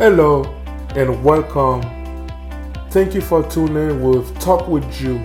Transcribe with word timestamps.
Hello 0.00 0.44
and 0.96 1.22
welcome. 1.22 1.82
Thank 2.90 3.14
you 3.14 3.20
for 3.20 3.42
tuning 3.50 3.76
in 3.76 4.02
with 4.02 4.38
Talk 4.40 4.66
with 4.66 4.90
Joe, 4.90 5.18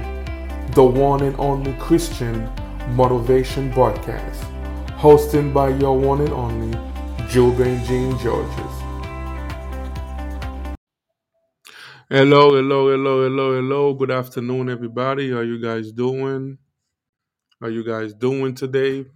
the 0.73 0.83
one 0.83 1.23
and 1.23 1.33
only 1.39 1.73
Christian 1.79 2.49
motivation 2.89 3.71
podcast, 3.71 4.43
hosted 4.97 5.53
by 5.53 5.69
your 5.69 5.97
one 5.97 6.19
and 6.19 6.33
only 6.33 6.77
Joe 7.29 7.51
Benjamin 7.51 8.19
Georges. 8.19 8.75
Hello, 12.09 12.53
hello, 12.55 12.91
hello, 12.91 13.23
hello, 13.23 13.55
hello. 13.55 13.93
Good 13.93 14.11
afternoon, 14.11 14.69
everybody. 14.69 15.31
How 15.31 15.39
you 15.39 15.59
guys 15.61 15.91
doing? 15.93 16.57
How 17.65 17.71
you 17.71 17.83
guys 17.83 18.13
doing 18.13 18.53
today? 18.53 19.07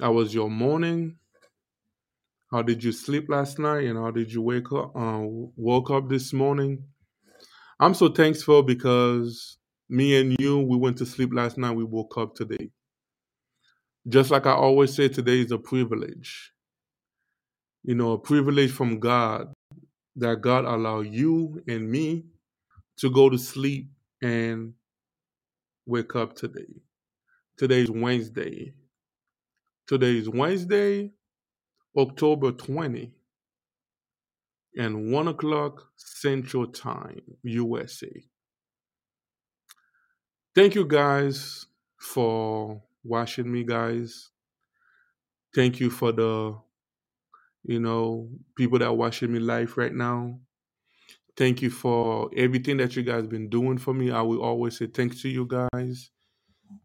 How 0.00 0.12
was 0.12 0.32
your 0.32 0.48
morning? 0.48 1.18
How 2.50 2.62
did 2.62 2.82
you 2.82 2.92
sleep 2.92 3.26
last 3.28 3.58
night? 3.58 3.84
And 3.84 3.98
how 3.98 4.10
did 4.10 4.32
you 4.32 4.40
wake 4.40 4.72
up? 4.72 4.96
Uh, 4.96 5.20
woke 5.54 5.90
up 5.90 6.08
this 6.08 6.32
morning? 6.32 6.82
I'm 7.78 7.92
so 7.92 8.08
thankful 8.08 8.62
because 8.62 9.58
me 9.90 10.18
and 10.18 10.34
you, 10.40 10.60
we 10.60 10.78
went 10.78 10.96
to 10.96 11.04
sleep 11.04 11.28
last 11.34 11.58
night. 11.58 11.76
We 11.76 11.84
woke 11.84 12.16
up 12.16 12.34
today. 12.34 12.70
Just 14.08 14.30
like 14.30 14.46
I 14.46 14.52
always 14.52 14.94
say, 14.94 15.08
today 15.08 15.42
is 15.42 15.52
a 15.52 15.58
privilege. 15.58 16.54
You 17.82 17.96
know, 17.96 18.12
a 18.12 18.18
privilege 18.18 18.70
from 18.70 18.98
God 18.98 19.52
that 20.16 20.40
God 20.40 20.64
allow 20.64 21.00
you 21.00 21.62
and 21.68 21.90
me 21.90 22.24
to 23.00 23.10
go 23.10 23.28
to 23.28 23.36
sleep 23.36 23.90
and 24.22 24.72
wake 25.84 26.16
up 26.16 26.34
today. 26.34 26.80
Today 27.56 27.82
is 27.82 27.90
Wednesday. 27.90 28.72
Today 29.86 30.16
is 30.16 30.28
Wednesday, 30.28 31.12
October 31.96 32.52
20, 32.52 33.12
and 34.76 35.12
1 35.12 35.28
o'clock 35.28 35.88
Central 35.96 36.66
Time, 36.66 37.20
USA. 37.42 38.10
Thank 40.54 40.74
you 40.74 40.86
guys 40.86 41.66
for 41.98 42.82
watching 43.04 43.52
me, 43.52 43.64
guys. 43.64 44.30
Thank 45.54 45.80
you 45.80 45.90
for 45.90 46.12
the, 46.12 46.56
you 47.64 47.80
know, 47.80 48.30
people 48.56 48.78
that 48.78 48.86
are 48.86 48.94
watching 48.94 49.32
me 49.32 49.38
live 49.40 49.76
right 49.76 49.94
now. 49.94 50.38
Thank 51.36 51.62
you 51.62 51.70
for 51.70 52.30
everything 52.36 52.78
that 52.78 52.96
you 52.96 53.02
guys 53.02 53.26
been 53.26 53.48
doing 53.48 53.78
for 53.78 53.92
me. 53.92 54.10
I 54.10 54.22
will 54.22 54.42
always 54.42 54.78
say 54.78 54.86
thanks 54.86 55.20
to 55.22 55.28
you 55.28 55.46
guys. 55.46 56.10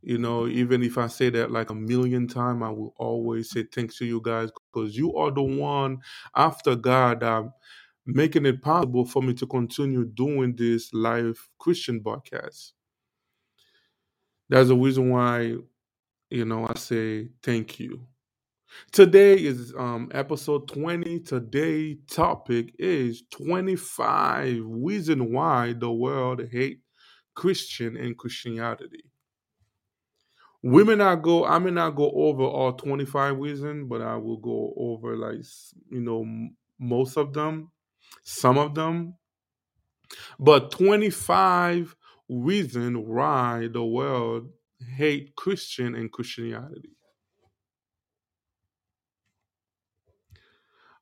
You 0.01 0.17
know, 0.17 0.47
even 0.47 0.83
if 0.83 0.97
I 0.97 1.07
say 1.07 1.29
that 1.31 1.51
like 1.51 1.69
a 1.69 1.75
million 1.75 2.27
times, 2.27 2.63
I 2.63 2.69
will 2.69 2.93
always 2.97 3.49
say 3.51 3.63
thanks 3.63 3.97
to 3.97 4.05
you 4.05 4.21
guys 4.21 4.49
because 4.73 4.97
you 4.97 5.15
are 5.15 5.31
the 5.31 5.41
one 5.43 5.99
after 6.35 6.75
God 6.75 7.21
that 7.21 7.43
making 8.05 8.45
it 8.45 8.61
possible 8.61 9.05
for 9.05 9.21
me 9.21 9.33
to 9.35 9.47
continue 9.47 10.05
doing 10.05 10.55
this 10.55 10.93
live 10.93 11.49
Christian 11.59 12.01
podcast. 12.01 12.73
That's 14.49 14.69
the 14.69 14.75
reason 14.75 15.09
why, 15.09 15.55
you 16.29 16.45
know, 16.45 16.67
I 16.67 16.75
say 16.77 17.29
thank 17.43 17.79
you. 17.79 18.07
Today 18.91 19.35
is 19.35 19.73
um 19.77 20.09
episode 20.13 20.67
20. 20.69 21.19
Today 21.21 21.97
topic 22.09 22.75
is 22.79 23.23
25 23.31 24.59
reason 24.65 25.31
why 25.33 25.73
the 25.73 25.91
world 25.91 26.41
hate 26.51 26.81
Christian 27.35 27.97
and 27.97 28.17
Christianity. 28.17 29.06
We 30.63 30.83
may 30.83 30.95
not 30.95 31.21
go, 31.21 31.45
I 31.45 31.59
may 31.59 31.71
not 31.71 31.91
go 31.91 32.11
over 32.11 32.43
all 32.43 32.73
25 32.73 33.37
reasons, 33.37 33.87
but 33.87 34.01
I 34.01 34.15
will 34.17 34.37
go 34.37 34.73
over 34.75 35.15
like, 35.15 35.45
you 35.89 36.01
know, 36.01 36.25
most 36.79 37.17
of 37.17 37.33
them, 37.33 37.71
some 38.23 38.57
of 38.57 38.75
them. 38.75 39.15
But 40.39 40.71
25 40.71 41.95
reasons 42.29 42.97
why 42.97 43.69
the 43.71 43.83
world 43.83 44.49
hate 44.95 45.35
Christian 45.35 45.95
and 45.95 46.11
Christianity. 46.11 46.91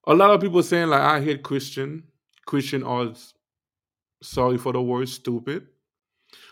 A 0.08 0.14
lot 0.14 0.32
of 0.32 0.42
people 0.42 0.62
saying 0.62 0.90
like 0.90 1.02
I 1.02 1.22
hate 1.22 1.44
Christian. 1.44 2.04
Christian 2.46 2.84
are 2.84 3.14
sorry 4.22 4.58
for 4.58 4.74
the 4.74 4.82
word 4.82 5.10
stupid. 5.10 5.68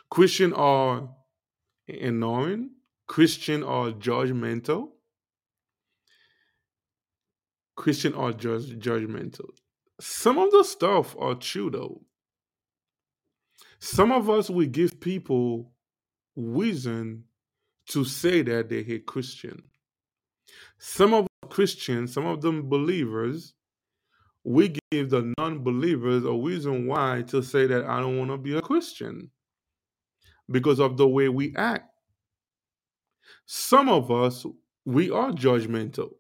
Christian 0.10 0.54
are 0.54 1.10
annoying. 1.88 2.72
Christian 3.14 3.62
or 3.62 3.92
judgmental. 3.92 4.88
Christian 7.76 8.16
or 8.16 8.34
judge, 8.34 8.72
judgmental. 8.80 9.50
Some 10.02 10.40
of 10.40 10.50
the 10.50 10.64
stuff 10.64 11.16
are 11.20 11.36
true 11.36 11.70
though. 11.70 12.02
Some 13.78 14.12
of 14.12 14.32
us 14.32 14.50
we 14.50 14.66
give 14.66 15.00
people 15.00 15.74
reason 16.36 17.26
to 17.90 18.04
say 18.04 18.42
that 18.42 18.70
they 18.70 18.82
hate 18.82 19.06
Christian. 19.06 19.62
Some 20.80 21.14
of 21.14 21.28
Christians, 21.50 22.12
some 22.12 22.26
of 22.26 22.42
them 22.42 22.68
believers, 22.68 23.54
we 24.44 24.76
give 24.90 25.12
the 25.12 25.32
non-believers 25.38 26.26
a 26.26 26.34
reason 26.34 26.88
why 26.88 27.26
to 27.28 27.44
say 27.44 27.68
that 27.68 27.86
I 27.86 28.00
don't 28.00 28.18
want 28.18 28.32
to 28.32 28.38
be 28.38 28.58
a 28.58 28.62
Christian 28.62 29.30
because 30.50 30.80
of 30.80 30.98
the 30.98 31.08
way 31.08 31.30
we 31.30 31.56
act. 31.56 31.93
Some 33.46 33.90
of 33.90 34.12
us 34.12 34.46
we 34.86 35.12
are 35.12 35.32
judgmental. 35.32 36.12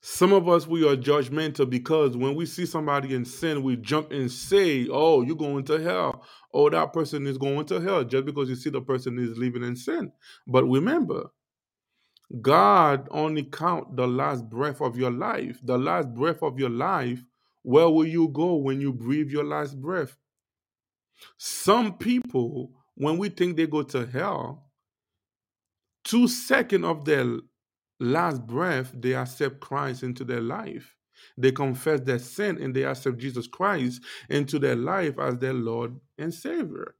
Some 0.00 0.32
of 0.32 0.48
us 0.48 0.66
we 0.66 0.88
are 0.88 0.96
judgmental 0.96 1.68
because 1.68 2.16
when 2.16 2.36
we 2.36 2.46
see 2.46 2.64
somebody 2.64 3.14
in 3.14 3.24
sin, 3.24 3.62
we 3.62 3.76
jump 3.76 4.12
and 4.12 4.30
say, 4.30 4.86
"Oh, 4.88 5.22
you're 5.22 5.36
going 5.36 5.64
to 5.64 5.82
hell." 5.82 6.24
Oh, 6.54 6.70
that 6.70 6.92
person 6.92 7.26
is 7.26 7.38
going 7.38 7.66
to 7.66 7.80
hell 7.80 8.04
just 8.04 8.24
because 8.24 8.48
you 8.48 8.54
see 8.54 8.70
the 8.70 8.80
person 8.80 9.18
is 9.18 9.36
living 9.36 9.64
in 9.64 9.74
sin. 9.74 10.12
But 10.46 10.64
remember, 10.64 11.30
God 12.40 13.08
only 13.10 13.44
count 13.44 13.96
the 13.96 14.06
last 14.06 14.48
breath 14.48 14.80
of 14.80 14.96
your 14.96 15.10
life. 15.10 15.58
The 15.62 15.78
last 15.78 16.14
breath 16.14 16.42
of 16.42 16.58
your 16.58 16.70
life, 16.70 17.22
where 17.62 17.88
will 17.88 18.06
you 18.06 18.28
go 18.28 18.54
when 18.56 18.80
you 18.80 18.92
breathe 18.92 19.30
your 19.30 19.44
last 19.44 19.80
breath? 19.80 20.16
Some 21.36 21.98
people, 21.98 22.72
when 22.96 23.18
we 23.18 23.28
think 23.28 23.56
they 23.56 23.66
go 23.66 23.82
to 23.82 24.06
hell, 24.06 24.70
two 26.04 26.26
seconds 26.28 26.84
of 26.84 27.04
their 27.04 27.26
last 28.00 28.46
breath, 28.46 28.92
they 28.94 29.14
accept 29.14 29.60
Christ 29.60 30.02
into 30.02 30.24
their 30.24 30.40
life. 30.40 30.94
They 31.38 31.52
confess 31.52 32.00
their 32.00 32.18
sin 32.18 32.58
and 32.60 32.74
they 32.74 32.84
accept 32.84 33.18
Jesus 33.18 33.46
Christ 33.46 34.02
into 34.28 34.58
their 34.58 34.76
life 34.76 35.18
as 35.18 35.38
their 35.38 35.52
Lord 35.54 35.98
and 36.18 36.32
Savior. 36.32 36.94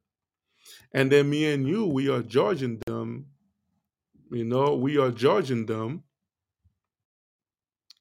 And 0.92 1.10
then 1.10 1.30
me 1.30 1.52
and 1.52 1.66
you, 1.66 1.86
we 1.86 2.08
are 2.08 2.22
judging 2.22 2.80
them. 2.86 3.26
You 4.30 4.44
know, 4.44 4.74
we 4.74 4.98
are 4.98 5.10
judging 5.10 5.66
them, 5.66 6.02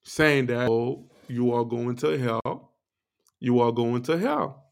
saying 0.04 0.48
that, 0.48 0.70
oh, 0.70 1.10
you 1.28 1.54
are 1.54 1.66
going 1.66 1.96
to 1.98 2.18
hell. 2.18 2.74
you 3.40 3.60
are 3.60 3.72
going 3.72 4.02
to 4.04 4.18
hell. 4.18 4.65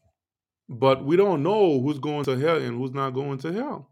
But 0.68 1.04
we 1.04 1.16
don't 1.16 1.42
know 1.42 1.80
who's 1.80 1.98
going 1.98 2.24
to 2.24 2.38
hell 2.38 2.56
and 2.56 2.78
who's 2.78 2.92
not 2.92 3.10
going 3.10 3.38
to 3.38 3.52
hell. 3.52 3.90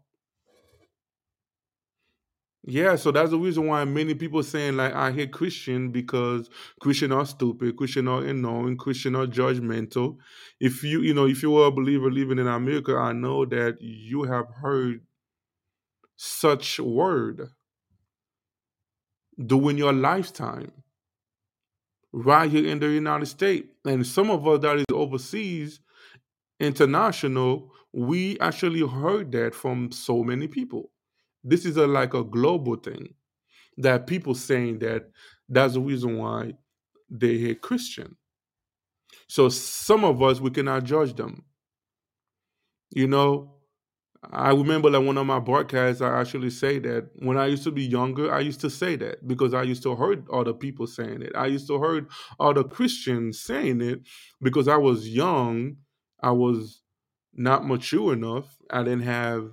Yeah, 2.65 2.95
so 2.95 3.11
that's 3.11 3.31
the 3.31 3.37
reason 3.37 3.67
why 3.67 3.83
many 3.83 4.13
people 4.13 4.41
saying 4.41 4.77
like 4.77 4.93
I 4.93 5.11
hate 5.11 5.33
Christian 5.33 5.91
because 5.91 6.49
Christian 6.79 7.11
are 7.11 7.25
stupid, 7.25 7.75
Christian 7.75 8.07
are 8.07 8.23
annoying, 8.23 8.77
Christian 8.77 9.17
are 9.17 9.27
judgmental. 9.27 10.15
If 10.61 10.81
you 10.81 11.01
you 11.01 11.13
know 11.13 11.27
if 11.27 11.43
you 11.43 11.57
are 11.57 11.67
a 11.67 11.71
believer 11.71 12.09
living 12.09 12.39
in 12.39 12.47
America, 12.47 12.95
I 12.95 13.11
know 13.11 13.43
that 13.45 13.79
you 13.81 14.23
have 14.23 14.45
heard 14.61 15.01
such 16.15 16.79
word 16.79 17.49
during 19.45 19.77
your 19.77 19.91
lifetime 19.91 20.71
right 22.13 22.49
here 22.49 22.67
in 22.67 22.79
the 22.79 22.87
United 22.87 23.25
States. 23.25 23.67
And 23.83 24.05
some 24.05 24.29
of 24.29 24.47
us 24.47 24.61
that 24.61 24.77
is 24.77 24.85
overseas, 24.93 25.81
international, 26.63 27.71
we 27.91 28.39
actually 28.39 28.87
heard 28.87 29.31
that 29.33 29.53
from 29.53 29.91
so 29.91 30.23
many 30.23 30.47
people. 30.47 30.91
This 31.43 31.65
is 31.65 31.77
a 31.77 31.85
like 31.85 32.13
a 32.13 32.23
global 32.23 32.75
thing 32.75 33.13
that 33.77 34.07
people 34.07 34.33
saying 34.33 34.79
that 34.79 35.09
that's 35.49 35.73
the 35.73 35.81
reason 35.81 36.17
why 36.17 36.53
they 37.09 37.37
hate 37.37 37.61
Christian. 37.61 38.15
So 39.27 39.49
some 39.49 40.03
of 40.03 40.21
us 40.21 40.39
we 40.39 40.51
cannot 40.51 40.83
judge 40.83 41.15
them. 41.15 41.43
You 42.91 43.07
know, 43.07 43.53
I 44.31 44.51
remember 44.51 44.89
like 44.89 45.05
one 45.05 45.17
of 45.17 45.25
my 45.25 45.39
broadcasts, 45.39 46.01
I 46.01 46.19
actually 46.19 46.49
say 46.49 46.79
that 46.79 47.09
when 47.15 47.37
I 47.37 47.47
used 47.47 47.63
to 47.63 47.71
be 47.71 47.83
younger, 47.83 48.33
I 48.33 48.39
used 48.39 48.61
to 48.61 48.69
say 48.69 48.95
that 48.97 49.27
because 49.27 49.53
I 49.53 49.63
used 49.63 49.83
to 49.83 49.95
heard 49.95 50.25
other 50.31 50.53
people 50.53 50.87
saying 50.87 51.21
it. 51.23 51.33
I 51.35 51.47
used 51.47 51.67
to 51.67 51.79
heard 51.79 52.07
other 52.39 52.63
Christians 52.63 53.41
saying 53.41 53.81
it 53.81 54.01
because 54.41 54.67
I 54.67 54.77
was 54.77 55.09
young. 55.09 55.77
I 56.23 56.31
was 56.31 56.81
not 57.33 57.67
mature 57.67 58.13
enough. 58.13 58.57
I 58.71 58.83
didn't 58.83 59.03
have 59.03 59.51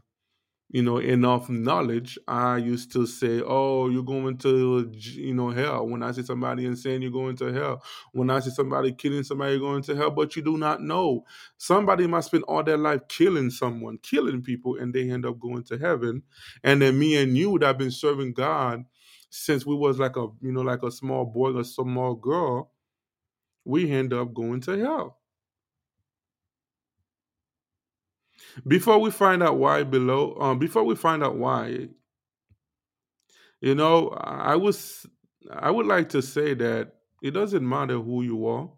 you 0.71 0.83
know 0.83 0.99
enough 0.99 1.49
knowledge. 1.49 2.19
I 2.29 2.59
used 2.59 2.93
to 2.93 3.07
say 3.07 3.43
oh 3.45 3.89
you're 3.89 4.05
going 4.05 4.39
to 4.39 4.91
you 4.95 5.35
know 5.35 5.51
hell. 5.51 5.89
When 5.89 6.03
i 6.03 6.13
see 6.13 6.23
somebody 6.23 6.67
insane 6.67 7.03
you're 7.03 7.11
going 7.13 7.37
to 7.39 7.53
hell. 7.53 7.83
When 8.13 8.31
i 8.31 8.41
see 8.41 8.51
somebody 8.51 8.93
killing 8.93 9.25
somebody 9.25 9.53
you're 9.53 9.61
going 9.61 9.83
to 9.85 9.97
hell 9.97 10.11
but 10.11 10.37
you 10.37 10.43
do 10.43 10.59
not 10.59 10.83
know. 10.83 11.25
Somebody 11.59 12.07
might 12.07 12.25
spend 12.25 12.45
all 12.45 12.63
their 12.65 12.79
life 12.79 13.03
killing 13.09 13.51
someone 13.51 13.99
killing 14.03 14.43
people 14.43 14.77
and 14.77 14.95
they 14.95 15.11
end 15.11 15.27
up 15.27 15.41
going 15.41 15.65
to 15.65 15.79
heaven. 15.79 16.23
And 16.65 16.83
then 16.83 16.99
me 16.99 17.17
and 17.17 17.37
you 17.37 17.59
that 17.61 17.67
have 17.67 17.79
been 17.79 17.91
serving 17.93 18.35
god 18.35 18.85
since 19.31 19.67
we 19.67 19.75
was 19.75 19.99
like 19.99 20.17
a 20.17 20.29
you 20.41 20.53
know 20.53 20.63
like 20.63 20.83
a 20.85 20.91
small 20.93 21.25
boy 21.25 21.53
or 21.53 21.65
small 21.65 22.15
girl 22.15 22.73
we 23.65 23.91
end 23.93 24.13
up 24.15 24.35
going 24.35 24.61
to 24.63 24.79
hell 24.79 25.20
before 28.67 28.99
we 29.01 29.11
find 29.11 29.43
out 29.43 29.59
why 29.59 29.83
below 29.83 30.37
um 30.41 30.59
before 30.59 30.85
we 30.85 30.95
find 30.97 31.23
out 31.25 31.37
why 31.37 31.89
you 33.61 33.75
know 33.75 34.09
i 34.11 34.57
was 34.57 35.07
i 35.53 35.71
would 35.71 35.87
like 35.87 36.09
to 36.09 36.23
say 36.23 36.55
that 36.55 36.93
it 37.23 37.33
doesn't 37.33 37.69
matter 37.69 37.99
who 37.99 38.23
you 38.23 38.47
are. 38.47 38.71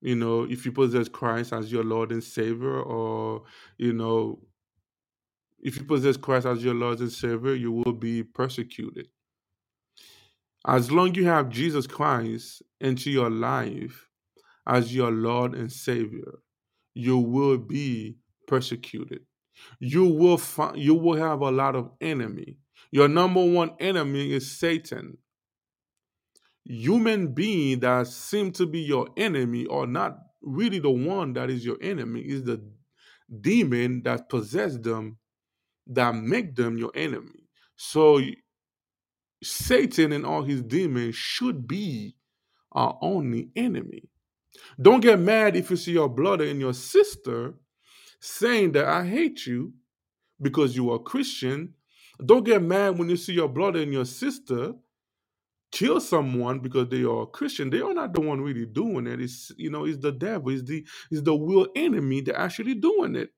You 0.00 0.16
know 0.16 0.44
if 0.44 0.64
you 0.66 0.72
possess 0.72 1.08
christ 1.08 1.52
as 1.52 1.72
your 1.72 1.84
lord 1.84 2.12
and 2.12 2.22
savior 2.22 2.80
or 2.82 3.44
you 3.78 3.92
know 3.92 4.40
if 5.60 5.76
you 5.76 5.84
possess 5.84 6.16
christ 6.16 6.46
as 6.46 6.64
your 6.64 6.74
lord 6.74 7.00
and 7.00 7.12
savior 7.12 7.54
you 7.54 7.72
will 7.72 7.92
be 7.94 8.22
persecuted. 8.22 9.08
As 10.66 10.92
long 10.92 11.14
you 11.14 11.24
have 11.26 11.50
jesus 11.50 11.86
christ 11.86 12.62
into 12.80 13.10
your 13.10 13.30
life 13.30 14.08
as 14.66 14.94
your 14.94 15.10
lord 15.10 15.54
and 15.54 15.72
savior 15.72 16.40
you 16.98 17.16
will 17.16 17.56
be 17.56 18.16
persecuted. 18.48 19.20
You 19.78 20.04
will 20.06 20.36
find, 20.36 20.76
you 20.76 20.96
will 20.96 21.16
have 21.16 21.42
a 21.42 21.50
lot 21.50 21.76
of 21.76 21.92
enemy. 22.00 22.56
Your 22.90 23.06
number 23.06 23.44
one 23.44 23.70
enemy 23.78 24.32
is 24.32 24.58
Satan. 24.58 25.16
Human 26.64 27.34
being 27.34 27.78
that 27.80 28.08
seem 28.08 28.50
to 28.52 28.66
be 28.66 28.80
your 28.80 29.06
enemy 29.16 29.64
or 29.66 29.86
not 29.86 30.18
really 30.42 30.80
the 30.80 30.90
one 30.90 31.34
that 31.34 31.50
is 31.50 31.64
your 31.64 31.76
enemy. 31.80 32.20
Is 32.22 32.42
the 32.42 32.68
demon 33.40 34.02
that 34.02 34.28
possess 34.28 34.76
them 34.76 35.18
that 35.86 36.16
make 36.16 36.56
them 36.56 36.76
your 36.76 36.90
enemy. 36.96 37.46
So 37.76 38.20
Satan 39.40 40.10
and 40.10 40.26
all 40.26 40.42
his 40.42 40.62
demons 40.62 41.14
should 41.14 41.68
be 41.68 42.16
our 42.72 42.98
only 43.00 43.50
enemy. 43.54 44.10
Don't 44.80 45.00
get 45.00 45.18
mad 45.20 45.56
if 45.56 45.70
you 45.70 45.76
see 45.76 45.92
your 45.92 46.08
brother 46.08 46.44
and 46.44 46.60
your 46.60 46.74
sister 46.74 47.54
saying 48.20 48.72
that 48.72 48.86
I 48.86 49.06
hate 49.06 49.46
you 49.46 49.74
because 50.42 50.76
you 50.76 50.92
are 50.92 50.98
Christian. 51.00 51.74
Don't 52.24 52.44
get 52.44 52.62
mad 52.62 52.98
when 52.98 53.10
you 53.10 53.16
see 53.16 53.34
your 53.34 53.48
brother 53.48 53.80
and 53.80 53.92
your 53.92 54.06
sister 54.06 54.74
kill 55.72 56.00
someone 56.00 56.60
because 56.60 56.88
they 56.88 57.04
are 57.04 57.26
Christian. 57.26 57.70
They 57.70 57.80
are 57.80 57.94
not 57.94 58.14
the 58.14 58.20
one 58.20 58.40
really 58.40 58.66
doing 58.66 59.06
it. 59.06 59.20
It's 59.20 59.52
you 59.56 59.70
know, 59.70 59.84
it's 59.86 59.98
the 59.98 60.12
devil, 60.12 60.50
it's 60.50 60.64
the 60.64 60.86
it's 61.10 61.22
the 61.22 61.34
real 61.34 61.68
enemy 61.76 62.22
that 62.22 62.38
actually 62.40 62.74
doing 62.74 63.16
it. 63.16 63.30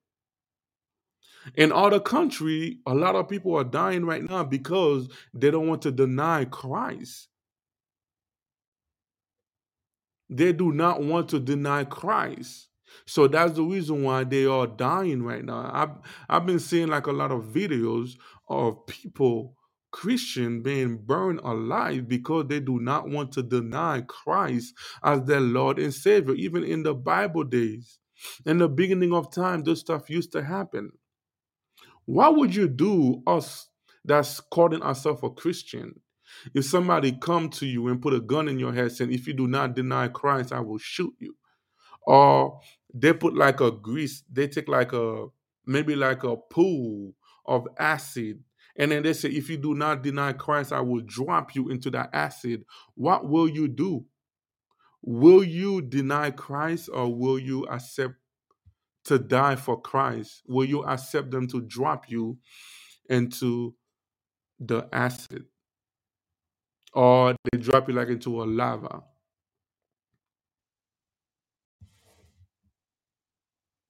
In 1.56 1.72
other 1.72 2.00
country, 2.00 2.80
a 2.86 2.94
lot 2.94 3.16
of 3.16 3.28
people 3.28 3.56
are 3.56 3.64
dying 3.64 4.06
right 4.06 4.24
now 4.24 4.44
because 4.44 5.08
they 5.34 5.50
don't 5.52 5.68
want 5.68 5.82
to 5.84 5.92
deny 5.92 6.46
Christ. 6.46 7.29
They 10.30 10.52
do 10.52 10.72
not 10.72 11.02
want 11.02 11.28
to 11.30 11.40
deny 11.40 11.84
Christ. 11.84 12.68
So 13.06 13.26
that's 13.26 13.54
the 13.54 13.64
reason 13.64 14.04
why 14.04 14.24
they 14.24 14.46
are 14.46 14.66
dying 14.66 15.22
right 15.24 15.44
now. 15.44 15.70
I've 15.72 15.90
I've 16.28 16.46
been 16.46 16.60
seeing 16.60 16.88
like 16.88 17.06
a 17.06 17.12
lot 17.12 17.32
of 17.32 17.46
videos 17.46 18.12
of 18.48 18.86
people, 18.86 19.56
Christian, 19.90 20.62
being 20.62 20.96
burned 20.98 21.40
alive 21.42 22.08
because 22.08 22.46
they 22.46 22.60
do 22.60 22.78
not 22.78 23.08
want 23.08 23.32
to 23.32 23.42
deny 23.42 24.02
Christ 24.02 24.74
as 25.02 25.24
their 25.24 25.40
Lord 25.40 25.78
and 25.80 25.92
Savior. 25.92 26.34
Even 26.34 26.62
in 26.62 26.84
the 26.84 26.94
Bible 26.94 27.44
days, 27.44 27.98
in 28.46 28.58
the 28.58 28.68
beginning 28.68 29.12
of 29.12 29.32
time, 29.32 29.64
this 29.64 29.80
stuff 29.80 30.08
used 30.08 30.32
to 30.32 30.42
happen. 30.42 30.92
What 32.04 32.36
would 32.36 32.54
you 32.54 32.68
do, 32.68 33.22
us 33.26 33.68
that's 34.04 34.40
calling 34.40 34.82
ourselves 34.82 35.20
a 35.22 35.30
Christian, 35.30 36.00
if 36.54 36.64
somebody 36.64 37.12
come 37.12 37.48
to 37.50 37.66
you 37.66 37.88
and 37.88 38.00
put 38.00 38.14
a 38.14 38.20
gun 38.20 38.48
in 38.48 38.58
your 38.58 38.72
head 38.72 38.92
saying, 38.92 39.12
if 39.12 39.26
you 39.26 39.34
do 39.34 39.46
not 39.46 39.74
deny 39.74 40.08
Christ, 40.08 40.52
I 40.52 40.60
will 40.60 40.78
shoot 40.78 41.14
you? 41.18 41.36
Or 42.02 42.60
they 42.92 43.12
put 43.12 43.34
like 43.34 43.60
a 43.60 43.70
grease, 43.70 44.22
they 44.30 44.48
take 44.48 44.68
like 44.68 44.92
a, 44.92 45.26
maybe 45.66 45.94
like 45.94 46.24
a 46.24 46.36
pool 46.36 47.14
of 47.46 47.66
acid. 47.78 48.42
And 48.76 48.92
then 48.92 49.02
they 49.02 49.12
say, 49.12 49.28
if 49.28 49.50
you 49.50 49.56
do 49.56 49.74
not 49.74 50.02
deny 50.02 50.32
Christ, 50.32 50.72
I 50.72 50.80
will 50.80 51.02
drop 51.02 51.54
you 51.54 51.68
into 51.68 51.90
that 51.90 52.10
acid. 52.12 52.64
What 52.94 53.28
will 53.28 53.48
you 53.48 53.68
do? 53.68 54.06
Will 55.02 55.44
you 55.44 55.82
deny 55.82 56.30
Christ 56.30 56.88
or 56.92 57.14
will 57.14 57.38
you 57.38 57.64
accept 57.66 58.14
to 59.04 59.18
die 59.18 59.56
for 59.56 59.80
Christ? 59.80 60.42
Will 60.46 60.64
you 60.64 60.84
accept 60.84 61.30
them 61.30 61.48
to 61.48 61.60
drop 61.62 62.08
you 62.08 62.38
into 63.08 63.74
the 64.58 64.88
acid? 64.92 65.46
Or 66.92 67.34
they 67.52 67.58
drop 67.58 67.88
you 67.88 67.94
like 67.94 68.08
into 68.08 68.42
a 68.42 68.44
lava? 68.44 69.02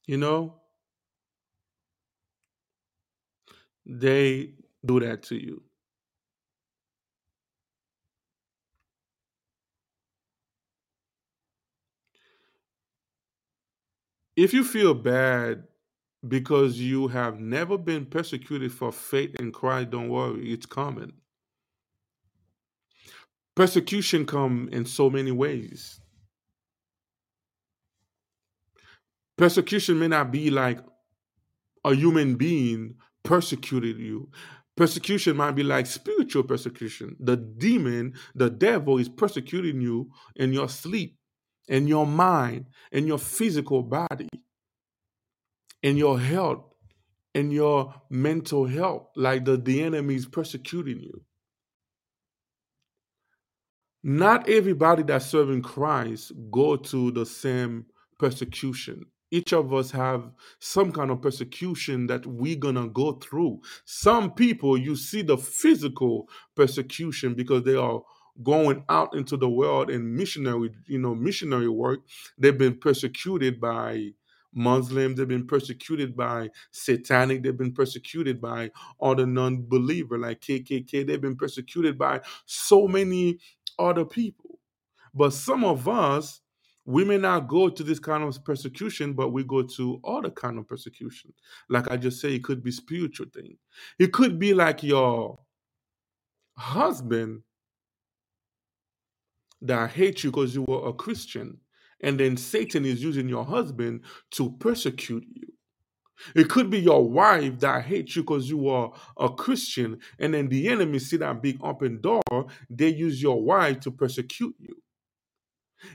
You 0.06 0.18
know, 0.18 0.60
they 3.86 4.52
do 4.84 5.00
that 5.00 5.22
to 5.24 5.36
you. 5.36 5.62
If 14.36 14.52
you 14.52 14.64
feel 14.64 14.94
bad 14.94 15.64
because 16.28 16.78
you 16.80 17.08
have 17.08 17.40
never 17.40 17.78
been 17.78 18.06
persecuted 18.06 18.72
for 18.72 18.92
faith 18.92 19.34
in 19.40 19.52
Christ, 19.52 19.90
don't 19.90 20.08
worry, 20.08 20.52
it's 20.52 20.66
coming. 20.66 21.12
Persecution 23.60 24.24
come 24.24 24.70
in 24.72 24.86
so 24.86 25.10
many 25.10 25.32
ways. 25.32 26.00
Persecution 29.36 29.98
may 29.98 30.08
not 30.08 30.32
be 30.32 30.48
like 30.48 30.78
a 31.84 31.94
human 31.94 32.36
being 32.36 32.94
persecuted 33.22 33.98
you. 33.98 34.30
Persecution 34.78 35.36
might 35.36 35.50
be 35.50 35.62
like 35.62 35.84
spiritual 35.84 36.42
persecution. 36.42 37.16
The 37.20 37.36
demon, 37.36 38.14
the 38.34 38.48
devil 38.48 38.96
is 38.96 39.10
persecuting 39.10 39.82
you 39.82 40.10
in 40.36 40.54
your 40.54 40.70
sleep, 40.70 41.18
in 41.68 41.86
your 41.86 42.06
mind, 42.06 42.64
in 42.92 43.06
your 43.06 43.18
physical 43.18 43.82
body, 43.82 44.30
in 45.82 45.98
your 45.98 46.18
health, 46.18 46.64
in 47.34 47.50
your 47.50 47.92
mental 48.08 48.64
health, 48.64 49.08
like 49.16 49.44
the, 49.44 49.58
the 49.58 49.82
enemy 49.82 50.14
is 50.14 50.24
persecuting 50.24 51.00
you. 51.00 51.20
Not 54.02 54.48
everybody 54.48 55.02
that's 55.02 55.26
serving 55.26 55.62
Christ 55.62 56.32
go 56.50 56.76
to 56.76 57.10
the 57.10 57.26
same 57.26 57.86
persecution. 58.18 59.06
Each 59.30 59.52
of 59.52 59.72
us 59.72 59.90
have 59.92 60.30
some 60.58 60.90
kind 60.90 61.10
of 61.10 61.22
persecution 61.22 62.06
that 62.08 62.26
we're 62.26 62.56
gonna 62.56 62.88
go 62.88 63.12
through. 63.12 63.60
Some 63.84 64.32
people 64.32 64.76
you 64.76 64.96
see 64.96 65.22
the 65.22 65.38
physical 65.38 66.28
persecution 66.56 67.34
because 67.34 67.62
they 67.62 67.76
are 67.76 68.02
going 68.42 68.84
out 68.88 69.14
into 69.14 69.36
the 69.36 69.48
world 69.48 69.90
and 69.90 70.16
missionary, 70.16 70.70
you 70.86 70.98
know, 70.98 71.14
missionary 71.14 71.68
work. 71.68 72.00
They've 72.38 72.56
been 72.56 72.78
persecuted 72.78 73.60
by 73.60 74.12
Muslims, 74.52 75.16
they've 75.16 75.28
been 75.28 75.46
persecuted 75.46 76.16
by 76.16 76.50
satanic, 76.72 77.42
they've 77.42 77.56
been 77.56 77.72
persecuted 77.72 78.40
by 78.40 78.70
other 79.00 79.26
non-believer 79.26 80.18
like 80.18 80.40
KKK, 80.40 81.06
they've 81.06 81.20
been 81.20 81.36
persecuted 81.36 81.96
by 81.96 82.20
so 82.46 82.88
many 82.88 83.38
other 83.78 84.04
people. 84.04 84.58
But 85.14 85.32
some 85.32 85.64
of 85.64 85.88
us, 85.88 86.40
we 86.84 87.04
may 87.04 87.18
not 87.18 87.48
go 87.48 87.68
to 87.68 87.82
this 87.82 87.98
kind 87.98 88.24
of 88.24 88.44
persecution, 88.44 89.12
but 89.12 89.30
we 89.30 89.44
go 89.44 89.62
to 89.62 90.00
other 90.04 90.30
kind 90.30 90.58
of 90.58 90.66
persecution. 90.66 91.32
Like 91.68 91.90
I 91.90 91.96
just 91.96 92.20
say, 92.20 92.34
it 92.34 92.44
could 92.44 92.62
be 92.62 92.70
spiritual 92.70 93.26
thing. 93.32 93.56
It 93.98 94.12
could 94.12 94.38
be 94.38 94.54
like 94.54 94.82
your 94.82 95.38
husband 96.56 97.42
that 99.62 99.90
hates 99.90 100.24
you 100.24 100.30
because 100.30 100.54
you 100.54 100.62
were 100.62 100.88
a 100.88 100.92
Christian, 100.92 101.58
and 102.02 102.18
then 102.18 102.36
Satan 102.36 102.84
is 102.84 103.02
using 103.02 103.28
your 103.28 103.44
husband 103.44 104.00
to 104.32 104.50
persecute 104.52 105.26
you. 105.32 105.49
It 106.34 106.48
could 106.48 106.70
be 106.70 106.78
your 106.80 107.08
wife 107.08 107.58
that 107.60 107.84
hates 107.84 108.16
you 108.16 108.22
because 108.22 108.48
you 108.48 108.68
are 108.68 108.92
a 109.16 109.28
Christian, 109.30 109.98
and 110.18 110.34
then 110.34 110.48
the 110.48 110.68
enemy 110.68 110.98
see 110.98 111.16
that 111.18 111.42
big 111.42 111.58
open 111.62 112.00
door, 112.00 112.22
they 112.68 112.88
use 112.88 113.22
your 113.22 113.42
wife 113.42 113.80
to 113.80 113.90
persecute 113.90 114.54
you. 114.58 114.80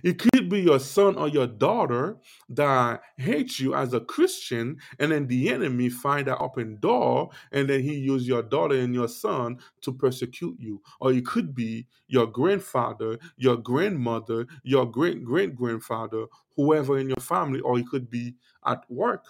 It 0.04 0.20
could 0.20 0.50
be 0.50 0.62
your 0.62 0.80
son 0.80 1.16
or 1.16 1.28
your 1.28 1.48
daughter 1.48 2.18
that 2.50 3.02
hates 3.18 3.60
you 3.60 3.76
as 3.76 3.94
a 3.94 4.00
Christian, 4.00 4.78
and 5.00 5.12
then 5.12 5.28
the 5.28 5.50
enemy 5.50 5.90
find 5.90 6.28
that 6.28 6.40
open 6.40 6.80
door, 6.80 7.30
and 7.52 7.70
then 7.70 7.82
he 7.82 7.96
use 7.96 8.28
your 8.28 8.42
daughter 8.42 8.76
and 8.76 8.94
your 8.94 9.08
son 9.08 9.60
to 9.82 9.94
persecute 9.94 10.58
you. 10.60 10.82
Or 11.00 11.12
it 11.14 11.26
could 11.26 11.54
be 11.54 11.88
your 12.08 12.28
grandfather, 12.28 13.20
your 13.38 13.58
grandmother, 13.58 14.48
your 14.64 14.90
great 14.90 15.24
great 15.24 15.56
grandfather, 15.56 16.26
whoever 16.56 16.98
in 16.98 17.08
your 17.08 17.22
family, 17.22 17.60
or 17.60 17.78
it 17.78 17.88
could 17.88 18.10
be 18.10 18.36
at 18.66 18.84
work. 18.90 19.26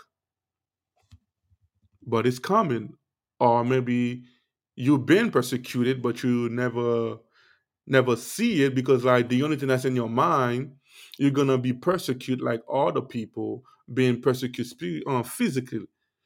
But 2.06 2.28
it's 2.28 2.40
coming. 2.40 2.94
Or 3.40 3.64
maybe 3.66 4.24
you've 4.76 5.06
been 5.06 5.32
persecuted, 5.32 6.02
but 6.02 6.24
you 6.24 6.50
never 6.50 7.18
never 7.88 8.16
see 8.16 8.64
it 8.64 8.76
because 8.76 9.04
like 9.04 9.30
the 9.30 9.44
only 9.44 9.58
thing 9.58 9.68
that's 9.68 9.86
in 9.86 9.96
your 9.96 10.10
mind 10.10 10.72
you're 11.18 11.32
gonna 11.32 11.58
be 11.58 11.74
persecuted 11.74 12.44
like 12.44 12.62
all 12.68 12.92
the 12.92 13.02
people 13.02 13.64
being 13.94 14.22
persecuted 14.22 15.04
uh, 15.08 15.22
physically 15.22 15.86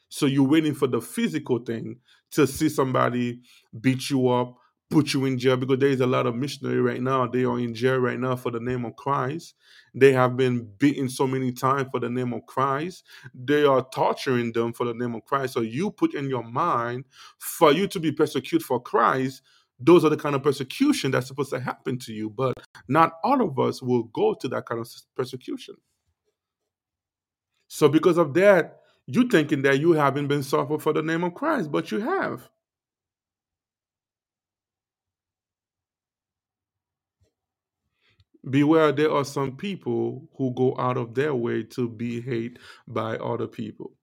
so 0.10 0.26
you're 0.26 0.48
waiting 0.48 0.74
for 0.74 0.88
the 0.88 1.02
physical 1.02 1.60
thing 1.60 1.98
to 2.32 2.48
see 2.48 2.70
somebody 2.70 3.42
beat 3.82 4.10
you 4.10 4.30
up 4.30 4.56
put 4.90 5.14
you 5.14 5.26
in 5.26 5.38
jail 5.38 5.56
because 5.58 5.80
there 5.80 5.90
is 5.90 6.02
a 6.02 6.08
lot 6.08 6.26
of 6.26 6.36
missionary 6.36 6.82
right 6.82 7.02
now. 7.02 7.28
They 7.28 7.44
are 7.44 7.60
in 7.60 7.74
jail 7.74 7.98
right 7.98 8.20
now 8.20 8.36
for 8.36 8.52
the 8.52 8.60
name 8.60 8.86
of 8.86 8.96
christ. 8.96 9.56
They 9.94 10.14
have 10.14 10.36
been 10.36 10.68
beaten 10.78 11.10
so 11.10 11.28
many 11.28 11.52
times 11.52 11.90
for 11.92 12.00
the 12.00 12.10
name 12.10 12.34
of 12.34 12.46
christ. 12.46 13.06
They 13.34 13.64
are 13.64 13.86
torturing 13.94 14.52
them 14.52 14.74
for 14.74 14.86
the 14.86 14.94
name 14.94 15.16
of 15.16 15.26
christ. 15.26 15.54
So 15.54 15.62
you 15.62 15.92
put 15.92 16.14
in 16.14 16.30
your 16.30 16.44
mind 16.44 17.06
for 17.38 17.72
you 17.72 17.88
to 17.88 18.00
be 18.00 18.12
persecuted 18.12 18.66
for 18.66 18.82
christ 18.82 19.42
those 19.82 20.04
are 20.04 20.10
the 20.10 20.18
kind 20.18 20.36
of 20.36 20.44
persecution 20.44 21.10
that's 21.10 21.28
supposed 21.28 21.52
to 21.52 21.60
happen 21.62 21.98
to 22.00 22.12
you. 22.12 22.30
But 22.30 22.58
not 22.90 23.14
all 23.24 23.42
of 23.42 23.58
us 23.60 23.82
will 23.82 24.04
go 24.04 24.34
to 24.34 24.48
that 24.50 24.66
kind 24.66 24.82
of 24.82 24.92
persecution. 25.16 25.76
So 27.70 27.88
because 27.88 28.18
of 28.18 28.34
that 28.34 28.80
you 29.10 29.28
thinking 29.28 29.64
that 29.64 29.80
you 29.80 29.94
haven't 29.94 30.28
been 30.28 30.44
suffered 30.44 30.82
for 30.84 30.94
the 30.94 31.02
name 31.02 31.24
of 31.24 31.34
christ 31.34 31.72
but 31.72 31.92
you 31.92 32.00
have 32.00 32.48
beware 38.50 38.92
there 38.92 39.12
are 39.12 39.26
some 39.26 39.56
people 39.56 40.28
who 40.38 40.54
go 40.54 40.76
out 40.78 40.98
of 40.98 41.16
their 41.16 41.36
way 41.36 41.64
to 41.64 41.90
be 41.90 42.22
hated 42.22 42.60
by 42.88 43.18
other 43.18 43.48
people. 43.48 43.94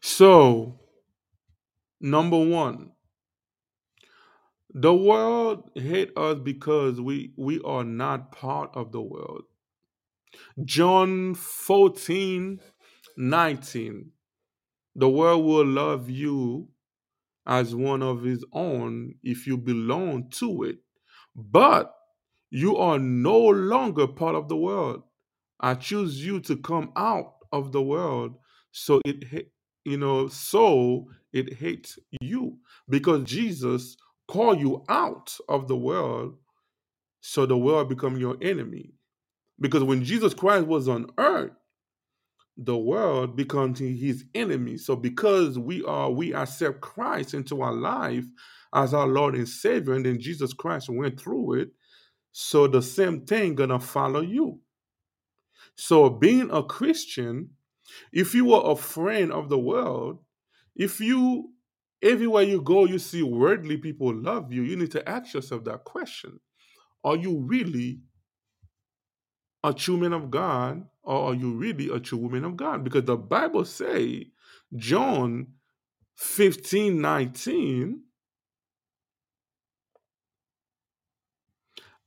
So 0.00 0.78
number 2.00 2.38
one 2.38 2.92
the 4.74 4.92
world 4.94 5.70
hate 5.76 6.10
us 6.16 6.38
because 6.42 7.00
we 7.00 7.32
we 7.36 7.60
are 7.64 7.84
not 7.84 8.32
part 8.32 8.70
of 8.74 8.92
the 8.92 9.00
world. 9.00 9.44
John 10.64 11.34
14 11.34 12.60
19 13.16 14.10
the 14.94 15.08
world 15.08 15.44
will 15.44 15.66
love 15.66 16.08
you 16.08 16.68
as 17.46 17.74
one 17.74 18.02
of 18.02 18.22
his 18.22 18.44
own 18.52 19.14
if 19.22 19.46
you 19.46 19.56
belong 19.56 20.30
to 20.30 20.62
it. 20.64 20.78
But 21.34 21.94
you 22.50 22.76
are 22.76 22.98
no 22.98 23.38
longer 23.38 24.06
part 24.06 24.34
of 24.34 24.48
the 24.48 24.56
world. 24.56 25.02
I 25.60 25.74
choose 25.74 26.24
you 26.24 26.40
to 26.40 26.56
come 26.56 26.92
out 26.96 27.34
of 27.52 27.72
the 27.72 27.82
world. 27.82 28.36
So 28.72 29.00
it 29.04 29.50
you 29.84 29.98
know 29.98 30.28
so 30.28 31.06
it 31.32 31.54
hates 31.54 31.98
you 32.20 32.56
because 32.88 33.24
jesus 33.24 33.96
called 34.28 34.58
you 34.58 34.82
out 34.88 35.36
of 35.48 35.68
the 35.68 35.76
world 35.76 36.36
so 37.20 37.46
the 37.46 37.56
world 37.56 37.88
become 37.88 38.18
your 38.18 38.36
enemy. 38.42 38.92
Because 39.60 39.84
when 39.84 40.04
jesus 40.04 40.34
christ 40.34 40.66
was 40.66 40.88
on 40.88 41.06
earth 41.18 41.52
the 42.56 42.76
world 42.76 43.36
becomes 43.36 43.80
his 43.80 44.24
enemy. 44.34 44.76
So 44.76 44.94
because 44.94 45.58
we 45.58 45.82
are 45.84 46.10
we 46.10 46.34
accept 46.34 46.80
christ 46.80 47.34
into 47.34 47.62
our 47.62 47.72
life 47.72 48.24
as 48.74 48.94
our 48.94 49.06
lord 49.06 49.34
and 49.34 49.48
savior 49.48 49.94
and 49.94 50.04
then 50.04 50.20
jesus 50.20 50.52
christ 50.52 50.88
went 50.88 51.18
through 51.18 51.54
it 51.54 51.70
so 52.32 52.66
the 52.66 52.82
same 52.82 53.24
thing 53.26 53.54
gonna 53.54 53.78
follow 53.78 54.20
you. 54.20 54.60
So 55.76 56.10
being 56.10 56.50
a 56.50 56.62
christian 56.62 57.50
if 58.12 58.34
you 58.34 58.52
are 58.52 58.72
a 58.72 58.76
friend 58.76 59.32
of 59.32 59.48
the 59.48 59.58
world 59.58 60.18
if 60.74 61.00
you 61.00 61.52
everywhere 62.02 62.42
you 62.42 62.60
go 62.60 62.86
you 62.86 62.98
see 62.98 63.22
worldly 63.22 63.76
people 63.76 64.12
love 64.14 64.52
you 64.52 64.62
you 64.62 64.76
need 64.76 64.90
to 64.92 65.08
ask 65.08 65.34
yourself 65.34 65.64
that 65.64 65.84
question. 65.84 66.38
Are 67.04 67.16
you 67.16 67.38
really 67.40 68.00
a 69.62 69.72
true 69.72 69.96
man 69.96 70.12
of 70.12 70.30
god 70.30 70.84
or 71.04 71.30
are 71.30 71.34
you 71.34 71.52
really 71.52 71.90
a 71.90 72.00
true 72.00 72.18
woman 72.18 72.44
of 72.44 72.56
god? 72.56 72.84
Because 72.84 73.04
the 73.04 73.16
bible 73.16 73.64
say 73.64 74.28
john 74.76 75.46
15 76.16 77.00
19 77.00 78.02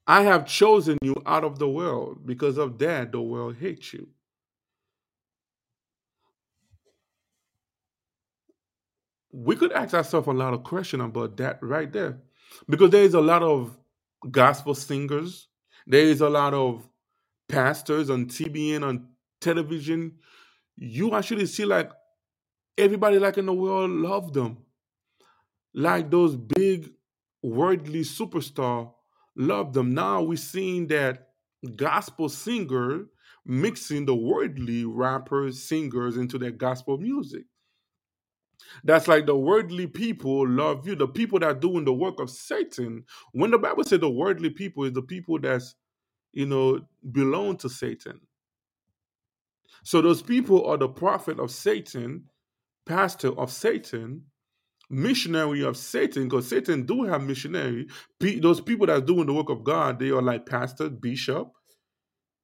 i 0.08 0.22
have 0.24 0.46
chosen 0.46 0.98
you 1.02 1.16
out 1.26 1.44
of 1.44 1.60
the 1.60 1.70
world 1.70 2.26
because 2.26 2.58
of 2.58 2.78
that 2.80 3.12
the 3.12 3.22
world 3.22 3.56
hates 3.58 3.94
you. 3.94 4.08
We 9.32 9.56
could 9.56 9.72
ask 9.72 9.94
ourselves 9.94 10.28
a 10.28 10.32
lot 10.32 10.54
of 10.54 10.64
questions 10.64 11.04
about 11.04 11.38
that 11.38 11.60
right 11.62 11.92
there. 11.92 12.20
Because 12.68 12.90
there 12.90 13.04
is 13.04 13.14
a 13.14 13.22
lot 13.22 13.44
of 13.44 13.78
gospel 14.32 14.74
singers 14.76 15.48
there 15.88 16.02
is 16.02 16.22
a 16.22 16.30
lot 16.30 16.54
of 16.54 16.88
pastors 17.50 18.10
on 18.10 18.26
tbn 18.26 18.84
on 18.84 19.08
television 19.42 20.14
you 20.76 21.14
actually 21.16 21.46
see 21.46 21.66
like 21.66 21.92
everybody 22.78 23.20
like 23.20 23.38
in 23.38 23.46
the 23.46 23.54
world 23.54 23.90
love 23.90 24.34
them 24.34 24.58
like 25.74 26.10
those 26.12 26.36
big 26.36 26.92
worldly 27.44 28.02
superstar 28.02 28.92
love 29.36 29.74
them 29.74 29.94
now 29.94 30.22
we're 30.22 30.38
seeing 30.38 30.88
that 30.88 31.30
gospel 31.76 32.30
singer 32.30 33.06
mixing 33.46 34.06
the 34.06 34.16
worldly 34.16 34.86
rappers 34.86 35.64
singers 35.64 36.18
into 36.18 36.38
their 36.38 36.52
gospel 36.52 36.98
music 36.98 37.44
that's 38.84 39.08
like 39.08 39.26
the 39.26 39.36
worldly 39.36 39.88
people 39.88 40.48
love 40.48 40.88
you. 40.88 40.96
The 40.96 41.08
people 41.08 41.40
that 41.40 41.46
are 41.48 41.54
doing 41.54 41.86
the 41.86 41.94
work 41.94 42.20
of 42.20 42.30
Satan. 42.30 43.06
When 43.32 43.52
the 43.52 43.58
Bible 43.58 43.84
said 43.84 44.02
the 44.02 44.10
worldly 44.10 44.50
people 44.50 44.84
is 44.86 44.94
the 44.94 45.02
people 45.02 45.40
that's, 45.40 45.76
you 46.38 46.46
know, 46.46 46.80
belong 47.12 47.58
to 47.58 47.68
Satan. 47.68 48.20
So 49.84 50.04
those 50.04 50.22
people 50.22 50.68
are 50.68 50.78
the 50.78 50.88
prophet 50.88 51.40
of 51.40 51.50
Satan, 51.50 52.26
pastor 52.86 53.30
of 53.40 53.52
Satan, 53.52 54.22
missionary 54.92 55.64
of 55.64 55.76
Satan, 55.78 56.26
because 56.26 56.48
Satan 56.48 56.86
do 56.86 57.06
have 57.06 57.24
missionary. 57.24 57.88
Those 58.20 58.62
people 58.62 58.86
that 58.86 58.98
are 58.98 59.02
doing 59.02 59.26
the 59.26 59.34
work 59.34 59.50
of 59.50 59.64
God, 59.64 59.98
they 59.98 60.10
are 60.10 60.22
like 60.22 60.46
pastor, 60.46 60.92
bishop, 60.92 61.48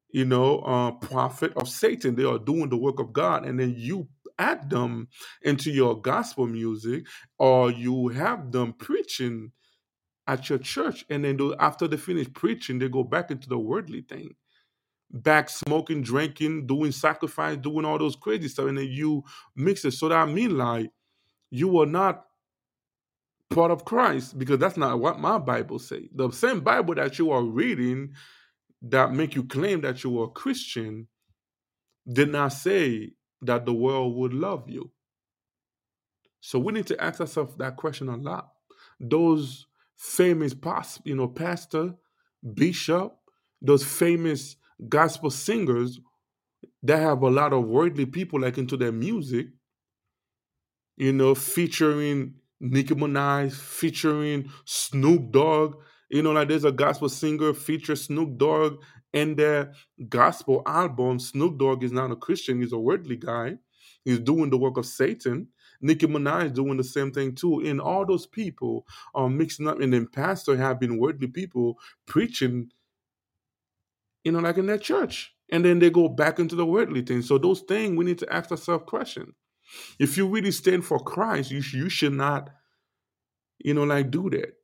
you 0.09 0.25
know, 0.25 0.57
uh, 0.61 0.93
prophet 0.93 1.53
of 1.55 1.69
Satan. 1.69 2.15
They 2.15 2.25
are 2.25 2.39
doing 2.39 2.69
the 2.69 2.77
work 2.77 2.99
of 2.99 3.13
God, 3.13 3.45
and 3.45 3.59
then 3.59 3.75
you 3.77 4.07
add 4.39 4.71
them 4.71 5.07
into 5.43 5.69
your 5.69 6.01
gospel 6.01 6.47
music 6.47 7.05
or 7.37 7.69
you 7.69 8.07
have 8.07 8.51
them 8.51 8.73
preaching 8.73 9.51
at 10.27 10.49
your 10.49 10.59
church 10.59 11.05
and 11.09 11.25
then 11.25 11.37
after 11.59 11.87
they 11.87 11.97
finish 11.97 12.31
preaching 12.33 12.79
they 12.79 12.87
go 12.87 13.03
back 13.03 13.29
into 13.29 13.49
the 13.49 13.57
worldly 13.57 14.01
thing 14.01 14.33
back 15.11 15.49
smoking 15.49 16.01
drinking 16.01 16.65
doing 16.65 16.91
sacrifice 16.91 17.57
doing 17.57 17.85
all 17.85 17.97
those 17.97 18.15
crazy 18.15 18.47
stuff 18.47 18.67
and 18.67 18.77
then 18.77 18.87
you 18.89 19.23
mix 19.55 19.83
it 19.85 19.91
so 19.91 20.09
that 20.09 20.17
I 20.17 20.25
mean 20.25 20.57
like 20.57 20.89
you 21.51 21.79
are 21.79 21.85
not 21.85 22.25
part 23.53 23.71
of 23.71 23.85
Christ 23.85 24.37
because 24.37 24.59
that's 24.59 24.77
not 24.77 24.99
what 24.99 25.19
my 25.19 25.37
Bible 25.37 25.79
say. 25.79 26.09
The 26.13 26.31
same 26.31 26.61
Bible 26.61 26.95
that 26.95 27.19
you 27.19 27.31
are 27.31 27.43
reading 27.43 28.13
that 28.81 29.13
make 29.13 29.35
you 29.35 29.43
claim 29.43 29.81
that 29.81 30.03
you 30.03 30.19
are 30.19 30.25
a 30.25 30.29
Christian 30.29 31.07
did 32.11 32.29
not 32.29 32.49
say 32.53 33.11
that 33.43 33.65
the 33.65 33.73
world 33.73 34.15
would 34.15 34.33
love 34.33 34.69
you. 34.69 34.91
So 36.41 36.59
we 36.59 36.73
need 36.73 36.87
to 36.87 37.01
ask 37.01 37.21
ourselves 37.21 37.55
that 37.57 37.77
question 37.77 38.09
a 38.09 38.17
lot. 38.17 38.49
Those 38.99 39.67
famous 39.97 40.53
past, 40.53 41.01
you 41.05 41.15
know, 41.15 41.27
pastor, 41.27 41.93
bishop, 42.53 43.15
those 43.61 43.83
famous 43.83 44.55
gospel 44.89 45.29
singers 45.29 45.99
that 46.83 46.99
have 46.99 47.21
a 47.21 47.29
lot 47.29 47.53
of 47.53 47.65
worldly 47.65 48.05
people 48.05 48.41
like 48.41 48.57
into 48.57 48.77
their 48.77 48.91
music, 48.91 49.47
you 50.97 51.13
know, 51.13 51.35
featuring 51.35 52.35
Nicki 52.59 52.93
Minaj, 52.95 53.53
featuring 53.53 54.49
Snoop 54.65 55.31
Dogg. 55.31 55.75
You 56.09 56.21
know, 56.21 56.31
like 56.31 56.47
there's 56.49 56.65
a 56.65 56.71
gospel 56.71 57.09
singer 57.09 57.53
feature 57.53 57.95
Snoop 57.95 58.37
Dogg 58.37 58.81
in 59.13 59.35
their 59.35 59.73
gospel 60.09 60.61
album. 60.65 61.19
Snoop 61.19 61.57
Dogg 61.57 61.83
is 61.83 61.91
not 61.91 62.11
a 62.11 62.15
Christian; 62.15 62.61
he's 62.61 62.73
a 62.73 62.77
worldly 62.77 63.17
guy. 63.17 63.57
He's 64.05 64.19
doing 64.19 64.49
the 64.49 64.57
work 64.57 64.77
of 64.77 64.85
Satan. 64.85 65.47
Nicki 65.83 66.07
Minaj 66.07 66.53
doing 66.53 66.77
the 66.77 66.83
same 66.83 67.11
thing 67.11 67.35
too. 67.35 67.59
And 67.59 67.79
all 67.79 68.05
those 68.05 68.25
people 68.25 68.87
are 69.13 69.29
mixing 69.29 69.67
up, 69.67 69.79
and 69.79 69.93
then 69.93 70.07
pastor 70.07 70.57
have 70.57 70.79
been 70.79 70.97
worldly 70.97 71.27
people 71.27 71.77
preaching, 72.05 72.71
you 74.23 74.31
know, 74.31 74.39
like 74.39 74.57
in 74.57 74.65
their 74.65 74.77
church. 74.77 75.35
And 75.51 75.63
then 75.63 75.79
they 75.79 75.89
go 75.89 76.07
back 76.07 76.39
into 76.39 76.55
the 76.55 76.65
worldly 76.65 77.01
thing. 77.01 77.21
So 77.21 77.37
those 77.37 77.61
things 77.61 77.97
we 77.97 78.05
need 78.05 78.17
to 78.19 78.33
ask 78.33 78.49
ourselves 78.49 78.85
question. 78.87 79.35
If 79.99 80.17
you 80.17 80.27
really 80.27 80.51
stand 80.51 80.85
for 80.85 80.99
Christ, 80.99 81.51
you, 81.51 81.61
you 81.73 81.89
should 81.89 82.13
not, 82.13 82.49
you 83.59 83.73
know, 83.73 83.83
like 83.83 84.09
do 84.09 84.29
that. 84.31 84.55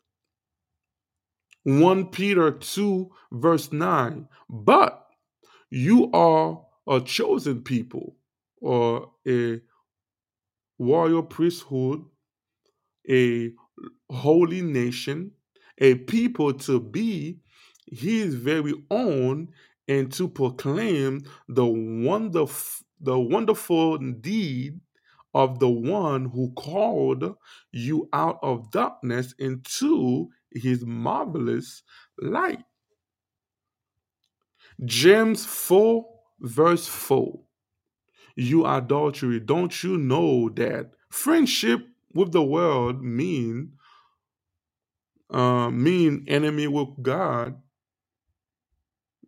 1 1.63 2.07
Peter 2.07 2.51
2, 2.51 3.11
verse 3.33 3.71
9. 3.71 4.27
But 4.49 5.05
you 5.69 6.11
are 6.11 6.65
a 6.87 7.01
chosen 7.01 7.61
people 7.61 8.15
or 8.61 9.11
a 9.27 9.61
royal 10.79 11.23
priesthood, 11.23 12.03
a 13.09 13.51
holy 14.09 14.61
nation, 14.61 15.31
a 15.77 15.95
people 15.95 16.53
to 16.53 16.79
be 16.79 17.39
his 17.91 18.35
very 18.35 18.73
own 18.89 19.49
and 19.87 20.11
to 20.13 20.27
proclaim 20.27 21.21
the 21.47 21.65
wonderful 21.65 22.85
the 23.01 23.17
wonderful 23.17 23.97
deed 23.97 24.79
of 25.33 25.59
the 25.59 25.69
one 25.69 26.25
who 26.25 26.51
called 26.53 27.35
you 27.71 28.09
out 28.11 28.37
of 28.41 28.69
darkness 28.71 29.33
into 29.39 30.29
his 30.51 30.85
marvelous 30.85 31.83
light. 32.19 32.59
James 34.83 35.45
4, 35.45 36.05
verse 36.41 36.87
4. 36.87 37.39
You 38.39 38.65
adultery, 38.65 39.41
don't 39.41 39.83
you 39.83 39.97
know 39.97 40.47
that 40.51 40.91
friendship 41.09 41.85
with 42.13 42.31
the 42.31 42.41
world 42.41 43.03
mean 43.03 43.73
uh, 45.29 45.69
mean 45.69 46.23
enemy 46.27 46.67
with 46.67 46.87
God? 47.01 47.61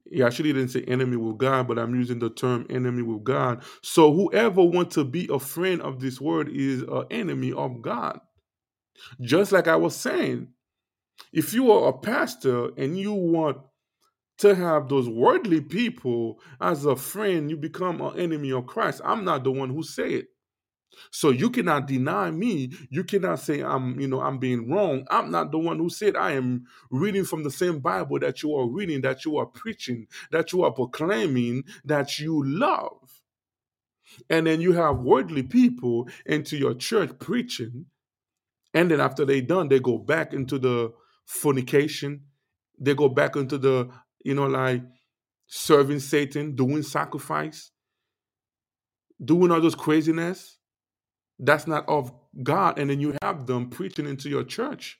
He 0.09 0.23
actually 0.23 0.53
didn't 0.53 0.69
say 0.69 0.83
enemy 0.83 1.17
with 1.17 1.37
God, 1.37 1.67
but 1.67 1.77
I'm 1.77 1.93
using 1.93 2.19
the 2.19 2.29
term 2.29 2.65
enemy 2.69 3.01
with 3.01 3.25
God. 3.25 3.63
So 3.81 4.13
whoever 4.13 4.63
wants 4.63 4.95
to 4.95 5.03
be 5.03 5.27
a 5.29 5.39
friend 5.39 5.81
of 5.81 5.99
this 5.99 6.21
word 6.21 6.47
is 6.49 6.81
an 6.83 7.03
enemy 7.11 7.51
of 7.51 7.81
God. 7.81 8.19
Just 9.19 9.51
like 9.51 9.67
I 9.67 9.75
was 9.75 9.93
saying, 9.93 10.47
if 11.33 11.53
you 11.53 11.69
are 11.71 11.89
a 11.89 11.93
pastor 11.93 12.69
and 12.77 12.97
you 12.97 13.13
want 13.13 13.57
to 14.41 14.55
have 14.55 14.89
those 14.89 15.07
worldly 15.07 15.61
people 15.61 16.39
as 16.59 16.85
a 16.85 16.95
friend, 16.95 17.49
you 17.49 17.57
become 17.57 18.01
an 18.01 18.19
enemy 18.19 18.51
of 18.51 18.65
Christ. 18.65 18.99
I'm 19.05 19.23
not 19.23 19.43
the 19.43 19.51
one 19.51 19.69
who 19.69 19.83
say 19.83 20.13
it. 20.13 20.27
So 21.11 21.29
you 21.29 21.51
cannot 21.51 21.87
deny 21.87 22.31
me. 22.31 22.71
You 22.89 23.03
cannot 23.03 23.39
say 23.39 23.61
I'm, 23.61 23.99
you 23.99 24.07
know, 24.07 24.19
I'm 24.19 24.39
being 24.39 24.67
wrong. 24.69 25.05
I'm 25.11 25.29
not 25.29 25.51
the 25.51 25.59
one 25.59 25.77
who 25.77 25.91
said 25.91 26.15
I 26.15 26.31
am 26.31 26.65
reading 26.89 27.23
from 27.23 27.43
the 27.43 27.51
same 27.51 27.79
Bible 27.79 28.17
that 28.19 28.41
you 28.41 28.55
are 28.55 28.67
reading, 28.67 29.01
that 29.01 29.25
you 29.25 29.37
are 29.37 29.45
preaching, 29.45 30.07
that 30.31 30.51
you 30.51 30.63
are 30.63 30.71
proclaiming, 30.71 31.63
that 31.85 32.17
you 32.17 32.43
love. 32.43 33.21
And 34.27 34.47
then 34.47 34.59
you 34.59 34.73
have 34.73 34.97
worldly 34.97 35.43
people 35.43 36.09
into 36.25 36.57
your 36.57 36.73
church 36.73 37.11
preaching. 37.19 37.85
And 38.73 38.89
then 38.89 38.99
after 38.99 39.23
they 39.23 39.41
done, 39.41 39.67
they 39.67 39.79
go 39.79 39.99
back 39.99 40.33
into 40.33 40.57
the 40.57 40.93
fornication. 41.25 42.23
They 42.79 42.95
go 42.95 43.07
back 43.07 43.35
into 43.35 43.59
the, 43.59 43.91
you 44.23 44.33
know, 44.33 44.47
like 44.47 44.83
serving 45.47 45.99
Satan, 45.99 46.55
doing 46.55 46.83
sacrifice, 46.83 47.71
doing 49.23 49.51
all 49.51 49.61
those 49.61 49.75
craziness 49.75 50.57
that's 51.41 51.67
not 51.67 51.89
of 51.89 52.13
God. 52.43 52.79
And 52.79 52.89
then 52.89 53.01
you 53.01 53.17
have 53.21 53.47
them 53.47 53.69
preaching 53.69 54.07
into 54.07 54.29
your 54.29 54.43
church. 54.43 54.99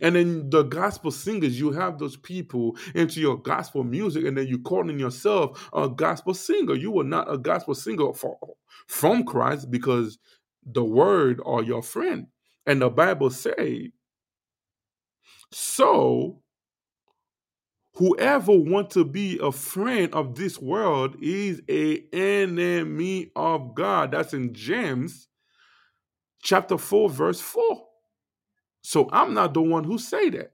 And 0.00 0.16
then 0.16 0.50
the 0.50 0.62
gospel 0.62 1.10
singers, 1.10 1.58
you 1.58 1.72
have 1.72 1.98
those 1.98 2.16
people 2.16 2.76
into 2.94 3.20
your 3.20 3.36
gospel 3.36 3.84
music, 3.84 4.24
and 4.24 4.36
then 4.36 4.46
you 4.46 4.58
calling 4.58 4.98
yourself 4.98 5.68
a 5.72 5.88
gospel 5.88 6.34
singer. 6.34 6.74
You 6.74 6.98
are 7.00 7.04
not 7.04 7.32
a 7.32 7.38
gospel 7.38 7.74
singer 7.74 8.12
for, 8.12 8.38
from 8.86 9.24
Christ 9.24 9.70
because 9.70 10.18
the 10.64 10.84
word 10.84 11.40
are 11.44 11.62
your 11.62 11.82
friend. 11.82 12.26
And 12.66 12.82
the 12.82 12.90
Bible 12.90 13.30
say, 13.30 13.92
so 15.52 16.42
whoever 17.98 18.52
want 18.52 18.90
to 18.90 19.04
be 19.04 19.38
a 19.42 19.52
friend 19.52 20.14
of 20.14 20.36
this 20.36 20.58
world 20.58 21.16
is 21.20 21.60
a 21.68 22.04
enemy 22.12 23.30
of 23.36 23.74
God. 23.74 24.12
That's 24.12 24.34
in 24.34 24.54
James 24.54 25.28
chapter 26.42 26.78
4 26.78 27.10
verse 27.10 27.40
4 27.40 27.86
so 28.82 29.08
i'm 29.12 29.34
not 29.34 29.54
the 29.54 29.60
one 29.62 29.84
who 29.84 29.98
say 29.98 30.30
that. 30.30 30.52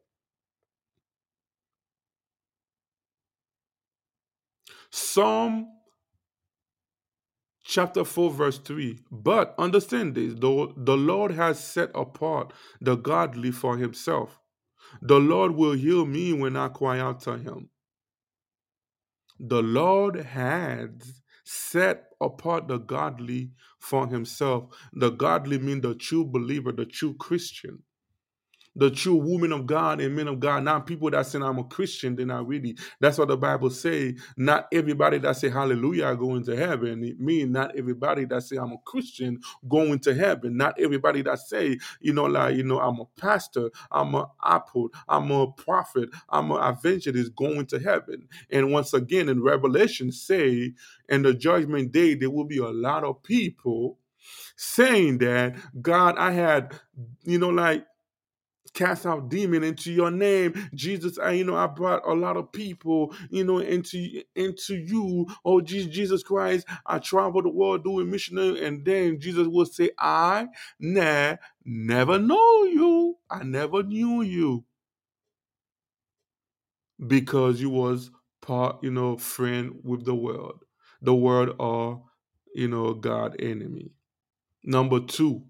Psalm 4.90 5.68
chapter 7.64 8.04
4 8.04 8.30
verse 8.30 8.59
3 8.59 9.00
but 9.11 9.54
understand 9.59 10.14
this 10.14 10.35
though 10.37 10.72
the 10.76 10.96
lord 10.96 11.33
has 11.33 11.62
set 11.62 11.90
apart 11.94 12.52
the 12.80 12.94
godly 12.94 13.50
for 13.50 13.76
himself 13.76 14.40
the 15.02 15.18
lord 15.18 15.52
will 15.52 15.72
heal 15.72 16.07
me 16.07 16.33
when 16.33 16.57
i 16.57 16.68
cry 16.68 16.98
out 16.98 17.20
to 17.20 17.37
him 17.37 17.68
the 19.38 19.62
lord 19.62 20.16
has 20.16 21.22
set 21.44 22.07
apart 22.20 22.68
the 22.68 22.78
godly 22.78 23.50
for 23.78 24.07
himself. 24.09 24.64
The 24.94 25.11
godly 25.11 25.59
mean 25.59 25.80
the 25.80 25.94
true 25.94 26.24
believer, 26.24 26.72
the 26.72 26.87
true 26.87 27.14
Christian, 27.14 27.83
the 28.76 28.90
true 28.90 29.16
woman 29.16 29.52
of 29.52 29.66
God 29.66 30.00
and 30.00 30.16
men 30.16 30.28
of 30.28 30.40
God. 30.40 30.64
Not 30.64 30.87
people 30.87 31.10
that 31.10 31.26
say 31.26 31.38
I'm 31.38 31.58
a 31.58 31.64
Christian, 31.64 32.16
they're 32.16 32.26
not 32.26 32.46
really. 32.46 32.76
That's 33.00 33.18
what 33.18 33.28
the 33.28 33.37
Bible 33.37 33.70
say. 33.70 34.16
Not 34.37 34.68
everybody 34.72 35.18
that 35.18 35.37
say 35.37 35.50
hallelujah 35.50 36.06
are 36.06 36.16
going 36.16 36.44
to 36.44 36.56
heaven. 36.56 37.04
It 37.04 37.20
mean 37.20 37.52
not 37.52 37.76
everybody 37.76 38.24
that 38.26 38.42
say 38.42 38.56
I'm 38.56 38.72
a 38.72 38.78
Christian 38.84 39.40
going 39.68 40.00
to 40.00 40.14
heaven. 40.14 40.56
Not 40.56 40.80
everybody 40.80 41.22
that 41.22 41.38
say, 41.38 41.78
you 42.00 42.12
know, 42.12 42.24
like, 42.24 42.56
you 42.56 42.64
know, 42.64 42.80
I'm 42.80 43.00
a 43.00 43.06
pastor, 43.20 43.70
I'm 43.90 44.14
an 44.14 44.26
apple, 44.44 44.90
I'm 45.08 45.30
a 45.30 45.50
prophet, 45.52 46.10
I'm 46.28 46.50
an 46.50 46.74
evangelist 46.74 47.34
going 47.37 47.66
to 47.66 47.78
heaven. 47.78 48.28
And 48.50 48.72
once 48.72 48.94
again 48.94 49.28
in 49.28 49.42
Revelation 49.42 50.12
say, 50.12 50.74
in 51.08 51.22
the 51.22 51.34
judgment 51.34 51.92
day, 51.92 52.14
there 52.14 52.30
will 52.30 52.44
be 52.44 52.58
a 52.58 52.68
lot 52.68 53.04
of 53.04 53.22
people 53.22 53.98
saying 54.56 55.18
that, 55.18 55.56
God, 55.82 56.16
I 56.18 56.32
had, 56.32 56.74
you 57.24 57.38
know, 57.38 57.50
like 57.50 57.87
cast 58.74 59.06
out 59.06 59.28
demon 59.28 59.64
into 59.64 59.92
your 59.92 60.10
name. 60.10 60.68
Jesus 60.74 61.18
I, 61.18 61.32
you 61.32 61.44
know 61.44 61.56
i 61.56 61.66
brought 61.66 62.06
a 62.06 62.12
lot 62.14 62.37
of 62.37 62.52
people 62.52 63.14
you 63.30 63.44
know 63.44 63.58
into 63.58 64.22
into 64.34 64.76
you. 64.76 65.26
Oh 65.44 65.60
jesus 65.60 66.22
christ 66.22 66.66
i 66.87 66.98
traveled 66.98 67.44
the 67.44 67.50
world 67.50 67.84
doing 67.84 68.10
missionary 68.10 68.64
and 68.64 68.84
then 68.84 69.20
jesus 69.20 69.46
will 69.46 69.66
say 69.66 69.90
i 69.98 70.48
nah, 70.78 71.37
never 71.64 72.18
know 72.18 72.64
you. 72.64 73.16
I 73.30 73.42
never 73.44 73.82
knew 73.82 74.22
you. 74.22 74.64
Because 77.06 77.60
you 77.60 77.70
was 77.70 78.10
part 78.40 78.82
you 78.82 78.90
know 78.90 79.16
friend 79.16 79.80
with 79.82 80.04
the 80.04 80.14
world. 80.14 80.64
The 81.02 81.14
world 81.14 81.56
are 81.58 82.00
you 82.54 82.68
know 82.68 82.94
god 82.94 83.37
enemy. 83.40 83.90
Number 84.62 85.00
two, 85.00 85.44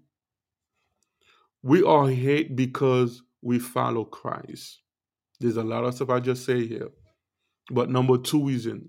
we 1.65 1.83
are 1.83 2.07
hate 2.07 2.55
because 2.55 3.23
we 3.41 3.57
follow 3.57 4.05
Christ. 4.05 4.81
There's 5.39 5.57
a 5.57 5.63
lot 5.63 5.83
of 5.83 5.95
stuff 5.95 6.11
I 6.11 6.19
just 6.19 6.45
say 6.45 6.67
here. 6.67 6.89
But 7.71 7.89
number 7.89 8.19
two 8.19 8.45
reason, 8.45 8.87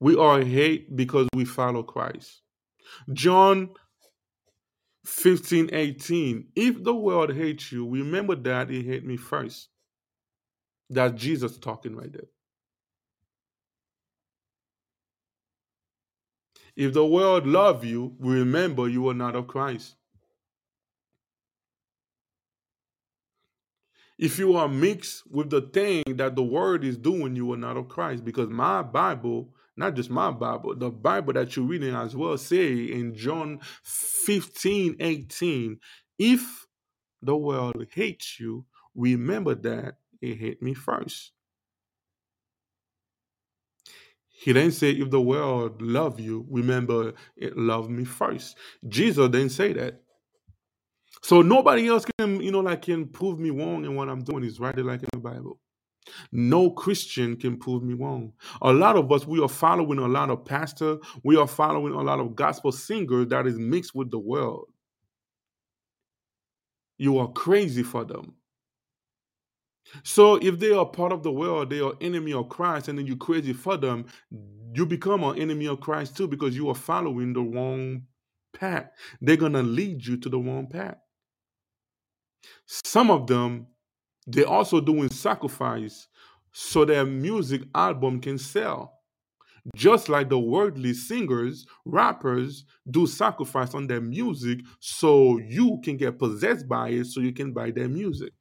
we 0.00 0.16
are 0.16 0.40
hate 0.40 0.96
because 0.96 1.28
we 1.34 1.44
follow 1.44 1.82
Christ. 1.82 2.40
John 3.12 3.68
15, 5.04 5.74
18. 5.74 6.46
If 6.56 6.82
the 6.82 6.94
world 6.94 7.34
hates 7.34 7.70
you, 7.70 7.86
remember 7.86 8.34
that 8.34 8.70
it 8.70 8.86
hate 8.86 9.04
me 9.04 9.18
first. 9.18 9.68
That's 10.88 11.20
Jesus 11.20 11.58
talking 11.58 11.96
right 11.96 12.10
there. 12.10 12.30
If 16.76 16.94
the 16.94 17.04
world 17.04 17.46
love 17.46 17.84
you, 17.84 18.16
remember 18.18 18.88
you 18.88 19.06
are 19.10 19.14
not 19.14 19.36
of 19.36 19.48
Christ. 19.48 19.96
If 24.18 24.38
you 24.38 24.56
are 24.56 24.68
mixed 24.68 25.24
with 25.30 25.50
the 25.50 25.60
thing 25.60 26.04
that 26.16 26.36
the 26.36 26.42
word 26.42 26.84
is 26.84 26.96
doing, 26.96 27.34
you 27.34 27.52
are 27.52 27.56
not 27.56 27.76
of 27.76 27.88
Christ. 27.88 28.24
Because 28.24 28.48
my 28.48 28.82
Bible, 28.82 29.52
not 29.76 29.94
just 29.94 30.10
my 30.10 30.30
Bible, 30.30 30.76
the 30.76 30.90
Bible 30.90 31.32
that 31.32 31.56
you're 31.56 31.66
reading 31.66 31.94
as 31.94 32.14
well, 32.14 32.38
say 32.38 32.72
in 32.72 33.14
John 33.14 33.58
15, 33.82 34.96
18, 35.00 35.78
if 36.18 36.66
the 37.22 37.36
world 37.36 37.86
hates 37.92 38.38
you, 38.38 38.66
remember 38.94 39.54
that 39.56 39.96
it 40.20 40.38
hate 40.38 40.62
me 40.62 40.74
first. 40.74 41.32
He 44.28 44.52
didn't 44.52 44.72
say 44.72 44.90
if 44.90 45.10
the 45.10 45.20
world 45.20 45.80
love 45.80 46.20
you, 46.20 46.46
remember 46.50 47.14
it 47.36 47.56
loved 47.56 47.90
me 47.90 48.04
first. 48.04 48.56
Jesus 48.86 49.28
didn't 49.30 49.50
say 49.50 49.72
that. 49.72 50.03
So 51.24 51.40
nobody 51.40 51.88
else 51.88 52.04
can, 52.18 52.42
you 52.42 52.52
know, 52.52 52.60
like 52.60 52.82
can 52.82 53.08
prove 53.08 53.38
me 53.38 53.48
wrong 53.48 53.86
in 53.86 53.96
what 53.96 54.10
I'm 54.10 54.22
doing. 54.22 54.44
Is 54.44 54.60
right 54.60 54.76
like 54.76 55.02
in 55.02 55.08
the 55.10 55.18
Bible. 55.18 55.58
No 56.32 56.70
Christian 56.70 57.34
can 57.36 57.56
prove 57.56 57.82
me 57.82 57.94
wrong. 57.94 58.34
A 58.60 58.70
lot 58.70 58.96
of 58.96 59.10
us, 59.10 59.26
we 59.26 59.42
are 59.42 59.48
following 59.48 59.98
a 59.98 60.06
lot 60.06 60.28
of 60.28 60.44
pastor, 60.44 60.98
we 61.22 61.38
are 61.38 61.46
following 61.46 61.94
a 61.94 62.02
lot 62.02 62.20
of 62.20 62.36
gospel 62.36 62.72
singers 62.72 63.28
that 63.28 63.46
is 63.46 63.58
mixed 63.58 63.94
with 63.94 64.10
the 64.10 64.18
world. 64.18 64.66
You 66.98 67.16
are 67.16 67.32
crazy 67.32 67.82
for 67.82 68.04
them. 68.04 68.34
So 70.02 70.34
if 70.36 70.58
they 70.58 70.72
are 70.72 70.84
part 70.84 71.12
of 71.12 71.22
the 71.22 71.32
world, 71.32 71.70
they 71.70 71.80
are 71.80 71.94
enemy 72.02 72.34
of 72.34 72.50
Christ, 72.50 72.88
and 72.88 72.98
then 72.98 73.06
you 73.06 73.16
crazy 73.16 73.54
for 73.54 73.78
them, 73.78 74.04
you 74.74 74.84
become 74.84 75.24
an 75.24 75.38
enemy 75.38 75.68
of 75.68 75.80
Christ 75.80 76.18
too 76.18 76.28
because 76.28 76.54
you 76.54 76.68
are 76.68 76.74
following 76.74 77.32
the 77.32 77.40
wrong 77.40 78.02
path. 78.54 78.90
They're 79.22 79.38
gonna 79.38 79.62
lead 79.62 80.04
you 80.04 80.18
to 80.18 80.28
the 80.28 80.38
wrong 80.38 80.66
path. 80.66 80.98
Some 82.66 83.10
of 83.10 83.26
them, 83.26 83.66
they're 84.26 84.48
also 84.48 84.80
doing 84.80 85.10
sacrifice 85.10 86.08
so 86.52 86.84
their 86.84 87.04
music 87.04 87.62
album 87.74 88.20
can 88.20 88.38
sell. 88.38 88.92
Just 89.74 90.08
like 90.08 90.28
the 90.28 90.38
worldly 90.38 90.92
singers, 90.92 91.66
rappers 91.86 92.64
do 92.90 93.06
sacrifice 93.06 93.74
on 93.74 93.86
their 93.86 94.00
music 94.00 94.60
so 94.78 95.38
you 95.38 95.80
can 95.82 95.96
get 95.96 96.18
possessed 96.18 96.68
by 96.68 96.90
it 96.90 97.06
so 97.06 97.20
you 97.20 97.32
can 97.32 97.52
buy 97.52 97.70
their 97.70 97.88
music. 97.88 98.32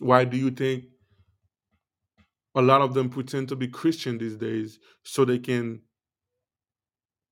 Why 0.00 0.24
do 0.24 0.36
you 0.36 0.50
think 0.50 0.84
a 2.54 2.62
lot 2.62 2.80
of 2.80 2.94
them 2.94 3.10
pretend 3.10 3.48
to 3.50 3.56
be 3.56 3.68
Christian 3.68 4.16
these 4.16 4.36
days 4.36 4.78
so 5.02 5.24
they 5.24 5.38
can 5.38 5.82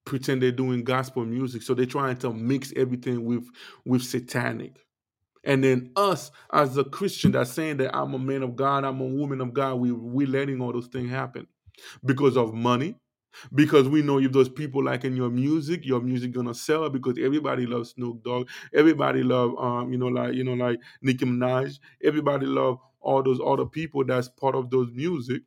pretend 0.05 0.43
they're 0.43 0.53
doing 0.53 0.85
gospel 0.85 1.25
music? 1.25 1.63
So 1.63 1.75
they're 1.75 1.87
trying 1.87 2.17
to 2.19 2.33
mix 2.33 2.73
everything 2.77 3.25
with 3.25 3.47
with 3.85 4.03
satanic. 4.03 4.79
And 5.45 5.63
then 5.63 5.91
us 5.97 6.31
as 6.53 6.77
a 6.77 6.85
Christian 6.85 7.33
that's 7.33 7.51
saying 7.53 7.79
that 7.79 7.95
I'm 7.97 8.15
a 8.15 8.19
man 8.19 8.43
of 8.43 8.57
God, 8.57 8.85
I'm 8.85 9.01
a 9.01 9.05
woman 9.07 9.41
of 9.41 9.53
God, 9.53 9.77
we 9.77 9.93
we 9.93 10.27
letting 10.27 10.61
all 10.61 10.73
those 10.73 10.87
things 10.89 11.11
happen 11.11 11.47
because 12.05 12.37
of 12.37 12.55
money, 12.55 12.97
because 13.55 13.89
we 13.89 14.03
know 14.03 14.19
if 14.21 14.33
those 14.33 14.49
people 14.49 14.85
like 14.85 15.05
in 15.05 15.17
your 15.17 15.31
music, 15.31 15.85
your 15.85 16.01
music 16.01 16.33
gonna 16.33 16.55
sell 16.55 16.89
because 16.91 17.19
everybody 17.19 17.67
loves 17.67 17.91
Snoop 17.91 18.23
Dogg, 18.25 18.49
everybody 18.75 19.23
love 19.23 19.53
um 19.59 19.93
you 19.93 19.99
know 19.99 20.09
like 20.09 20.35
you 20.35 20.45
know 20.45 20.55
like 20.55 20.81
Nicki 21.03 21.27
Minaj, 21.27 21.79
everybody 22.03 22.47
love 22.47 22.79
all 23.01 23.23
those 23.23 23.41
other 23.45 23.67
people 23.67 24.05
that's 24.05 24.29
part 24.29 24.55
of 24.55 24.71
those 24.71 24.91
music. 24.93 25.43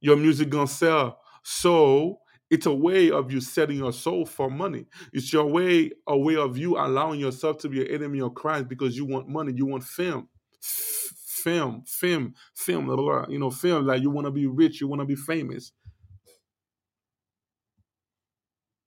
Your 0.00 0.16
music 0.16 0.50
gonna 0.50 0.66
sell, 0.66 1.20
so 1.44 2.18
it's 2.52 2.66
a 2.66 2.74
way 2.74 3.10
of 3.10 3.32
you 3.32 3.40
setting 3.40 3.78
your 3.78 3.94
soul 3.94 4.26
for 4.26 4.50
money. 4.50 4.84
It's 5.14 5.32
your 5.32 5.46
way, 5.46 5.90
a 6.06 6.18
way 6.18 6.36
of 6.36 6.58
you 6.58 6.76
allowing 6.76 7.18
yourself 7.18 7.56
to 7.60 7.68
be 7.70 7.80
an 7.80 7.90
enemy 7.90 8.20
of 8.20 8.34
Christ 8.34 8.68
because 8.68 8.94
you 8.94 9.06
want 9.06 9.26
money, 9.26 9.54
you 9.56 9.64
want 9.64 9.84
fame, 9.84 10.28
film, 10.60 11.82
film, 11.86 12.34
film, 12.54 12.84
blah, 12.84 12.96
blah, 12.96 13.04
blah. 13.22 13.26
you 13.30 13.38
know, 13.38 13.50
film. 13.50 13.86
Like 13.86 14.02
you 14.02 14.10
want 14.10 14.26
to 14.26 14.30
be 14.30 14.46
rich, 14.46 14.82
you 14.82 14.86
want 14.86 15.00
to 15.00 15.06
be 15.06 15.16
famous. 15.16 15.72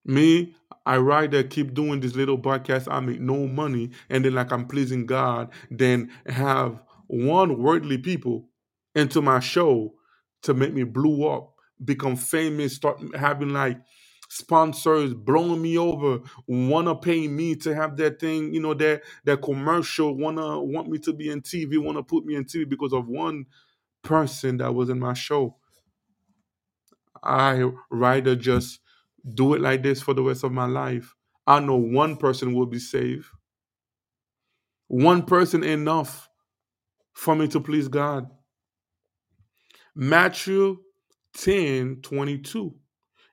Me, 0.05 0.53
I 0.85 0.97
rather 0.97 1.41
keep 1.41 1.73
doing 1.73 2.01
this 2.01 2.13
little 2.15 2.37
podcast. 2.37 2.87
I 2.87 2.99
make 2.99 3.19
no 3.19 3.47
money, 3.47 3.89
and 4.11 4.23
then 4.23 4.35
like 4.35 4.51
I'm 4.51 4.67
pleasing 4.67 5.07
God, 5.07 5.49
than 5.71 6.11
have 6.27 6.83
one 7.07 7.63
worldly 7.63 7.97
people 7.97 8.47
into 8.93 9.23
my 9.23 9.39
show 9.39 9.95
to 10.43 10.53
make 10.53 10.71
me 10.75 10.83
blew 10.83 11.27
up, 11.27 11.54
become 11.83 12.15
famous, 12.15 12.75
start 12.75 12.99
having 13.15 13.49
like 13.49 13.77
sponsors 14.29 15.13
blowing 15.13 15.61
me 15.61 15.77
over, 15.77 16.19
wanna 16.47 16.95
pay 16.95 17.27
me 17.27 17.55
to 17.55 17.75
have 17.75 17.95
that 17.97 18.19
thing, 18.19 18.53
you 18.53 18.59
know, 18.61 18.73
that 18.73 19.03
that 19.25 19.41
commercial, 19.41 20.15
wanna 20.15 20.61
want 20.61 20.89
me 20.89 20.97
to 20.99 21.13
be 21.13 21.29
in 21.29 21.41
TV, 21.41 21.77
wanna 21.77 22.03
put 22.03 22.25
me 22.25 22.35
in 22.35 22.45
TV 22.45 22.67
because 22.67 22.93
of 22.93 23.07
one 23.07 23.45
person 24.03 24.57
that 24.57 24.73
was 24.73 24.89
in 24.89 24.99
my 24.99 25.13
show. 25.13 25.55
I 27.23 27.69
rather 27.89 28.35
just 28.35 28.79
do 29.33 29.53
it 29.55 29.61
like 29.61 29.83
this 29.83 30.01
for 30.01 30.13
the 30.13 30.23
rest 30.23 30.43
of 30.43 30.51
my 30.51 30.65
life. 30.65 31.15
I 31.47 31.59
know 31.59 31.75
one 31.75 32.17
person 32.17 32.53
will 32.53 32.65
be 32.65 32.79
saved. 32.79 33.25
One 34.87 35.23
person 35.23 35.63
enough 35.63 36.29
for 37.13 37.35
me 37.35 37.47
to 37.49 37.59
please 37.59 37.87
God. 37.87 38.29
Matthew 39.95 40.77
10 41.35 41.97
22. 42.01 42.73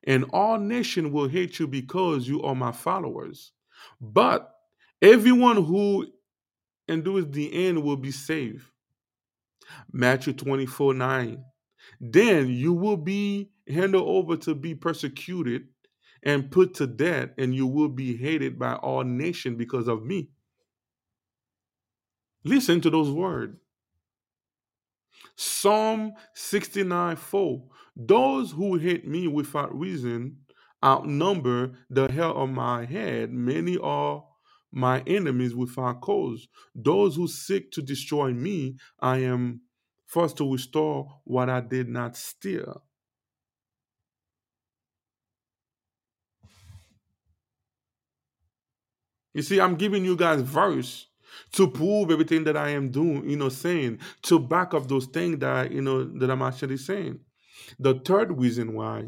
And 0.04 0.24
all 0.32 0.58
nation 0.58 1.12
will 1.12 1.28
hate 1.28 1.58
you 1.58 1.66
because 1.66 2.26
you 2.26 2.42
are 2.42 2.54
my 2.54 2.72
followers. 2.72 3.52
But 4.00 4.52
everyone 5.00 5.64
who 5.64 6.06
endures 6.88 7.26
the 7.28 7.68
end 7.68 7.82
will 7.82 7.96
be 7.96 8.10
saved. 8.10 8.64
Matthew 9.92 10.32
24 10.32 10.94
9. 10.94 11.44
Then 12.00 12.48
you 12.48 12.72
will 12.72 12.96
be 12.96 13.50
handed 13.68 14.00
over 14.00 14.36
to 14.38 14.54
be 14.54 14.74
persecuted 14.74 15.68
and 16.24 16.50
put 16.50 16.74
to 16.74 16.86
death, 16.86 17.30
and 17.38 17.54
you 17.54 17.66
will 17.66 17.88
be 17.88 18.16
hated 18.16 18.58
by 18.58 18.74
all 18.74 19.02
nations 19.02 19.58
because 19.58 19.88
of 19.88 20.04
me. 20.04 20.30
Listen 22.44 22.80
to 22.80 22.90
those 22.90 23.10
words. 23.10 23.56
Psalm 25.36 26.12
69 26.34 27.16
4. 27.16 27.62
Those 27.96 28.52
who 28.52 28.76
hate 28.76 29.06
me 29.06 29.28
without 29.28 29.78
reason 29.78 30.38
outnumber 30.84 31.72
the 31.90 32.10
hair 32.10 32.32
on 32.32 32.54
my 32.54 32.84
head. 32.84 33.30
Many 33.32 33.78
are 33.78 34.24
my 34.72 35.02
enemies 35.06 35.54
without 35.54 36.00
cause. 36.00 36.48
Those 36.74 37.16
who 37.16 37.28
seek 37.28 37.70
to 37.72 37.82
destroy 37.82 38.32
me, 38.32 38.76
I 39.00 39.18
am 39.18 39.60
first 40.06 40.38
to 40.38 40.50
restore 40.50 41.20
what 41.24 41.48
I 41.50 41.60
did 41.60 41.88
not 41.88 42.16
steal. 42.16 42.82
You 49.34 49.42
see, 49.42 49.60
I'm 49.60 49.76
giving 49.76 50.04
you 50.04 50.16
guys 50.16 50.42
verse 50.42 51.06
to 51.52 51.70
prove 51.70 52.10
everything 52.10 52.44
that 52.44 52.56
I 52.56 52.70
am 52.70 52.90
doing, 52.90 53.28
you 53.28 53.36
know, 53.36 53.48
saying, 53.48 54.00
to 54.22 54.38
back 54.38 54.74
up 54.74 54.88
those 54.88 55.06
things 55.06 55.38
that 55.38 55.72
you 55.72 55.80
know, 55.80 56.04
that 56.18 56.30
I'm 56.30 56.42
actually 56.42 56.76
saying. 56.76 57.20
The 57.78 57.94
third 57.94 58.38
reason 58.38 58.74
why 58.74 59.04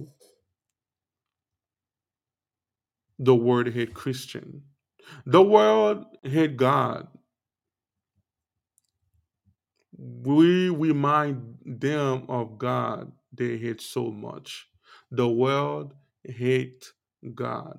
the 3.19 3.35
world 3.35 3.69
hate 3.69 3.95
Christian. 3.95 4.63
The 5.27 5.43
world 5.43 6.05
hate 6.23 6.57
God. 6.57 7.09
We 9.97 10.71
remind 10.71 11.59
them 11.65 12.25
of 12.29 12.59
God 12.59 13.13
they 13.33 13.57
hate 13.57 13.81
so 13.81 14.11
much. 14.11 14.67
The 15.11 15.29
world 15.29 15.95
hate 16.25 16.93
God. 17.35 17.79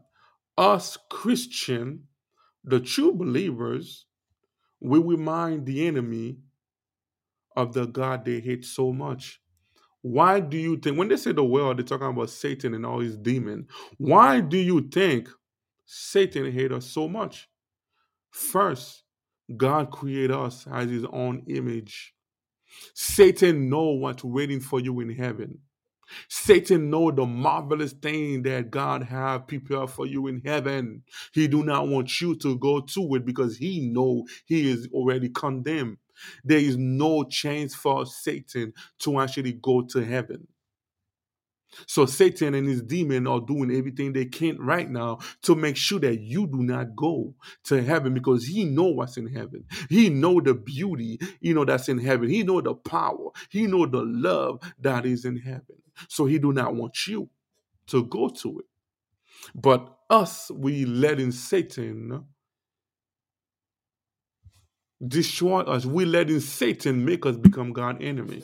Us 0.57 0.97
Christian, 1.09 2.03
the 2.63 2.79
true 2.79 3.13
believers, 3.13 4.05
we 4.79 4.99
remind 4.99 5.65
the 5.65 5.85
enemy 5.85 6.37
of 7.55 7.73
the 7.73 7.85
God 7.85 8.25
they 8.25 8.39
hate 8.39 8.65
so 8.65 8.93
much. 8.93 9.41
Why 10.07 10.39
do 10.39 10.55
you 10.55 10.77
think, 10.77 10.99
when 10.99 11.07
they 11.07 11.17
say 11.17 11.31
the 11.31 11.43
world, 11.43 11.79
they're 11.79 11.83
talking 11.83 12.05
about 12.05 12.29
Satan 12.29 12.75
and 12.75 12.85
all 12.85 12.99
his 12.99 13.17
demons. 13.17 13.65
Why 13.97 14.39
do 14.39 14.55
you 14.55 14.81
think 14.81 15.27
Satan 15.83 16.51
hate 16.51 16.71
us 16.71 16.85
so 16.85 17.07
much? 17.07 17.49
First, 18.29 19.01
God 19.57 19.89
created 19.89 20.29
us 20.29 20.67
as 20.71 20.91
his 20.91 21.05
own 21.05 21.41
image. 21.47 22.13
Satan 22.93 23.67
know 23.67 23.93
what's 23.93 24.23
waiting 24.23 24.59
for 24.59 24.79
you 24.79 24.99
in 24.99 25.09
heaven. 25.09 25.57
Satan 26.29 26.91
know 26.91 27.09
the 27.09 27.25
marvelous 27.25 27.93
thing 27.93 28.43
that 28.43 28.69
God 28.69 29.01
have 29.01 29.47
prepared 29.47 29.89
for 29.89 30.05
you 30.05 30.27
in 30.27 30.39
heaven. 30.45 31.01
He 31.33 31.47
do 31.47 31.63
not 31.63 31.87
want 31.87 32.21
you 32.21 32.35
to 32.35 32.59
go 32.59 32.79
to 32.79 33.15
it 33.15 33.25
because 33.25 33.57
he 33.57 33.89
know 33.89 34.27
he 34.45 34.69
is 34.69 34.87
already 34.93 35.29
condemned. 35.29 35.97
There 36.43 36.59
is 36.59 36.77
no 36.77 37.23
chance 37.25 37.75
for 37.75 38.05
Satan 38.05 38.73
to 38.99 39.19
actually 39.19 39.53
go 39.53 39.81
to 39.83 40.03
heaven. 40.05 40.47
So 41.87 42.05
Satan 42.05 42.53
and 42.55 42.67
his 42.67 42.81
demon 42.81 43.27
are 43.27 43.41
doing 43.41 43.71
everything 43.75 44.13
they 44.13 44.25
can 44.25 44.57
right 44.59 44.89
now 44.89 45.19
to 45.43 45.55
make 45.55 45.77
sure 45.77 45.99
that 45.99 46.21
you 46.21 46.47
do 46.47 46.63
not 46.63 46.95
go 46.95 47.35
to 47.65 47.81
heaven 47.83 48.13
because 48.13 48.45
he 48.45 48.65
know 48.65 48.85
what's 48.85 49.17
in 49.17 49.27
heaven. 49.27 49.65
He 49.89 50.09
know 50.09 50.39
the 50.41 50.53
beauty, 50.53 51.19
you 51.41 51.53
know, 51.53 51.65
that's 51.65 51.89
in 51.89 51.99
heaven. 51.99 52.29
He 52.29 52.43
know 52.43 52.61
the 52.61 52.75
power. 52.75 53.29
He 53.49 53.67
know 53.67 53.85
the 53.85 54.03
love 54.03 54.61
that 54.79 55.05
is 55.05 55.25
in 55.25 55.37
heaven. 55.37 55.81
So 56.09 56.25
he 56.25 56.39
do 56.39 56.53
not 56.53 56.75
want 56.75 57.07
you 57.07 57.29
to 57.87 58.05
go 58.05 58.29
to 58.29 58.59
it. 58.59 58.65
But 59.55 59.97
us, 60.09 60.51
we 60.51 60.85
letting 60.85 61.31
Satan 61.31 62.25
destroy 65.05 65.61
us. 65.61 65.85
We 65.85 66.05
letting 66.05 66.39
Satan 66.39 67.05
make 67.05 67.25
us 67.25 67.37
become 67.37 67.73
God 67.73 68.01
enemy. 68.01 68.43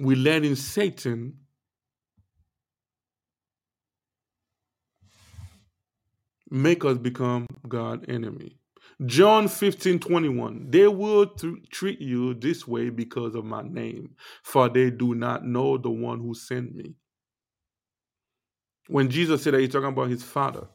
We 0.00 0.14
letting 0.14 0.54
Satan 0.54 1.38
make 6.50 6.84
us 6.84 6.98
become 6.98 7.46
God 7.68 8.08
enemy. 8.08 8.56
John 9.06 9.48
15 9.48 9.98
21. 10.00 10.70
They 10.70 10.88
will 10.88 11.26
th- 11.26 11.54
treat 11.70 12.00
you 12.00 12.34
this 12.34 12.66
way 12.66 12.90
because 12.90 13.34
of 13.34 13.44
my 13.44 13.62
name, 13.62 14.14
for 14.42 14.68
they 14.68 14.90
do 14.90 15.14
not 15.14 15.44
know 15.44 15.78
the 15.78 15.90
one 15.90 16.20
who 16.20 16.34
sent 16.34 16.74
me. 16.74 16.94
When 18.88 19.10
Jesus 19.10 19.42
said 19.42 19.54
that, 19.54 19.60
he's 19.60 19.70
talking 19.70 19.88
about 19.88 20.08
his 20.08 20.22
Father. 20.22 20.66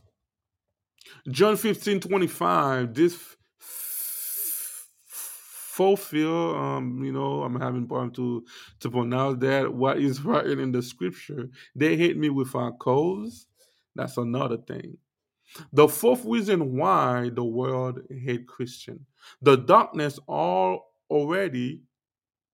John 1.29 1.57
15 1.57 1.99
25. 1.99 2.93
This 2.93 3.15
f- 3.15 4.87
fulfill, 5.07 6.55
um, 6.55 7.03
you 7.03 7.11
know, 7.11 7.43
I'm 7.43 7.59
having 7.59 7.87
problem 7.87 8.11
to 8.13 8.45
to 8.81 8.89
pronounce 8.91 9.39
that. 9.41 9.73
What 9.73 9.99
is 9.99 10.21
written 10.23 10.59
in 10.59 10.71
the 10.71 10.81
scripture? 10.81 11.49
They 11.75 11.97
hate 11.97 12.17
me 12.17 12.29
with 12.29 12.55
our 12.55 12.71
cause. 12.73 13.47
That's 13.95 14.17
another 14.17 14.57
thing. 14.57 14.97
The 15.73 15.87
fourth 15.87 16.25
reason 16.25 16.77
why 16.77 17.29
the 17.33 17.43
world 17.43 18.01
hate 18.09 18.47
Christian. 18.47 19.05
The 19.41 19.57
darkness 19.57 20.19
all 20.27 20.93
already, 21.09 21.83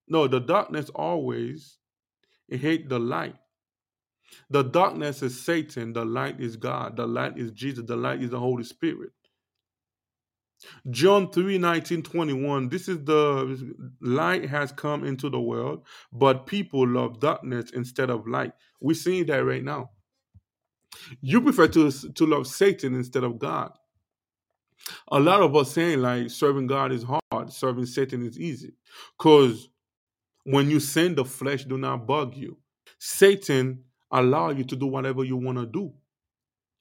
no, 0.08 0.28
the 0.28 0.40
darkness 0.40 0.90
always 0.90 1.78
hate 2.50 2.90
the 2.90 3.00
light. 3.00 3.36
The 4.50 4.64
darkness 4.64 5.22
is 5.22 5.40
Satan, 5.40 5.94
the 5.94 6.06
light 6.06 6.40
is 6.40 6.56
God, 6.56 6.98
the 6.98 7.06
light 7.06 7.38
is 7.38 7.52
Jesus, 7.52 7.86
the 7.86 7.96
light 7.96 8.22
is 8.22 8.32
the 8.32 8.40
Holy 8.40 8.64
Spirit. 8.64 9.12
John 10.90 11.32
3 11.32 11.58
19, 11.58 12.04
21. 12.04 12.70
This 12.70 12.90
is 12.90 13.04
the 13.04 13.76
light 14.02 14.50
has 14.50 14.72
come 14.72 15.06
into 15.06 15.30
the 15.30 15.40
world, 15.40 15.86
but 16.12 16.46
people 16.46 16.88
love 16.88 17.20
darkness 17.20 17.72
instead 17.72 18.10
of 18.10 18.28
light. 18.28 18.52
We're 18.82 18.96
seeing 18.96 19.26
that 19.28 19.38
right 19.38 19.64
now. 19.64 19.92
You 21.22 21.42
prefer 21.42 21.68
to, 21.70 21.92
to 21.92 22.26
love 22.26 22.48
Satan 22.48 22.96
instead 22.96 23.24
of 23.24 23.40
God. 23.40 23.72
A 25.12 25.20
lot 25.20 25.42
of 25.42 25.56
us 25.56 25.72
saying 25.72 26.02
like 26.02 26.30
serving 26.30 26.68
God 26.68 26.92
is 26.92 27.04
hard, 27.04 27.54
serving 27.54 27.86
Satan 27.86 28.26
is 28.26 28.40
easy. 28.40 28.74
Because 29.18 29.70
when 30.44 30.70
you 30.70 30.80
sin, 30.80 31.16
the 31.16 31.26
flesh 31.26 31.66
do 31.66 31.78
not 31.78 32.08
bug 32.08 32.36
you. 32.36 32.58
Satan 32.98 33.84
allow 34.12 34.52
you 34.52 34.64
to 34.66 34.76
do 34.76 34.88
whatever 34.88 35.24
you 35.24 35.38
want 35.38 35.58
to 35.60 35.66
do 35.68 35.94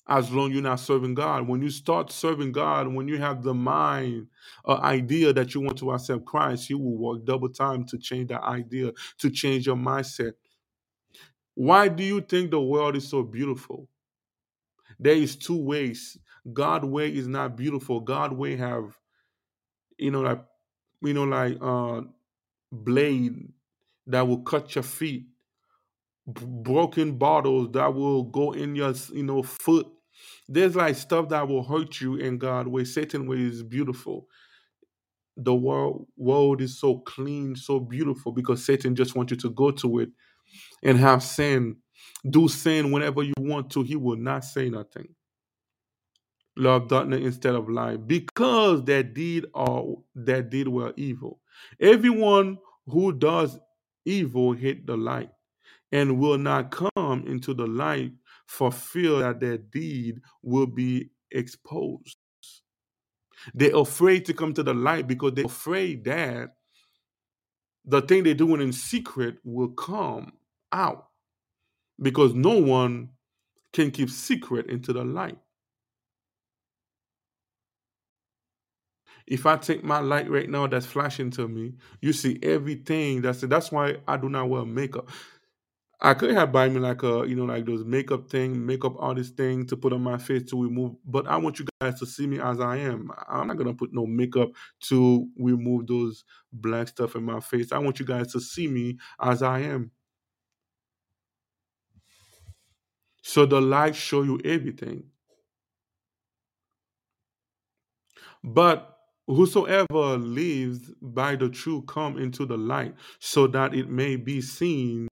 as 0.09 0.31
long 0.33 0.53
you're 0.53 0.63
not 0.63 0.81
serving 0.81 1.15
God. 1.15 1.49
When 1.49 1.63
you 1.63 1.71
start 1.71 2.13
serving 2.13 2.53
God, 2.53 2.89
when 2.89 3.09
you 3.09 3.19
have 3.19 3.43
the 3.43 3.55
mind, 3.55 4.29
uh, 4.67 4.75
idea 4.77 5.33
that 5.35 5.55
you 5.55 5.63
want 5.63 5.79
to 5.79 5.93
accept 5.93 6.27
Christ, 6.27 6.71
you 6.71 6.79
will 6.79 6.99
work 6.99 7.25
double 7.27 7.51
time 7.51 7.85
to 7.87 7.99
change 7.99 8.29
that 8.29 8.43
idea, 8.43 8.93
to 9.19 9.31
change 9.31 9.67
your 9.67 9.77
mindset. 9.77 10.35
Why 11.55 11.89
do 11.89 12.05
you 12.05 12.21
think 12.23 12.51
the 12.51 12.61
world 12.61 12.97
is 12.97 13.09
so 13.09 13.23
beautiful? 13.23 13.89
There 14.99 15.15
is 15.15 15.37
two 15.37 15.57
ways. 15.63 16.19
God 16.53 16.85
way 16.85 17.15
is 17.15 17.29
not 17.29 17.57
beautiful. 17.57 18.01
God 18.01 18.33
way 18.33 18.57
have, 18.57 18.97
you 19.99 20.11
know, 20.11 20.23
like, 20.23 20.45
you 21.03 21.15
know, 21.15 21.25
like 21.25 21.59
uh, 21.61 22.03
blade 22.73 23.53
that 24.07 24.27
will 24.29 24.43
cut 24.43 24.75
your 24.75 24.85
feet, 24.85 25.27
broken 26.35 27.17
bottles 27.19 27.73
that 27.73 27.95
will 27.95 28.25
go 28.25 28.53
in 28.53 28.77
your, 28.77 28.93
you 29.13 29.23
know, 29.23 29.43
foot 29.43 29.87
there's 30.49 30.75
like 30.75 30.97
stuff 30.97 31.29
that 31.29 31.47
will 31.47 31.63
hurt 31.63 32.01
you 32.01 32.17
in 32.17 32.39
God 32.39 32.67
way. 32.67 32.85
Satan 32.85 33.27
way 33.27 33.39
is 33.43 33.63
beautiful. 33.63 34.27
The 35.37 35.55
world 35.55 36.07
world 36.17 36.61
is 36.61 36.81
so 36.81 36.99
clean, 37.01 37.55
so 37.55 37.79
beautiful 37.79 38.33
because 38.33 38.65
Satan 38.65 38.97
just 38.97 39.15
wants 39.15 39.31
you 39.31 39.37
to 39.39 39.51
go 39.51 39.71
to 39.73 40.01
it 40.01 40.09
and 40.83 40.99
have 40.99 41.23
sin. 41.23 41.77
Do 42.29 42.49
sin 42.49 42.91
whenever 42.91 43.23
you 43.23 43.35
want 43.39 43.71
to. 43.73 43.83
He 43.83 43.95
will 43.95 44.17
not 44.17 44.45
say 44.45 44.71
nothing. 44.71 45.15
Love 46.57 46.89
darkness 46.89 47.21
instead 47.23 47.55
of 47.55 47.69
light 47.69 48.09
because 48.09 48.83
that 48.85 49.15
deed 49.15 49.45
or 49.55 50.03
that 50.17 50.51
deed 50.51 50.67
were 50.67 50.93
evil. 50.97 51.41
Everyone 51.79 52.59
who 52.87 53.13
does 53.13 53.59
evil 54.05 54.55
hate 54.55 54.87
the 54.87 54.97
light 54.97 55.31
and 55.93 56.19
will 56.19 56.39
not 56.39 56.71
come 56.71 57.25
into 57.27 57.55
the 57.55 57.67
light 57.67 58.13
for 58.47 58.71
fear 58.73 59.21
that 59.21 59.41
their 59.41 59.59
deed 59.59 60.21
will 60.43 60.67
be 60.67 61.11
exposed. 61.31 62.17
They're 63.55 63.77
afraid 63.77 64.25
to 64.27 64.35
come 64.35 64.55
to 64.55 64.63
the 64.63 64.75
light 64.75 65.07
because 65.07 65.35
they're 65.35 65.47
afraid 65.47 66.05
that 66.05 66.55
the 67.85 68.03
thing 68.03 68.25
they're 68.25 68.35
doing 68.35 68.61
in 68.61 68.73
secret 68.73 69.37
will 69.45 69.69
come 69.69 70.33
out 70.73 71.09
because 72.01 72.35
no 72.35 72.59
one 72.59 73.11
can 73.73 73.91
keep 73.91 74.11
secret 74.11 74.67
into 74.67 74.93
the 74.93 75.05
light. 75.05 75.39
If 79.27 79.45
I 79.45 79.57
take 79.57 79.85
my 79.85 80.01
light 80.01 80.31
right 80.31 80.49
now 80.49 80.67
that's 80.67 80.87
flashing 80.87 81.31
to 81.33 81.49
me, 81.49 81.75
you 82.01 82.15
see 82.15 82.39
everything. 82.43 83.21
That's 83.21 83.43
that's 83.43 83.71
why 83.71 83.97
I 84.07 84.17
do 84.17 84.31
not 84.31 84.49
wear 84.49 84.65
makeup. 84.65 85.11
I 86.01 86.15
could 86.15 86.31
have 86.31 86.53
buy 86.53 86.69
me 86.69 86.79
like 86.79 87.03
a 87.03 87.25
you 87.27 87.35
know 87.35 87.45
like 87.45 87.67
those 87.67 87.85
makeup 87.85 88.29
thing, 88.31 88.65
makeup 88.65 88.95
artist 88.99 89.37
thing 89.37 89.67
to 89.67 89.77
put 89.77 89.93
on 89.93 90.03
my 90.03 90.17
face 90.17 90.45
to 90.51 90.63
remove. 90.63 90.95
But 91.05 91.27
I 91.27 91.37
want 91.39 91.59
you 91.59 91.67
guys 91.81 91.99
to 91.99 92.07
see 92.07 92.27
me 92.27 92.39
as 92.41 92.61
I 92.61 92.77
am. 92.77 93.11
I'm 93.29 93.49
not 93.49 93.57
gonna 93.57 93.75
put 93.75 93.93
no 93.93 94.07
makeup 94.07 94.51
to 94.83 95.27
remove 95.37 95.89
those 95.89 96.25
black 96.53 96.89
stuff 96.89 97.17
in 97.17 97.25
my 97.25 97.41
face. 97.41 97.73
I 97.73 97.79
want 97.79 97.99
you 97.99 98.07
guys 98.07 98.33
to 98.33 98.41
see 98.41 98.69
me 98.69 98.99
as 99.21 99.43
I 99.43 99.61
am. 99.61 99.91
So 103.23 103.47
the 103.47 103.61
light 103.61 103.95
show 103.95 104.23
you 104.23 104.41
everything. 104.45 105.13
But 108.45 108.97
whosoever 109.27 110.17
lives 110.19 110.91
by 111.01 111.37
the 111.37 111.49
truth 111.49 111.87
come 111.87 112.19
into 112.19 112.47
the 112.47 112.57
light, 112.57 112.95
so 113.19 113.47
that 113.49 113.75
it 113.75 113.89
may 113.89 114.17
be 114.17 114.41
seen 114.41 115.09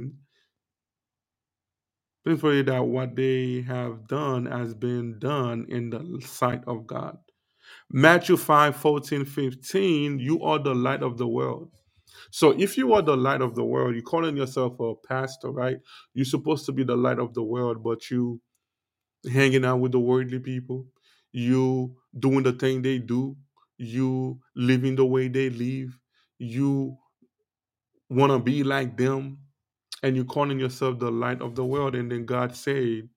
Thankfully, 2.27 2.63
that 2.63 2.85
what 2.85 3.15
they 3.15 3.63
have 3.63 4.09
done 4.09 4.47
has 4.47 4.75
been 4.75 5.21
done 5.21 5.65
in 5.69 5.91
the 5.91 6.21
sight 6.27 6.65
of 6.67 6.85
God. 6.85 7.19
Matthew 7.89 8.37
5 8.37 8.77
14, 8.77 9.25
15, 9.25 10.19
you 10.19 10.43
are 10.43 10.59
the 10.59 10.75
light 10.75 11.05
of 11.05 11.19
the 11.19 11.27
world. 11.29 11.71
So 12.33 12.51
if 12.59 12.77
you 12.77 12.95
are 12.95 13.03
the 13.03 13.17
light 13.17 13.43
of 13.43 13.55
the 13.55 13.63
world, 13.65 13.95
you're 13.95 14.03
calling 14.03 14.37
yourself 14.37 14.81
a 14.81 14.95
pastor, 15.07 15.53
right? 15.53 15.77
You're 16.15 16.25
supposed 16.25 16.67
to 16.67 16.73
be 16.73 16.83
the 16.83 16.97
light 16.97 17.21
of 17.21 17.33
the 17.33 17.45
world, 17.45 17.85
but 17.85 18.11
you 18.11 18.41
hanging 19.33 19.65
out 19.65 19.77
with 19.77 19.93
the 19.93 20.01
worldly 20.01 20.41
people, 20.41 20.87
you 21.31 21.95
doing 22.19 22.43
the 22.43 22.53
thing 22.53 22.83
they 22.83 22.99
do, 22.99 23.37
you 23.79 24.41
living 24.57 24.97
the 24.97 25.07
way 25.07 25.29
they 25.29 25.49
live, 25.49 25.97
you 26.39 26.97
want 28.09 28.33
to 28.33 28.41
be 28.41 28.65
like 28.65 28.97
them, 28.97 29.39
and 30.03 30.17
you're 30.17 30.25
calling 30.25 30.59
yourself 30.59 30.99
the 30.99 31.11
light 31.11 31.41
of 31.41 31.55
the 31.55 31.65
world. 31.65 31.95
And 31.95 32.11
then 32.11 32.27
God 32.27 32.55
said, 32.55 33.09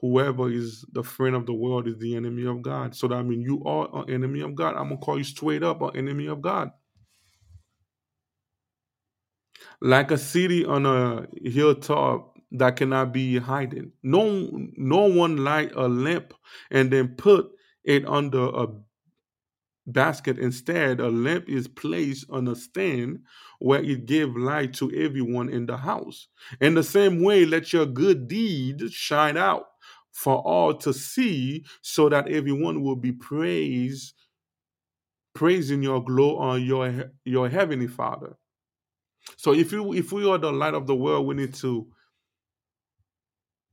whoever 0.00 0.50
is 0.50 0.84
the 0.92 1.02
friend 1.02 1.34
of 1.34 1.46
the 1.46 1.54
world 1.54 1.88
is 1.88 1.98
the 1.98 2.14
enemy 2.16 2.46
of 2.46 2.62
God. 2.62 2.94
So 2.94 3.08
that 3.08 3.16
I 3.16 3.22
mean 3.22 3.40
you 3.40 3.62
are 3.64 3.88
an 3.94 4.10
enemy 4.10 4.40
of 4.40 4.54
God. 4.54 4.76
I'm 4.76 4.88
gonna 4.88 4.98
call 4.98 5.18
you 5.18 5.24
straight 5.24 5.62
up 5.62 5.80
an 5.82 5.96
enemy 5.96 6.26
of 6.26 6.42
God. 6.42 6.70
Like 9.80 10.10
a 10.10 10.18
city 10.18 10.64
on 10.64 10.86
a 10.86 11.26
hilltop 11.48 12.36
that 12.52 12.76
cannot 12.76 13.12
be 13.12 13.38
hidden. 13.38 13.92
No, 14.02 14.50
no 14.76 15.06
one 15.06 15.38
light 15.38 15.72
a 15.74 15.88
lamp 15.88 16.34
and 16.70 16.90
then 16.90 17.08
put 17.16 17.50
it 17.84 18.06
under 18.06 18.44
a 18.44 18.68
basket. 19.86 20.38
Instead, 20.38 21.00
a 21.00 21.08
lamp 21.08 21.48
is 21.48 21.68
placed 21.68 22.26
on 22.30 22.48
a 22.48 22.54
stand 22.54 23.20
where 23.58 23.82
it 23.82 24.06
gives 24.06 24.36
light 24.36 24.74
to 24.74 24.90
everyone 24.92 25.48
in 25.48 25.66
the 25.66 25.76
house. 25.76 26.28
In 26.60 26.74
the 26.74 26.82
same 26.82 27.22
way, 27.22 27.44
let 27.44 27.72
your 27.72 27.86
good 27.86 28.28
deeds 28.28 28.92
shine 28.92 29.36
out 29.36 29.66
for 30.12 30.38
all 30.38 30.74
to 30.74 30.94
see, 30.94 31.64
so 31.82 32.08
that 32.08 32.28
everyone 32.28 32.82
will 32.82 32.96
be 32.96 33.12
praised, 33.12 34.14
praising 35.34 35.82
your 35.82 36.02
glory, 36.02 36.50
uh, 36.50 36.54
your 36.54 37.12
your 37.24 37.48
heavenly 37.48 37.86
Father. 37.86 38.36
So 39.36 39.52
if 39.52 39.72
you 39.72 39.92
if 39.92 40.12
we 40.12 40.28
are 40.28 40.38
the 40.38 40.52
light 40.52 40.74
of 40.74 40.86
the 40.86 40.94
world, 40.94 41.26
we 41.26 41.34
need 41.34 41.54
to 41.54 41.86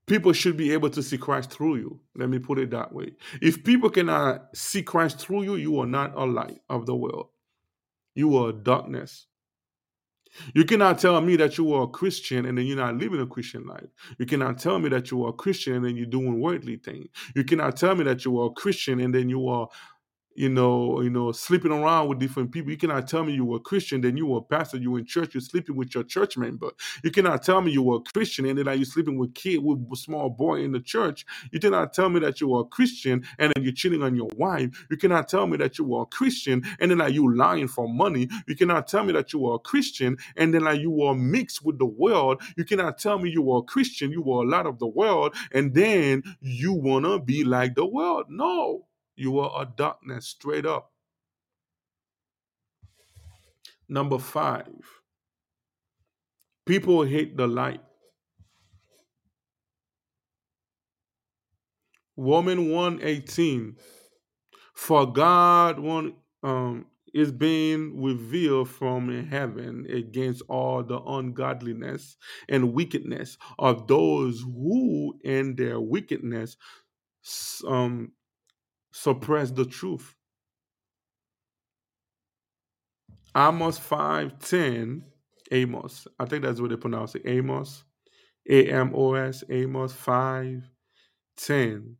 people 0.06 0.34
should 0.34 0.58
be 0.58 0.74
able 0.74 0.90
to 0.90 1.02
see 1.02 1.18
Christ 1.18 1.52
through 1.52 1.78
you. 1.78 2.00
Let 2.16 2.30
me 2.30 2.40
put 2.40 2.60
it 2.60 2.72
that 2.72 2.94
way. 2.94 3.14
If 3.42 3.64
people 3.64 3.90
cannot 3.90 4.56
see 4.56 4.84
Christ 4.84 5.20
through 5.20 5.44
you, 5.44 5.56
you 5.56 5.80
are 5.80 5.88
not 5.88 6.14
a 6.16 6.26
light 6.26 6.60
of 6.70 6.86
the 6.86 6.96
world. 6.96 7.30
You 8.16 8.38
are 8.38 8.52
darkness. 8.52 9.28
You 10.54 10.66
cannot 10.66 11.00
tell 11.00 11.20
me 11.22 11.36
that 11.38 11.58
you 11.58 11.74
are 11.74 11.84
a 11.84 11.88
Christian 11.88 12.46
and 12.46 12.58
then 12.58 12.66
you're 12.66 12.78
not 12.78 12.98
living 12.98 13.22
a 13.22 13.28
Christian 13.28 13.66
life. 13.66 13.88
You 14.18 14.26
cannot 14.26 14.58
tell 14.58 14.80
me 14.80 14.90
that 14.90 15.12
you 15.12 15.24
are 15.26 15.30
a 15.30 15.34
Christian 15.34 15.76
and 15.76 15.86
then 15.86 15.96
you're 15.96 16.06
doing 16.06 16.40
worldly 16.40 16.78
things. 16.78 17.08
You 17.36 17.44
cannot 17.44 17.78
tell 17.78 17.96
me 17.96 18.04
that 18.06 18.26
you 18.26 18.40
are 18.40 18.48
a 18.48 18.52
Christian 18.54 19.00
and 19.00 19.14
then 19.14 19.30
you 19.30 19.48
are 19.48 19.68
you 20.36 20.50
know, 20.50 21.02
you 21.02 21.10
know, 21.10 21.32
sleeping 21.32 21.72
around 21.72 22.08
with 22.08 22.20
different 22.20 22.52
people. 22.52 22.72
You 22.72 22.78
cannot 22.78 23.08
tell 23.08 23.24
me 23.24 23.34
you 23.34 23.46
were 23.46 23.58
a 23.58 23.62
Christian, 23.62 24.02
then 24.02 24.18
you 24.18 24.26
were 24.26 24.40
a 24.40 24.42
pastor, 24.42 24.78
you 24.78 24.92
were 24.92 25.00
in 25.00 25.06
church, 25.06 25.34
you're 25.34 25.42
sleeping 25.42 25.76
with 25.76 25.94
your 25.94 26.04
church 26.04 26.38
member. 26.38 26.72
You 27.04 27.12
cannot 27.12 27.44
tell 27.44 27.62
me 27.62 27.72
you 27.72 27.84
were 27.84 27.98
a 27.98 28.00
Christian 28.02 28.46
and 28.46 28.58
then 28.58 28.66
like 28.66 28.78
you're 28.78 28.86
sleeping 28.86 29.18
with 29.18 29.34
kid 29.36 29.64
with 29.64 29.80
small 29.98 30.30
boy 30.30 30.62
in 30.62 30.72
the 30.72 30.80
church. 30.80 31.26
You 31.52 31.60
cannot 31.60 31.94
tell 31.94 32.10
me 32.10 32.20
that 32.22 32.42
you 32.42 32.48
were 32.48 32.62
a 32.62 32.66
Christian 32.66 33.26
and 33.38 33.54
then 33.54 33.64
you're 33.64 33.74
cheating 33.74 34.04
on 34.04 34.16
your 34.16 34.30
wife. 34.36 34.86
You 34.90 34.98
cannot 34.98 35.28
tell 35.28 35.48
me 35.48 35.58
that 35.58 35.78
you 35.78 35.86
were 35.86 36.04
a 36.04 36.06
Christian 36.06 36.64
and 36.80 36.92
then 36.92 36.98
like 36.98 37.14
you 37.14 37.36
lying 37.36 37.68
for 37.68 37.88
money. 37.88 38.30
You 38.48 38.56
cannot 38.56 38.88
tell 38.88 39.04
me 39.04 39.14
that 39.14 39.34
you 39.34 39.40
were 39.40 39.56
a 39.56 39.60
Christian 39.60 40.18
and 40.36 40.54
then 40.54 40.64
like 40.64 40.80
you 40.80 40.92
were 40.92 41.16
mixed 41.16 41.64
with 41.64 41.78
the 41.80 41.86
world. 41.86 42.42
You 42.58 42.66
cannot 42.66 42.98
tell 42.98 43.20
me 43.20 43.30
you 43.30 43.42
were 43.42 43.60
a 43.60 43.64
Christian, 43.64 44.12
you 44.12 44.22
were 44.22 44.44
a 44.44 44.48
lot 44.48 44.66
of 44.66 44.80
the 44.80 44.88
world, 44.88 45.36
and 45.52 45.74
then 45.74 46.24
you 46.42 46.74
wanna 46.74 47.20
be 47.20 47.44
like 47.44 47.76
the 47.76 47.86
world. 47.86 48.26
No. 48.30 48.86
You 49.16 49.40
are 49.40 49.62
a 49.62 49.66
darkness 49.66 50.28
straight 50.28 50.66
up. 50.66 50.92
Number 53.88 54.18
five, 54.18 54.68
people 56.66 57.04
hate 57.04 57.38
the 57.38 57.48
light. 57.48 57.82
Romans 62.18 62.72
118. 62.72 63.76
For 64.74 65.12
God 65.12 65.80
one 65.80 66.14
um 66.42 66.86
is 67.14 67.32
being 67.32 68.02
revealed 68.02 68.68
from 68.70 69.28
heaven 69.28 69.86
against 69.88 70.42
all 70.50 70.84
the 70.84 71.00
ungodliness 71.00 72.18
and 72.50 72.74
wickedness 72.74 73.38
of 73.60 73.88
those 73.88 74.42
who 74.42 75.20
in 75.24 75.56
their 75.56 75.80
wickedness 75.80 76.58
um 77.68 78.12
suppress 78.94 79.52
the 79.52 79.66
truth. 79.66 80.16
Amos 83.36 83.80
5:10, 83.80 85.04
Amos. 85.52 86.08
I 86.20 86.26
think 86.26 86.44
that's 86.44 86.62
what 86.62 86.70
they 86.70 86.78
pronounce 86.78 87.16
it. 87.16 87.24
Amos. 87.26 87.84
A 88.50 88.70
M 88.70 88.92
O 88.94 89.16
S, 89.16 89.44
Amos 89.50 89.94
5:10. 89.94 91.96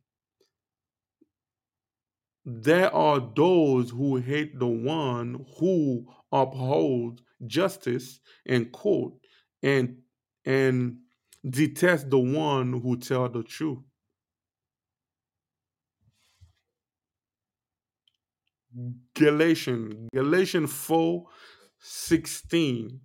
There 2.44 2.94
are 2.94 3.32
those 3.34 3.90
who 3.90 4.16
hate 4.16 4.58
the 4.58 4.66
one 4.66 5.46
who 5.58 6.06
upholds 6.30 7.22
justice 7.46 8.20
and 8.46 8.70
court 8.70 9.14
and 9.62 10.02
and 10.44 10.98
detest 11.48 12.10
the 12.10 12.18
one 12.18 12.80
who 12.80 12.98
tell 12.98 13.28
the 13.28 13.42
truth. 13.42 13.78
Galatians, 19.14 20.08
Galatians 20.14 20.72
4 20.72 21.26
16. 21.80 23.00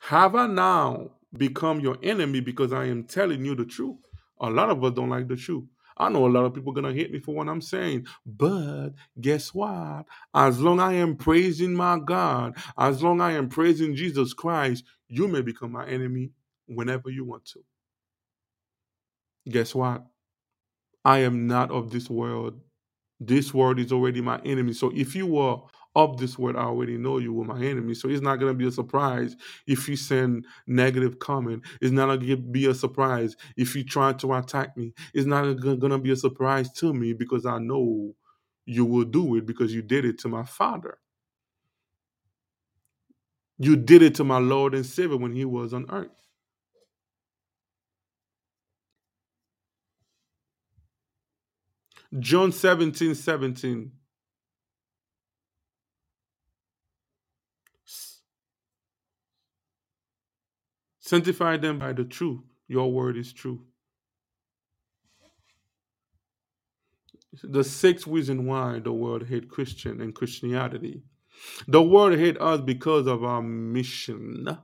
Have 0.00 0.34
I 0.34 0.46
now 0.46 1.10
become 1.36 1.80
your 1.80 1.98
enemy 2.02 2.40
because 2.40 2.72
I 2.72 2.86
am 2.86 3.04
telling 3.04 3.44
you 3.44 3.54
the 3.54 3.64
truth? 3.64 3.98
A 4.40 4.50
lot 4.50 4.70
of 4.70 4.82
us 4.84 4.94
don't 4.94 5.10
like 5.10 5.28
the 5.28 5.36
truth. 5.36 5.64
I 5.96 6.08
know 6.10 6.26
a 6.26 6.28
lot 6.28 6.44
of 6.44 6.54
people 6.54 6.72
gonna 6.72 6.92
hate 6.92 7.12
me 7.12 7.18
for 7.18 7.34
what 7.34 7.48
I'm 7.48 7.60
saying, 7.60 8.06
but 8.24 8.90
guess 9.20 9.52
what? 9.52 10.04
As 10.34 10.60
long 10.60 10.78
I 10.80 10.94
am 10.94 11.16
praising 11.16 11.74
my 11.74 11.98
God, 11.98 12.56
as 12.78 13.02
long 13.02 13.20
as 13.20 13.24
I 13.24 13.32
am 13.32 13.48
praising 13.48 13.96
Jesus 13.96 14.32
Christ, 14.32 14.84
you 15.08 15.26
may 15.26 15.42
become 15.42 15.72
my 15.72 15.86
enemy 15.86 16.30
whenever 16.66 17.10
you 17.10 17.24
want 17.24 17.46
to. 17.46 17.60
Guess 19.50 19.74
what? 19.74 20.04
I 21.04 21.20
am 21.20 21.46
not 21.48 21.70
of 21.70 21.90
this 21.90 22.08
world. 22.10 22.60
This 23.20 23.54
world 23.54 23.78
is 23.80 23.92
already 23.92 24.20
my 24.20 24.40
enemy. 24.44 24.72
So 24.74 24.92
if 24.94 25.14
you 25.16 25.26
were 25.26 25.58
of 25.96 26.18
this 26.18 26.38
world, 26.38 26.56
I 26.56 26.64
already 26.64 26.98
know 26.98 27.18
you 27.18 27.32
were 27.34 27.44
my 27.44 27.60
enemy. 27.64 27.94
So 27.94 28.08
it's 28.08 28.22
not 28.22 28.36
gonna 28.36 28.54
be 28.54 28.68
a 28.68 28.72
surprise 28.72 29.36
if 29.66 29.88
you 29.88 29.96
send 29.96 30.46
negative 30.66 31.18
comment. 31.18 31.64
It's 31.82 31.92
not 31.92 32.06
gonna 32.06 32.36
be 32.36 32.66
a 32.66 32.74
surprise 32.74 33.36
if 33.56 33.76
you 33.76 33.84
try 33.84 34.12
to 34.14 34.34
attack 34.34 34.76
me. 34.76 34.94
It's 35.14 35.26
not 35.26 35.54
gonna 35.80 35.98
be 35.98 36.12
a 36.12 36.16
surprise 36.16 36.72
to 36.74 36.94
me 36.94 37.14
because 37.14 37.46
I 37.46 37.58
know 37.58 38.14
you 38.66 38.84
will 38.84 39.04
do 39.04 39.36
it 39.36 39.46
because 39.46 39.74
you 39.74 39.82
did 39.82 40.04
it 40.04 40.18
to 40.20 40.28
my 40.28 40.44
father. 40.44 40.98
You 43.58 43.76
did 43.76 44.02
it 44.02 44.16
to 44.16 44.24
my 44.24 44.38
Lord 44.38 44.74
and 44.74 44.86
Savior 44.86 45.18
when 45.18 45.34
he 45.34 45.46
was 45.46 45.74
on 45.74 45.86
earth. 45.90 46.27
John 52.16 52.52
17 52.52 53.14
17. 53.14 53.92
Sanctify 61.00 61.56
them 61.56 61.78
by 61.78 61.92
the 61.92 62.04
truth. 62.04 62.40
Your 62.66 62.92
word 62.92 63.16
is 63.16 63.32
true. 63.32 63.62
The 67.42 67.64
sixth 67.64 68.06
reason 68.06 68.46
why 68.46 68.80
the 68.80 68.92
world 68.92 69.26
hate 69.26 69.48
Christian 69.48 70.00
and 70.00 70.14
Christianity. 70.14 71.02
The 71.66 71.82
world 71.82 72.18
hate 72.18 72.38
us 72.38 72.60
because 72.60 73.06
of 73.06 73.24
our 73.24 73.42
mission. 73.42 74.58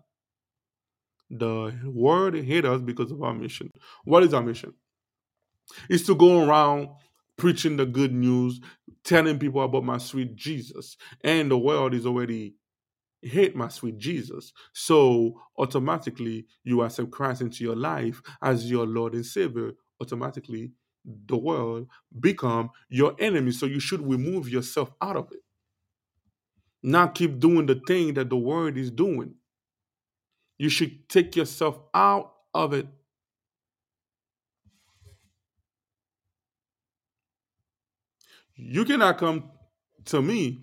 The 1.30 1.74
world 1.86 2.34
hate 2.34 2.64
us 2.64 2.80
because 2.80 3.10
of 3.10 3.22
our 3.22 3.34
mission. 3.34 3.70
What 4.04 4.22
is 4.22 4.34
our 4.34 4.42
mission? 4.42 4.74
It's 5.88 6.04
to 6.06 6.14
go 6.14 6.46
around 6.46 6.88
preaching 7.36 7.76
the 7.76 7.86
good 7.86 8.12
news, 8.12 8.60
telling 9.04 9.38
people 9.38 9.62
about 9.62 9.84
my 9.84 9.98
sweet 9.98 10.36
Jesus. 10.36 10.96
And 11.22 11.50
the 11.50 11.58
world 11.58 11.94
is 11.94 12.06
already 12.06 12.54
hate 13.22 13.56
my 13.56 13.68
sweet 13.68 13.98
Jesus. 13.98 14.52
So 14.72 15.40
automatically 15.58 16.46
you 16.62 16.82
accept 16.82 17.10
Christ 17.10 17.40
into 17.40 17.64
your 17.64 17.76
life 17.76 18.22
as 18.42 18.70
your 18.70 18.86
Lord 18.86 19.14
and 19.14 19.26
Savior. 19.26 19.72
Automatically 20.00 20.72
the 21.26 21.36
world 21.36 21.88
become 22.20 22.70
your 22.88 23.14
enemy. 23.18 23.52
So 23.52 23.66
you 23.66 23.80
should 23.80 24.06
remove 24.08 24.48
yourself 24.48 24.92
out 25.00 25.16
of 25.16 25.28
it. 25.32 25.40
Not 26.82 27.14
keep 27.14 27.38
doing 27.38 27.66
the 27.66 27.80
thing 27.86 28.14
that 28.14 28.30
the 28.30 28.36
world 28.36 28.76
is 28.76 28.90
doing. 28.90 29.34
You 30.58 30.68
should 30.68 31.08
take 31.08 31.34
yourself 31.36 31.78
out 31.94 32.32
of 32.52 32.74
it 32.74 32.86
You 38.56 38.84
cannot 38.84 39.18
come 39.18 39.50
to 40.06 40.22
me 40.22 40.62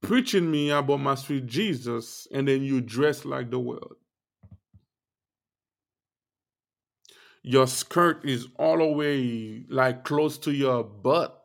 preaching 0.00 0.50
me 0.50 0.70
about 0.70 1.00
my 1.00 1.14
sweet 1.14 1.46
Jesus 1.46 2.26
and 2.32 2.46
then 2.48 2.62
you 2.62 2.80
dress 2.80 3.24
like 3.24 3.50
the 3.50 3.58
world. 3.58 3.96
Your 7.42 7.66
skirt 7.66 8.24
is 8.24 8.46
all 8.58 8.78
the 8.78 8.86
way 8.86 9.64
like 9.68 10.04
close 10.04 10.38
to 10.38 10.52
your 10.52 10.84
butt. 10.84 11.38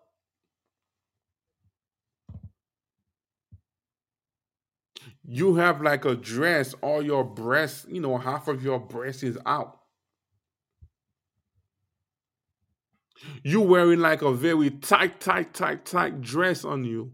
You 5.23 5.55
have 5.55 5.81
like 5.81 6.05
a 6.05 6.15
dress, 6.15 6.73
all 6.81 7.01
your 7.01 7.23
breasts, 7.23 7.85
you 7.89 7.99
know, 7.99 8.17
half 8.17 8.47
of 8.47 8.63
your 8.63 8.79
breast 8.79 9.23
is 9.23 9.37
out. 9.45 9.76
You 13.43 13.61
wearing 13.61 13.99
like 13.99 14.21
a 14.21 14.31
very 14.33 14.69
tight, 14.69 15.19
tight, 15.19 15.53
tight, 15.53 15.85
tight 15.85 16.21
dress 16.21 16.65
on 16.65 16.83
you 16.83 17.11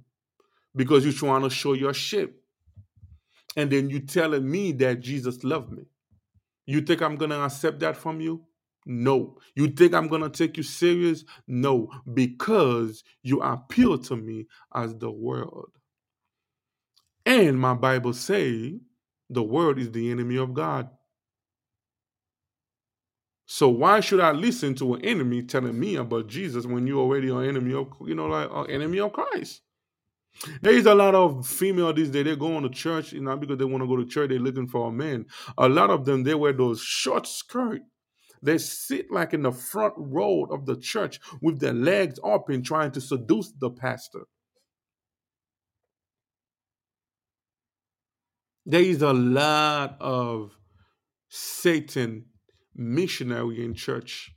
because 0.76 1.04
you're 1.04 1.14
trying 1.14 1.42
to 1.42 1.50
show 1.50 1.74
your 1.74 1.94
shit. 1.94 2.34
And 3.56 3.70
then 3.70 3.90
you 3.90 4.00
telling 4.00 4.50
me 4.50 4.72
that 4.74 5.00
Jesus 5.00 5.44
loved 5.44 5.72
me. 5.72 5.84
You 6.66 6.82
think 6.82 7.02
I'm 7.02 7.18
to 7.32 7.42
accept 7.42 7.80
that 7.82 7.98
from 7.98 8.20
you? 8.22 8.44
No. 8.86 9.38
You 9.56 9.68
think 9.68 9.94
I'm 9.94 10.10
to 10.22 10.30
take 10.30 10.58
you 10.58 10.64
serious? 10.64 11.24
No, 11.48 11.90
because 12.14 13.04
you 13.22 13.42
appeal 13.42 13.98
to 14.00 14.16
me 14.16 14.48
as 14.74 14.96
the 14.96 15.12
world. 15.12 15.72
And 17.26 17.60
my 17.60 17.74
Bible 17.74 18.14
say 18.14 18.80
the 19.30 19.44
world 19.44 19.80
is 19.80 19.92
the 19.92 20.12
enemy 20.12 20.38
of 20.38 20.54
God. 20.54 20.90
So 23.46 23.70
why 23.70 24.00
should 24.00 24.20
I 24.20 24.32
listen 24.32 24.74
to 24.76 24.96
an 24.96 25.06
enemy 25.06 25.44
telling 25.44 25.80
me 25.80 25.96
about 25.96 26.28
Jesus 26.28 26.66
when 26.66 26.88
you 26.88 27.00
already 27.00 27.30
are 27.30 27.44
enemy 27.44 27.74
of 27.74 27.88
you 28.06 28.16
know 28.16 28.28
like 28.28 28.50
an 28.52 28.74
enemy 28.74 29.00
of 29.00 29.14
Christ? 29.14 29.62
There 30.62 30.74
is 30.74 30.86
a 30.86 30.96
lot 30.96 31.14
of 31.14 31.46
female 31.46 31.94
these 31.94 32.10
days. 32.10 32.26
They 32.26 32.36
go 32.36 32.56
on 32.56 32.64
to 32.64 32.70
church, 32.70 33.14
you 33.14 33.22
know, 33.22 33.38
because 33.38 33.58
they 33.58 33.66
want 33.66 33.84
to 33.84 33.88
go 33.88 33.98
to 33.98 34.06
church. 34.06 34.30
They're 34.30 34.40
looking 34.40 34.68
for 34.68 34.88
a 34.88 34.92
man. 34.92 35.26
A 35.58 35.70
lot 35.70 35.90
of 35.90 36.06
them 36.06 36.24
they 36.24 36.34
wear 36.34 36.54
those 36.54 36.82
short 36.82 37.28
skirt. 37.28 37.82
They 38.42 38.58
sit 38.58 39.12
like 39.12 39.34
in 39.34 39.44
the 39.44 39.52
front 39.52 39.94
row 39.98 40.46
of 40.50 40.66
the 40.66 40.76
church 40.76 41.20
with 41.42 41.60
their 41.60 41.74
legs 41.74 42.20
open, 42.24 42.64
trying 42.64 42.92
to 42.92 43.02
seduce 43.02 43.52
the 43.60 43.70
pastor. 43.70 44.26
There 48.66 48.82
is 48.82 49.02
a 49.02 49.14
lot 49.14 49.98
of 50.00 50.52
Satan 51.30 52.26
missionary 52.76 53.64
in 53.64 53.74
church 53.74 54.34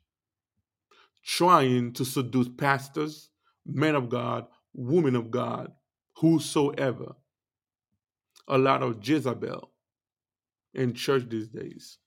trying 1.25 1.93
to 1.93 2.05
seduce 2.05 2.49
pastors, 2.49 3.31
men 3.67 3.95
of 3.95 4.09
God, 4.09 4.47
women 4.73 5.17
of 5.17 5.31
God, 5.31 5.73
whosoever. 6.17 7.15
A 8.49 8.57
lot 8.57 8.83
of 8.83 9.07
Jezebel 9.07 9.73
in 10.73 10.95
church 10.95 11.29
these 11.29 11.49
days. 11.49 11.99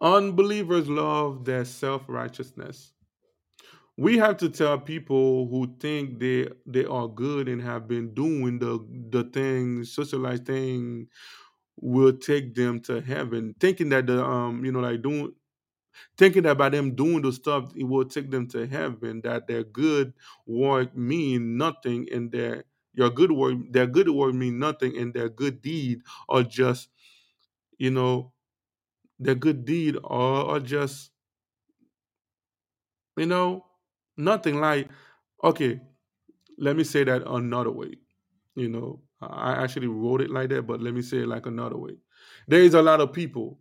Unbelievers 0.00 0.88
love 0.88 1.44
their 1.44 1.64
self 1.64 2.02
righteousness. 2.08 2.92
We 4.00 4.16
have 4.18 4.38
to 4.38 4.48
tell 4.48 4.78
people 4.80 5.46
who 5.48 5.76
think 5.78 6.20
they 6.20 6.48
they 6.66 6.86
are 6.86 7.06
good 7.08 7.48
and 7.48 7.60
have 7.62 7.86
been 7.86 8.14
doing 8.14 8.58
the 8.58 8.72
the 9.10 9.24
things, 9.24 9.92
socialized 9.92 10.46
thing, 10.46 11.08
will 11.80 12.14
take 12.16 12.54
them 12.54 12.80
to 12.82 13.00
heaven, 13.02 13.54
thinking 13.60 13.90
that 13.90 14.06
the 14.06 14.24
um 14.24 14.64
you 14.64 14.72
know 14.72 14.80
like 14.80 15.02
doing 15.02 15.34
thinking 16.18 16.44
that 16.44 16.58
by 16.58 16.68
them 16.70 16.94
doing 16.96 17.22
the 17.22 17.32
stuff 17.32 17.72
it 17.76 17.84
will 17.84 18.04
take 18.06 18.30
them 18.30 18.48
to 18.48 18.66
heaven, 18.66 19.20
that 19.22 19.46
their 19.48 19.64
good 19.64 20.14
work 20.46 20.96
mean 20.96 21.56
nothing 21.58 22.08
and 22.12 22.32
their 22.32 22.64
your 22.94 23.10
good 23.10 23.32
work 23.32 23.56
their 23.70 23.86
good 23.88 24.10
work 24.10 24.34
mean 24.34 24.58
nothing 24.58 24.96
and 24.98 25.14
their 25.14 25.28
good 25.30 25.62
deed 25.62 26.00
are 26.28 26.44
just 26.44 26.90
you 27.78 27.90
know 27.90 28.32
their 29.18 29.36
good 29.36 29.64
deed 29.64 29.96
are, 30.04 30.46
are 30.56 30.60
just 30.60 31.12
you 33.16 33.26
know 33.26 33.64
nothing 34.20 34.60
like 34.60 34.88
okay 35.42 35.80
let 36.58 36.76
me 36.76 36.84
say 36.84 37.04
that 37.04 37.26
another 37.26 37.70
way 37.70 37.94
you 38.54 38.68
know? 38.68 39.00
I 39.22 39.52
actually 39.62 39.86
wrote 39.86 40.20
it 40.22 40.30
like 40.30 40.48
that 40.50 40.66
but 40.66 40.80
let 40.80 40.94
me 40.94 41.02
say 41.02 41.18
it 41.18 41.28
like 41.28 41.46
another 41.46 41.76
way. 41.76 41.96
There 42.48 42.62
is 42.62 42.74
a 42.74 42.82
lot 42.82 43.00
of 43.00 43.12
people 43.12 43.58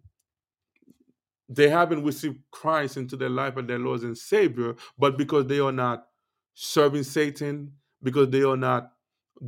they 1.49 1.68
haven't 1.68 2.03
received 2.03 2.38
christ 2.51 2.95
into 2.95 3.18
their 3.18 3.30
life 3.30 3.57
as 3.57 3.66
their 3.66 3.80
lord 3.80 4.01
and 4.03 4.18
savior 4.18 4.76
but 4.97 5.18
because 5.18 5.47
they 5.47 5.60
are 5.60 5.72
not 5.72 6.05
serving 6.53 7.03
satan 7.03 7.72
because 8.03 8.30
they 8.30 8.43
are 8.43 8.55
not 8.55 8.91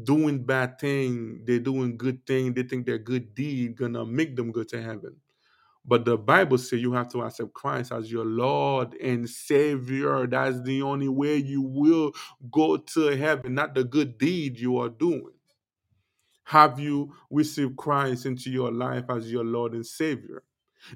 doing 0.04 0.44
bad 0.44 0.80
thing 0.80 1.44
they're 1.46 1.60
doing 1.60 1.96
good 1.96 2.26
thing 2.26 2.54
they 2.54 2.64
think 2.64 2.86
their 2.86 2.98
good 2.98 3.36
deed 3.36 3.78
gonna 3.78 4.04
make 4.04 4.36
them 4.36 4.52
go 4.52 4.64
to 4.64 4.82
heaven 4.82 5.16
but 5.86 6.06
the 6.06 6.18
Bible 6.18 6.58
says 6.58 6.82
you 6.82 6.94
have 6.94 7.10
to 7.10 7.22
accept 7.24 7.54
Christ 7.54 7.92
as 7.92 8.12
your 8.12 8.26
Lord 8.26 8.94
and 8.96 9.30
Savior. 9.30 10.28
That's 10.28 10.62
the 10.62 10.82
only 10.84 11.10
way 11.10 11.38
you 11.38 11.62
will 11.62 12.14
go 12.52 12.78
to 12.78 13.16
heaven, 13.18 13.56
not 13.56 13.74
the 13.76 13.84
good 13.84 14.18
deed 14.18 14.60
you 14.60 14.78
are 14.78 14.90
doing. 14.90 15.34
Have 16.46 16.80
you 16.80 17.14
received 17.30 17.78
Christ 17.78 18.26
into 18.26 18.52
your 18.52 18.72
life 18.72 19.06
as 19.10 19.32
your 19.32 19.44
Lord 19.46 19.74
and 19.74 19.86
Savior? 19.86 20.44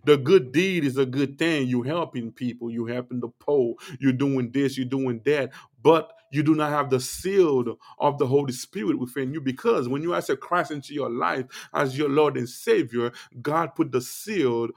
The 0.03 0.17
good 0.17 0.51
deed 0.51 0.83
is 0.83 0.97
a 0.97 1.05
good 1.05 1.37
thing. 1.37 1.67
You 1.67 1.83
helping 1.83 2.31
people, 2.31 2.71
you 2.71 2.85
helping 2.85 3.19
the 3.19 3.29
poor, 3.39 3.75
you're 3.99 4.13
doing 4.13 4.51
this, 4.51 4.77
you're 4.77 4.87
doing 4.87 5.21
that, 5.25 5.51
but 5.81 6.11
you 6.31 6.43
do 6.43 6.55
not 6.55 6.71
have 6.71 6.89
the 6.89 6.99
seal 6.99 7.77
of 7.99 8.17
the 8.19 8.27
Holy 8.27 8.53
Spirit 8.53 8.99
within 8.99 9.33
you 9.33 9.41
because 9.41 9.89
when 9.89 10.03
you 10.03 10.13
accept 10.15 10.41
Christ 10.41 10.71
into 10.71 10.93
your 10.93 11.09
life 11.09 11.45
as 11.73 11.97
your 11.97 12.09
Lord 12.09 12.37
and 12.37 12.49
Savior, 12.49 13.11
God 13.41 13.75
put 13.75 13.91
the 13.91 14.01
seal 14.01 14.69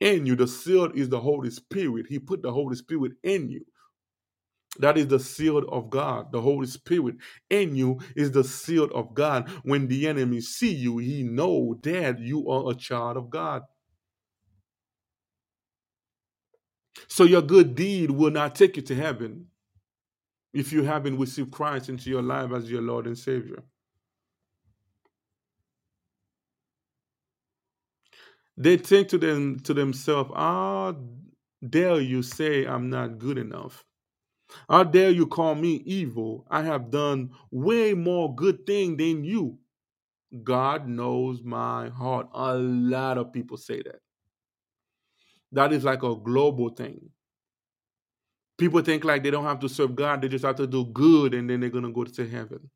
in 0.00 0.26
you. 0.26 0.36
The 0.36 0.48
seal 0.48 0.92
is 0.94 1.08
the 1.08 1.20
Holy 1.20 1.50
Spirit. 1.50 2.06
He 2.08 2.18
put 2.18 2.42
the 2.42 2.52
Holy 2.52 2.76
Spirit 2.76 3.12
in 3.22 3.50
you. 3.50 3.66
That 4.78 4.98
is 4.98 5.08
the 5.08 5.20
seal 5.20 5.58
of 5.70 5.90
God. 5.90 6.32
The 6.32 6.40
Holy 6.40 6.66
Spirit 6.66 7.16
in 7.50 7.76
you 7.76 8.00
is 8.16 8.32
the 8.32 8.44
seal 8.44 8.86
of 8.94 9.14
God. 9.14 9.48
When 9.64 9.88
the 9.88 10.08
enemy 10.08 10.40
see 10.40 10.74
you, 10.74 10.98
he 10.98 11.22
know 11.22 11.78
that 11.82 12.20
you 12.20 12.50
are 12.50 12.70
a 12.70 12.74
child 12.74 13.16
of 13.16 13.30
God. 13.30 13.62
So 17.08 17.24
your 17.24 17.42
good 17.42 17.74
deed 17.74 18.10
will 18.10 18.30
not 18.32 18.54
take 18.54 18.76
you 18.76 18.82
to 18.82 18.94
heaven 18.94 19.46
if 20.52 20.72
you 20.72 20.82
haven't 20.82 21.18
received 21.18 21.52
Christ 21.52 21.88
into 21.88 22.10
your 22.10 22.22
life 22.22 22.52
as 22.52 22.70
your 22.70 22.82
Lord 22.82 23.06
and 23.06 23.18
Savior. 23.18 23.62
They 28.56 28.76
think 28.76 29.08
to 29.08 29.18
them 29.18 29.60
to 29.60 29.74
themselves, 29.74 30.30
"Ah, 30.34 30.94
dare 31.66 32.00
you 32.00 32.22
say 32.22 32.66
I'm 32.66 32.90
not 32.90 33.18
good 33.18 33.38
enough? 33.38 33.84
How 34.68 34.84
dare 34.84 35.10
you 35.10 35.26
call 35.26 35.54
me 35.54 35.76
evil? 35.86 36.46
I 36.50 36.62
have 36.62 36.90
done 36.90 37.30
way 37.50 37.94
more 37.94 38.34
good 38.34 38.66
thing 38.66 38.96
than 38.96 39.24
you." 39.24 39.58
God 40.44 40.88
knows 40.88 41.42
my 41.42 41.88
heart. 41.88 42.28
A 42.34 42.56
lot 42.58 43.18
of 43.18 43.32
people 43.32 43.56
say 43.56 43.82
that. 43.82 44.00
That 45.52 45.72
is 45.72 45.84
like 45.84 46.02
a 46.02 46.14
global 46.14 46.70
thing. 46.70 47.10
People 48.60 48.82
think 48.82 49.04
like 49.04 49.22
they 49.22 49.30
don't 49.30 49.46
have 49.46 49.60
to 49.60 49.70
serve 49.70 49.96
God, 49.96 50.20
they 50.20 50.28
just 50.28 50.44
have 50.44 50.56
to 50.56 50.66
do 50.66 50.84
good 50.84 51.32
and 51.32 51.48
then 51.48 51.60
they're 51.60 51.70
going 51.70 51.84
to 51.84 51.92
go 51.92 52.04
to 52.04 52.28
heaven. 52.28 52.70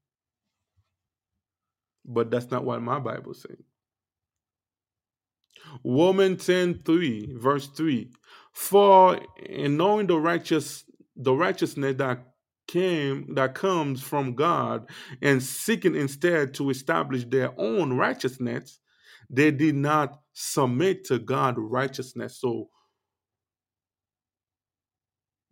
But 2.07 2.30
that's 2.30 2.51
not 2.51 2.64
what 2.64 2.80
my 2.80 2.99
Bible 2.99 3.35
says. 3.35 3.59
Romans 5.85 6.47
10 6.47 6.82
3, 6.85 7.37
verse 7.39 7.66
3. 7.68 8.11
For 8.53 9.20
in 9.45 9.76
knowing 9.76 10.07
the 10.07 10.18
righteous 10.18 10.85
the 11.16 11.35
righteousness 11.35 11.97
that 11.99 12.32
came 12.66 13.35
that 13.35 13.55
comes 13.55 14.03
from 14.03 14.35
God 14.35 14.89
and 15.20 15.43
seeking 15.43 15.95
instead 15.95 16.55
to 16.55 16.70
establish 16.70 17.24
their 17.24 17.53
own 17.59 17.93
righteousness, 17.93 18.80
they 19.28 19.51
did 19.51 19.74
not 19.74 20.18
submit 20.32 21.05
to 21.05 21.18
God 21.18 21.57
righteousness. 21.59 22.41
So 22.41 22.70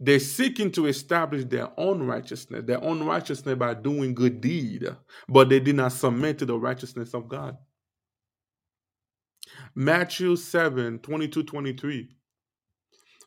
they're 0.03 0.19
seeking 0.19 0.73
to 0.73 0.87
establish 0.87 1.45
their 1.45 1.69
own 1.77 2.03
righteousness, 2.03 2.65
their 2.67 2.83
own 2.83 3.05
righteousness 3.05 3.55
by 3.57 3.73
doing 3.75 4.15
good 4.15 4.41
deed, 4.41 4.89
but 5.29 5.49
they 5.49 5.61
did 5.61 5.77
not 5.77 5.93
submit 5.93 6.41
to 6.41 6.47
the 6.47 6.59
righteousness 6.59 7.15
of 7.15 7.29
God. 7.29 7.57
Matthew 9.77 10.35
7 10.35 10.99
22 10.99 11.45
23. 11.45 12.09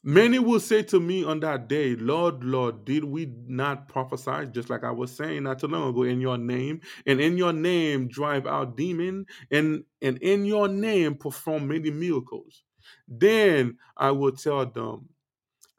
Many 0.04 0.38
will 0.38 0.60
say 0.60 0.84
to 0.84 1.00
me 1.00 1.24
on 1.24 1.40
that 1.40 1.70
day, 1.70 1.96
Lord, 1.96 2.44
Lord, 2.44 2.86
did 2.86 3.06
we 3.06 3.34
not 3.48 3.88
prophesy, 3.88 4.48
just 4.52 4.70
like 4.70 4.84
I 4.84 4.92
was 4.92 5.16
saying 5.16 5.44
not 5.44 5.60
too 5.60 5.68
long 5.68 5.90
ago, 5.90 6.04
in 6.04 6.22
your 6.22 6.38
name, 6.38 6.82
and 7.08 7.22
in 7.22 7.38
your 7.38 7.54
name 7.54 8.08
drive 8.10 8.46
out 8.46 8.78
demon, 8.78 9.26
and, 9.50 9.84
and 10.02 10.18
in 10.20 10.46
your 10.46 10.68
name 10.68 11.16
perform 11.16 11.70
many 11.70 11.90
miracles? 11.90 12.64
Then 13.08 13.78
I 13.98 14.12
will 14.12 14.34
tell 14.34 14.66
them, 14.68 15.10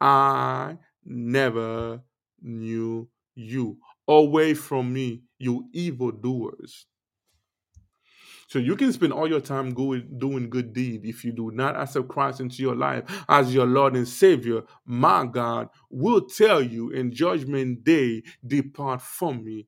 I 0.01 0.75
never 1.07 2.01
knew 2.41 3.09
you. 3.35 3.77
Away 4.07 4.53
from 4.53 4.93
me, 4.93 5.23
you 5.37 5.67
evildoers. 5.73 6.85
So 8.47 8.59
you 8.59 8.77
can 8.77 8.93
spend 8.93 9.11
all 9.11 9.27
your 9.27 9.41
time 9.41 9.73
going, 9.73 10.07
doing 10.17 10.49
good 10.49 10.71
deed. 10.71 11.05
If 11.05 11.25
you 11.25 11.33
do 11.33 11.51
not 11.51 11.75
accept 11.75 12.07
Christ 12.07 12.39
into 12.39 12.61
your 12.61 12.75
life 12.75 13.03
as 13.27 13.53
your 13.53 13.65
Lord 13.65 13.95
and 13.97 14.07
Savior, 14.07 14.63
my 14.85 15.25
God 15.25 15.67
will 15.89 16.21
tell 16.21 16.61
you 16.61 16.91
in 16.91 17.11
judgment 17.11 17.83
day, 17.83 18.23
depart 18.45 19.01
from 19.01 19.43
me, 19.43 19.67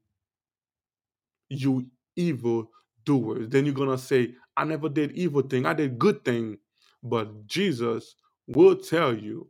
you 1.50 1.88
evil 2.16 2.70
doers. 3.04 3.50
Then 3.50 3.66
you're 3.66 3.76
gonna 3.76 3.98
say, 3.98 4.34
I 4.56 4.64
never 4.64 4.88
did 4.88 5.12
evil 5.12 5.42
thing, 5.42 5.66
I 5.66 5.74
did 5.74 6.00
good 6.00 6.24
thing. 6.24 6.58
But 7.04 7.48
Jesus 7.48 8.16
will 8.48 8.78
tell 8.78 9.14
you, 9.14 9.50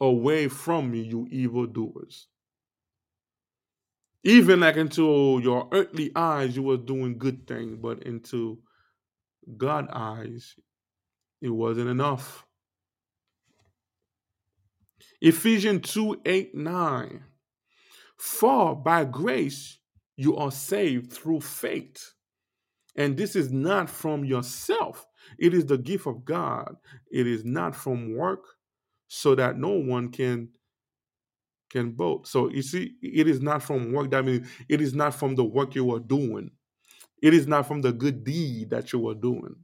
away 0.00 0.48
from 0.48 0.90
me, 0.90 1.00
you 1.00 1.26
evil 1.30 1.66
doers. 1.66 2.28
Even 4.24 4.60
like 4.60 4.76
into 4.76 5.40
your 5.42 5.68
earthly 5.72 6.10
eyes, 6.14 6.56
you 6.56 6.62
were 6.62 6.76
doing 6.76 7.18
good 7.18 7.46
things, 7.46 7.78
but 7.80 8.02
into 8.02 8.58
God 9.56 9.88
eyes, 9.92 10.54
it 11.40 11.50
wasn't 11.50 11.88
enough. 11.88 12.44
Ephesians 15.20 15.90
2 15.92 16.20
8 16.24 16.54
9. 16.54 17.24
For 18.16 18.76
by 18.76 19.04
grace 19.04 19.78
you 20.16 20.36
are 20.36 20.50
saved 20.50 21.12
through 21.12 21.40
faith. 21.40 22.12
And 22.96 23.16
this 23.16 23.36
is 23.36 23.52
not 23.52 23.88
from 23.88 24.24
yourself, 24.24 25.06
it 25.38 25.54
is 25.54 25.66
the 25.66 25.78
gift 25.78 26.06
of 26.06 26.24
God. 26.24 26.76
It 27.10 27.26
is 27.26 27.44
not 27.44 27.76
from 27.76 28.16
work, 28.16 28.44
so 29.08 29.34
that 29.34 29.58
no 29.58 29.70
one 29.70 30.10
can 30.10 30.48
can 31.70 31.90
boast. 31.90 32.32
So 32.32 32.50
you 32.50 32.62
see, 32.62 32.94
it 33.02 33.28
is 33.28 33.40
not 33.40 33.62
from 33.62 33.92
work. 33.92 34.10
That 34.10 34.24
means 34.24 34.48
it 34.68 34.80
is 34.80 34.94
not 34.94 35.14
from 35.14 35.34
the 35.34 35.44
work 35.44 35.74
you 35.74 35.94
are 35.94 36.00
doing. 36.00 36.50
It 37.22 37.34
is 37.34 37.46
not 37.46 37.66
from 37.66 37.82
the 37.82 37.92
good 37.92 38.24
deed 38.24 38.70
that 38.70 38.92
you 38.92 39.08
are 39.08 39.14
doing. 39.14 39.56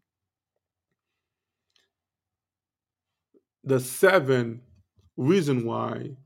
The 3.64 3.80
seven 3.80 4.60
reason 5.16 5.64
why 5.64 6.16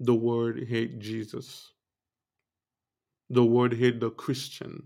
the 0.00 0.14
word 0.14 0.66
hate 0.68 0.98
Jesus. 0.98 1.72
The 3.30 3.44
word 3.44 3.74
hate 3.74 4.00
the 4.00 4.10
Christian. 4.10 4.84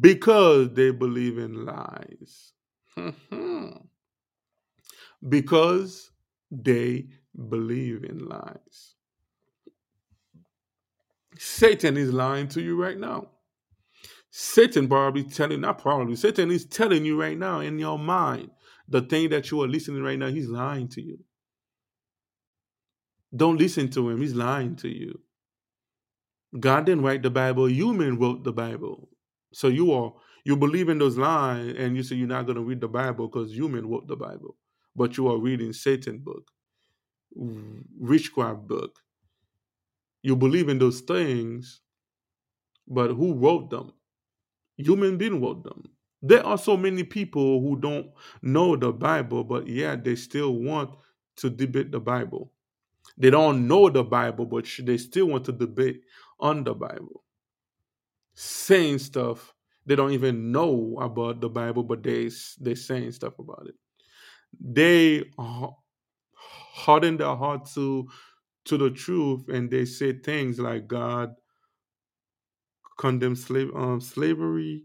Because 0.00 0.70
they 0.74 0.90
believe 0.90 1.38
in 1.38 1.64
lies. 1.64 2.52
Hmm. 3.30 3.68
Because 5.28 6.10
they 6.50 7.06
believe 7.48 8.04
in 8.04 8.26
lies. 8.26 8.94
Satan 11.38 11.96
is 11.96 12.12
lying 12.12 12.48
to 12.48 12.60
you 12.60 12.80
right 12.80 12.98
now. 12.98 13.28
Satan 14.30 14.88
probably 14.88 15.24
telling, 15.24 15.60
not 15.60 15.78
probably, 15.78 16.16
Satan 16.16 16.50
is 16.50 16.64
telling 16.64 17.04
you 17.04 17.20
right 17.20 17.36
now 17.36 17.60
in 17.60 17.78
your 17.78 17.98
mind, 17.98 18.50
the 18.88 19.02
thing 19.02 19.30
that 19.30 19.50
you 19.50 19.62
are 19.62 19.68
listening 19.68 20.02
right 20.02 20.18
now, 20.18 20.28
he's 20.28 20.48
lying 20.48 20.88
to 20.88 21.02
you. 21.02 21.18
Don't 23.34 23.58
listen 23.58 23.88
to 23.90 24.10
him, 24.10 24.20
he's 24.20 24.34
lying 24.34 24.76
to 24.76 24.88
you. 24.88 25.20
God 26.58 26.86
didn't 26.86 27.04
write 27.04 27.22
the 27.22 27.30
Bible, 27.30 27.68
human 27.68 28.18
wrote 28.18 28.44
the 28.44 28.52
Bible. 28.52 29.08
So 29.52 29.68
you 29.68 29.92
are 29.92 30.12
you 30.44 30.56
believe 30.56 30.88
in 30.88 30.98
those 30.98 31.16
lies 31.16 31.74
and 31.78 31.96
you 31.96 32.02
say 32.02 32.16
you're 32.16 32.26
not 32.26 32.46
going 32.46 32.56
to 32.56 32.62
read 32.62 32.80
the 32.80 32.88
Bible 32.88 33.28
because 33.28 33.52
human 33.54 33.88
wrote 33.88 34.08
the 34.08 34.16
Bible, 34.16 34.56
but 34.94 35.16
you 35.16 35.28
are 35.28 35.38
reading 35.38 35.72
Satan 35.72 36.18
book, 36.18 36.50
witchcraft 37.34 38.66
book. 38.66 38.98
You 40.22 40.36
believe 40.36 40.68
in 40.68 40.78
those 40.78 41.00
things, 41.00 41.80
but 42.86 43.10
who 43.12 43.34
wrote 43.34 43.70
them? 43.70 43.92
Human 44.76 45.18
being 45.18 45.40
wrote 45.40 45.64
them. 45.64 45.84
There 46.22 46.44
are 46.46 46.58
so 46.58 46.76
many 46.76 47.02
people 47.02 47.60
who 47.60 47.76
don't 47.76 48.06
know 48.42 48.76
the 48.76 48.92
Bible, 48.92 49.42
but 49.42 49.66
yeah, 49.66 49.96
they 49.96 50.14
still 50.14 50.54
want 50.54 50.90
to 51.36 51.50
debate 51.50 51.90
the 51.90 52.00
Bible. 52.00 52.52
They 53.18 53.30
don't 53.30 53.66
know 53.66 53.90
the 53.90 54.04
Bible, 54.04 54.46
but 54.46 54.66
they 54.78 54.96
still 54.98 55.26
want 55.26 55.44
to 55.46 55.52
debate 55.52 56.02
on 56.38 56.64
the 56.64 56.74
Bible. 56.74 57.24
Saying 58.34 58.98
stuff 58.98 59.54
they 59.84 59.96
don't 59.96 60.12
even 60.12 60.52
know 60.52 60.96
about 61.00 61.40
the 61.40 61.48
Bible, 61.48 61.82
but 61.82 62.02
they 62.02 62.30
they 62.60 62.74
saying 62.74 63.12
stuff 63.12 63.38
about 63.38 63.66
it. 63.66 63.74
They 64.60 65.24
harden 65.36 67.16
their 67.16 67.36
heart 67.36 67.68
to 67.74 68.08
to 68.64 68.78
the 68.78 68.90
truth, 68.90 69.48
and 69.48 69.70
they 69.70 69.84
say 69.84 70.12
things 70.12 70.58
like 70.58 70.86
God 70.86 71.34
condemns 72.98 73.44
slave 73.44 73.70
um, 73.74 74.00
slavery, 74.00 74.84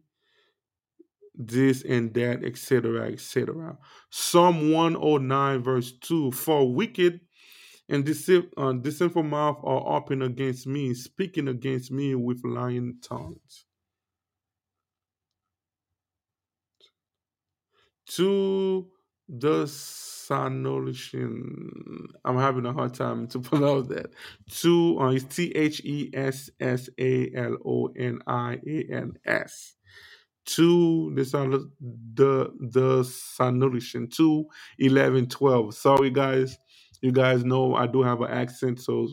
this 1.36 1.84
and 1.84 2.14
that, 2.16 2.44
etc., 2.44 3.12
etc. 3.12 3.78
Psalm 4.10 4.72
109, 4.72 5.64
verse 5.64 5.92
2 6.02 6.32
For 6.32 6.74
wicked 6.74 7.22
and 7.90 8.06
deceive, 8.06 8.46
uh, 8.58 8.74
deceitful 8.74 9.24
mouth 9.24 9.60
are 9.64 9.98
open 9.98 10.22
against 10.22 10.68
me, 10.68 10.94
speaking 10.94 11.48
against 11.48 11.92
me 11.92 12.16
with 12.16 12.44
lying 12.44 12.98
tongues. 13.02 13.66
To 18.16 18.90
the 19.30 19.66
Sanolition. 20.28 22.08
I'm 22.26 22.38
having 22.38 22.66
a 22.66 22.74
hard 22.74 22.94
time 22.94 23.28
to 23.28 23.40
pronounce 23.44 23.88
that. 23.88 24.12
To 24.62 25.00
uh, 25.00 25.12
it's 25.12 25.24
T 25.36 25.52
H 25.56 25.82
E 25.84 26.10
S 26.14 26.50
S 26.60 26.90
A 27.00 27.32
L 27.36 27.58
O 27.66 27.88
N 27.98 28.20
I 28.28 28.60
A 28.68 28.86
N 28.92 29.14
S. 29.26 29.76
Two 30.46 31.12
this 31.16 31.34
are 31.34 31.48
the 31.48 32.52
the 32.60 33.04
Sanolition. 33.04 34.12
Two 34.14 34.46
eleven 34.80 35.28
twelve. 35.28 35.74
Sorry 35.76 36.10
guys, 36.10 36.58
you 37.02 37.12
guys 37.12 37.44
know 37.44 37.76
I 37.76 37.88
do 37.88 38.02
have 38.02 38.22
an 38.22 38.32
accent, 38.32 38.80
so 38.82 39.10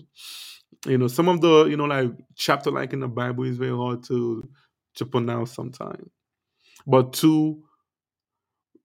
you 0.87 0.97
know 0.99 1.09
some 1.09 1.29
of 1.29 1.41
the 1.41 1.65
you 1.65 1.77
know 1.77 1.87
like 1.87 2.13
chapter 2.37 2.71
like 2.71 2.93
in 2.93 3.01
the 3.01 3.09
Bible 3.09 3.45
is 3.45 3.57
very 3.57 3.77
hard 3.77 4.05
to 4.05 4.49
to 4.95 5.05
pronounce 5.05 5.53
sometimes. 5.53 6.09
But 6.87 7.13
two 7.15 7.65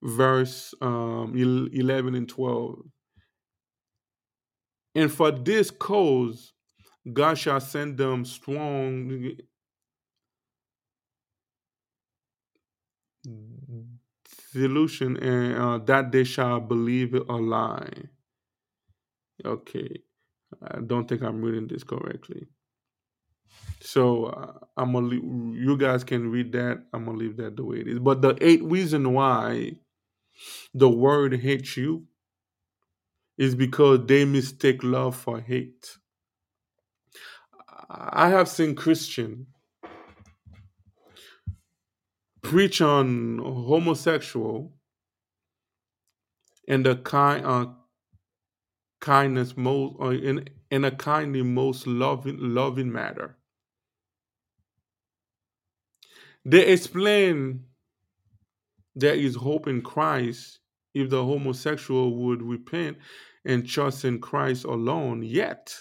verse 0.02 0.74
um, 0.82 1.34
11 1.36 2.16
and 2.16 2.28
12. 2.30 2.80
And 4.96 5.12
for 5.12 5.32
this 5.32 5.72
cause, 5.72 6.54
God 7.12 7.38
shall 7.38 7.60
send 7.60 7.98
them 7.98 8.26
strong 8.26 9.32
delusion, 14.54 15.18
and 15.18 15.56
uh, 15.56 15.78
that 15.86 16.12
they 16.12 16.24
shall 16.24 16.60
believe 16.60 17.14
it 17.14 17.24
a 17.30 17.36
lie. 17.36 17.90
Okay, 19.46 20.02
I 20.62 20.80
don't 20.80 21.08
think 21.08 21.22
I'm 21.22 21.42
reading 21.42 21.68
this 21.68 21.84
correctly. 21.84 22.48
So 23.82 24.26
uh, 24.26 24.54
I'm 24.76 24.92
gonna 24.92 25.08
leave, 25.08 25.24
you 25.24 25.78
guys 25.78 26.04
can 26.04 26.30
read 26.30 26.52
that. 26.52 26.84
I'm 26.94 27.06
gonna 27.06 27.18
leave 27.18 27.38
that 27.38 27.56
the 27.56 27.64
way 27.64 27.78
it 27.78 27.88
is. 27.88 28.00
But 28.00 28.22
the 28.22 28.38
eight 28.42 28.64
reason 28.64 29.14
why 29.14 29.74
the 30.74 30.90
word 30.90 31.40
hates 31.40 31.78
you 31.78 32.06
is 33.38 33.56
because 33.56 34.06
they 34.06 34.26
mistake 34.26 34.84
love 34.84 35.16
for 35.16 35.40
hate. 35.40 35.98
I 37.90 38.30
have 38.30 38.48
seen 38.48 38.76
Christian 38.76 39.48
preach 42.42 42.82
on 42.82 43.40
homosexual 43.40 44.74
and 46.68 46.86
the 46.86 46.96
kind 46.98 47.46
uh, 47.46 47.66
kindness 49.00 49.58
most 49.58 49.96
uh, 50.00 50.10
in 50.10 50.48
in 50.70 50.86
a 50.86 50.92
kindly 50.92 51.42
most 51.42 51.88
loving 51.88 52.38
loving 52.40 52.92
matter. 52.92 53.38
They 56.46 56.68
explain 56.68 57.66
there 59.00 59.16
is 59.16 59.36
hope 59.36 59.68
in 59.68 59.82
Christ 59.82 60.60
if 60.94 61.10
the 61.10 61.24
homosexual 61.24 62.16
would 62.16 62.42
repent 62.42 62.98
and 63.46 63.68
trust 63.68 64.06
in 64.06 64.20
Christ 64.20 64.66
alone. 64.66 65.24
Yet, 65.24 65.74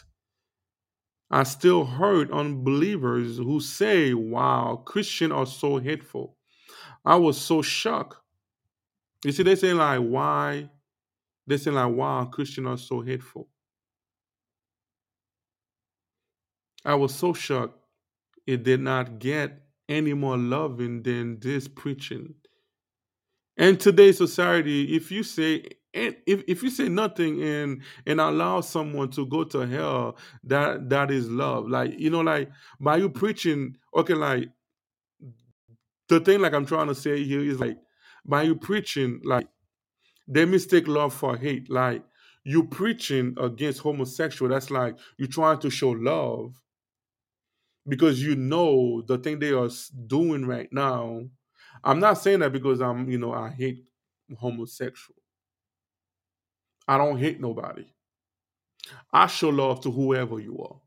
I 1.30 1.42
still 1.42 1.84
heard 1.84 2.30
unbelievers 2.30 3.36
who 3.36 3.60
say, 3.60 4.14
wow, 4.14 4.82
Christians 4.86 5.32
are 5.32 5.46
so 5.46 5.78
hateful. 5.78 6.36
I 7.04 7.16
was 7.16 7.38
so 7.38 7.62
shocked. 7.62 8.16
You 9.24 9.32
see, 9.32 9.42
they 9.42 9.56
say 9.56 9.74
like, 9.74 10.00
why? 10.00 10.70
They 11.46 11.56
say 11.56 11.70
like, 11.70 11.92
wow, 11.92 12.24
Christians 12.26 12.66
are 12.66 12.78
so 12.78 13.00
hateful. 13.00 13.48
I 16.84 16.94
was 16.94 17.14
so 17.14 17.32
shocked. 17.32 17.78
It 18.46 18.62
did 18.62 18.80
not 18.80 19.18
get 19.18 19.62
any 19.88 20.14
more 20.14 20.38
loving 20.38 21.02
than 21.02 21.38
this 21.40 21.68
preaching. 21.68 22.34
And 23.58 23.80
today's 23.80 24.18
society, 24.18 24.96
if 24.96 25.12
you 25.12 25.24
say 25.24 25.64
and 25.94 26.16
if, 26.26 26.44
if 26.48 26.62
you 26.62 26.70
say 26.70 26.88
nothing 26.88 27.42
and 27.42 27.82
and 28.06 28.20
allow 28.20 28.60
someone 28.62 29.10
to 29.12 29.26
go 29.26 29.44
to 29.44 29.60
hell, 29.66 30.16
that 30.44 30.88
that 30.90 31.10
is 31.10 31.28
love. 31.30 31.68
Like 31.68 31.98
you 31.98 32.10
know, 32.10 32.20
like 32.20 32.50
by 32.80 32.98
you 32.98 33.10
preaching, 33.10 33.76
okay, 33.96 34.14
like 34.14 34.50
the 36.08 36.20
thing 36.20 36.40
like 36.40 36.54
I'm 36.54 36.66
trying 36.66 36.88
to 36.88 36.94
say 36.94 37.22
here 37.24 37.40
is 37.40 37.60
like 37.60 37.78
by 38.24 38.42
you 38.42 38.56
preaching, 38.56 39.20
like 39.24 39.48
they 40.28 40.44
mistake 40.44 40.88
love 40.88 41.14
for 41.14 41.36
hate. 41.36 41.70
Like 41.70 42.04
you 42.44 42.64
preaching 42.64 43.34
against 43.38 43.80
homosexual, 43.80 44.50
that's 44.50 44.70
like 44.70 44.96
you 45.18 45.26
trying 45.28 45.60
to 45.60 45.70
show 45.70 45.90
love 45.90 46.54
because 47.86 48.22
you 48.22 48.36
know 48.36 49.02
the 49.06 49.18
thing 49.18 49.38
they 49.38 49.52
are 49.52 49.68
doing 50.06 50.46
right 50.46 50.72
now 50.72 51.22
I'm 51.84 52.00
not 52.00 52.18
saying 52.18 52.40
that 52.40 52.52
because 52.52 52.80
I'm, 52.80 53.10
you 53.10 53.18
know, 53.18 53.32
I 53.32 53.50
hate 53.50 53.84
homosexual. 54.38 55.16
I 56.88 56.98
don't 56.98 57.18
hate 57.18 57.40
nobody. 57.40 57.86
I 59.12 59.26
show 59.26 59.50
love 59.50 59.80
to 59.82 59.90
whoever 59.90 60.40
you 60.40 60.58
are. 60.62 60.80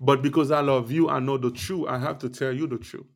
But 0.00 0.22
because 0.22 0.50
I 0.50 0.60
love 0.60 0.90
you, 0.90 1.08
I 1.08 1.20
know 1.20 1.38
the 1.38 1.50
truth. 1.50 1.86
I 1.88 1.98
have 1.98 2.18
to 2.20 2.28
tell 2.28 2.52
you 2.52 2.66
the 2.66 2.78
truth. 2.78 3.06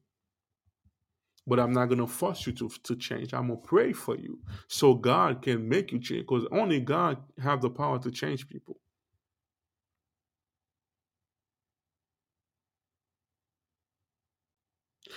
But 1.46 1.60
I'm 1.60 1.72
not 1.72 1.86
gonna 1.88 2.06
force 2.06 2.46
you 2.46 2.52
to, 2.54 2.70
to 2.84 2.96
change. 2.96 3.34
I'm 3.34 3.48
gonna 3.48 3.60
pray 3.60 3.92
for 3.92 4.16
you 4.16 4.38
so 4.68 4.94
God 4.94 5.42
can 5.42 5.68
make 5.68 5.92
you 5.92 5.98
change. 6.00 6.22
Because 6.22 6.46
only 6.52 6.80
God 6.80 7.18
have 7.42 7.60
the 7.62 7.70
power 7.70 7.98
to 8.00 8.10
change 8.10 8.48
people. 8.48 8.80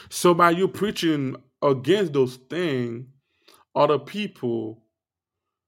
So 0.10 0.34
by 0.34 0.51
you 0.51 0.68
preaching 0.68 1.36
against 1.62 2.14
those 2.14 2.36
things, 2.36 3.08
other 3.76 3.99
people 3.99 4.84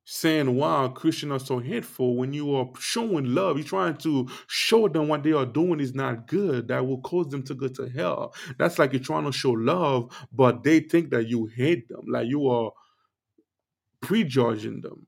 saying, 0.07 0.55
wow, 0.55 0.88
Christians 0.89 1.31
are 1.31 1.45
so 1.45 1.59
hateful. 1.59 2.15
When 2.15 2.31
you 2.31 2.55
are 2.55 2.69
showing 2.77 3.33
love, 3.33 3.57
you're 3.57 3.65
trying 3.65 3.97
to 3.97 4.29
show 4.47 4.88
them 4.88 5.07
what 5.07 5.23
they 5.23 5.31
are 5.31 5.47
doing 5.47 5.79
is 5.79 5.95
not 5.95 6.27
good, 6.27 6.67
that 6.67 6.86
will 6.86 7.01
cause 7.01 7.29
them 7.29 7.41
to 7.43 7.55
go 7.55 7.67
to 7.69 7.89
hell. 7.89 8.33
That's 8.59 8.77
like 8.77 8.93
you're 8.93 9.01
trying 9.01 9.25
to 9.25 9.31
show 9.31 9.51
love, 9.51 10.15
but 10.31 10.63
they 10.63 10.79
think 10.81 11.09
that 11.09 11.27
you 11.27 11.47
hate 11.47 11.89
them, 11.89 12.05
like 12.07 12.27
you 12.27 12.47
are 12.47 12.71
prejudging 14.01 14.81
them. 14.81 15.07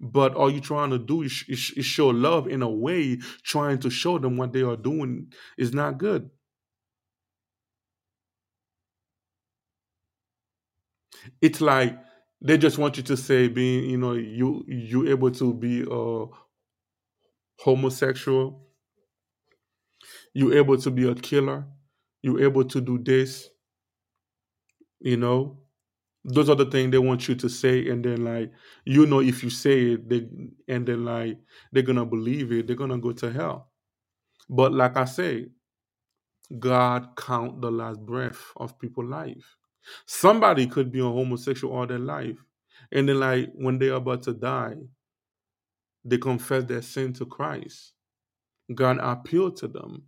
But 0.00 0.34
all 0.34 0.50
you're 0.50 0.60
trying 0.60 0.90
to 0.90 0.98
do 0.98 1.22
is, 1.22 1.44
is, 1.48 1.72
is 1.76 1.84
show 1.86 2.08
love 2.08 2.48
in 2.48 2.62
a 2.62 2.70
way, 2.70 3.18
trying 3.42 3.78
to 3.80 3.90
show 3.90 4.18
them 4.18 4.38
what 4.38 4.52
they 4.52 4.62
are 4.62 4.76
doing 4.76 5.32
is 5.58 5.74
not 5.74 5.98
good. 5.98 6.30
It's 11.40 11.60
like 11.60 11.98
they 12.40 12.58
just 12.58 12.78
want 12.78 12.96
you 12.96 13.02
to 13.04 13.16
say 13.16 13.48
being, 13.48 13.90
you 13.90 13.98
know, 13.98 14.12
you 14.14 14.64
you 14.68 15.08
able 15.08 15.30
to 15.32 15.54
be 15.54 15.84
a 15.90 16.24
homosexual, 17.60 18.66
you 20.34 20.52
able 20.54 20.78
to 20.78 20.90
be 20.90 21.08
a 21.08 21.14
killer, 21.14 21.66
you 22.22 22.38
able 22.40 22.64
to 22.64 22.80
do 22.80 22.98
this, 22.98 23.48
you 25.00 25.16
know. 25.16 25.58
Those 26.24 26.50
are 26.50 26.56
the 26.56 26.66
things 26.66 26.90
they 26.90 26.98
want 26.98 27.28
you 27.28 27.36
to 27.36 27.48
say, 27.48 27.88
and 27.88 28.04
then 28.04 28.24
like 28.24 28.52
you 28.84 29.06
know, 29.06 29.20
if 29.20 29.44
you 29.44 29.50
say 29.50 29.92
it, 29.92 30.08
they 30.08 30.28
and 30.68 30.86
then 30.86 31.04
like 31.04 31.38
they're 31.72 31.84
gonna 31.84 32.04
believe 32.06 32.52
it, 32.52 32.66
they're 32.66 32.76
gonna 32.76 32.98
go 32.98 33.12
to 33.12 33.32
hell. 33.32 33.70
But 34.48 34.72
like 34.72 34.96
I 34.96 35.04
say, 35.04 35.46
God 36.58 37.10
count 37.16 37.60
the 37.60 37.70
last 37.70 38.00
breath 38.04 38.40
of 38.56 38.78
people's 38.78 39.08
life. 39.10 39.56
Somebody 40.06 40.66
could 40.66 40.90
be 40.90 41.00
a 41.00 41.04
homosexual 41.04 41.76
all 41.76 41.86
their 41.86 41.98
life, 41.98 42.38
and 42.92 43.08
then 43.08 43.20
like 43.20 43.50
when 43.54 43.78
they're 43.78 43.94
about 43.94 44.22
to 44.24 44.32
die, 44.32 44.76
they 46.04 46.18
confess 46.18 46.64
their 46.64 46.82
sin 46.82 47.12
to 47.14 47.26
Christ. 47.26 47.92
God 48.74 48.98
appealed 49.00 49.56
to 49.58 49.68
them. 49.68 50.02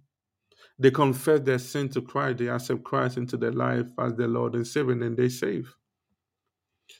They 0.78 0.90
confess 0.90 1.40
their 1.40 1.58
sin 1.58 1.88
to 1.90 2.02
Christ. 2.02 2.38
They 2.38 2.48
accept 2.48 2.84
Christ 2.84 3.16
into 3.16 3.36
their 3.36 3.52
life 3.52 3.86
as 3.98 4.14
their 4.14 4.28
Lord 4.28 4.54
and 4.54 4.66
Savior, 4.66 4.92
and 4.92 5.16
they 5.16 5.28
save. 5.28 5.74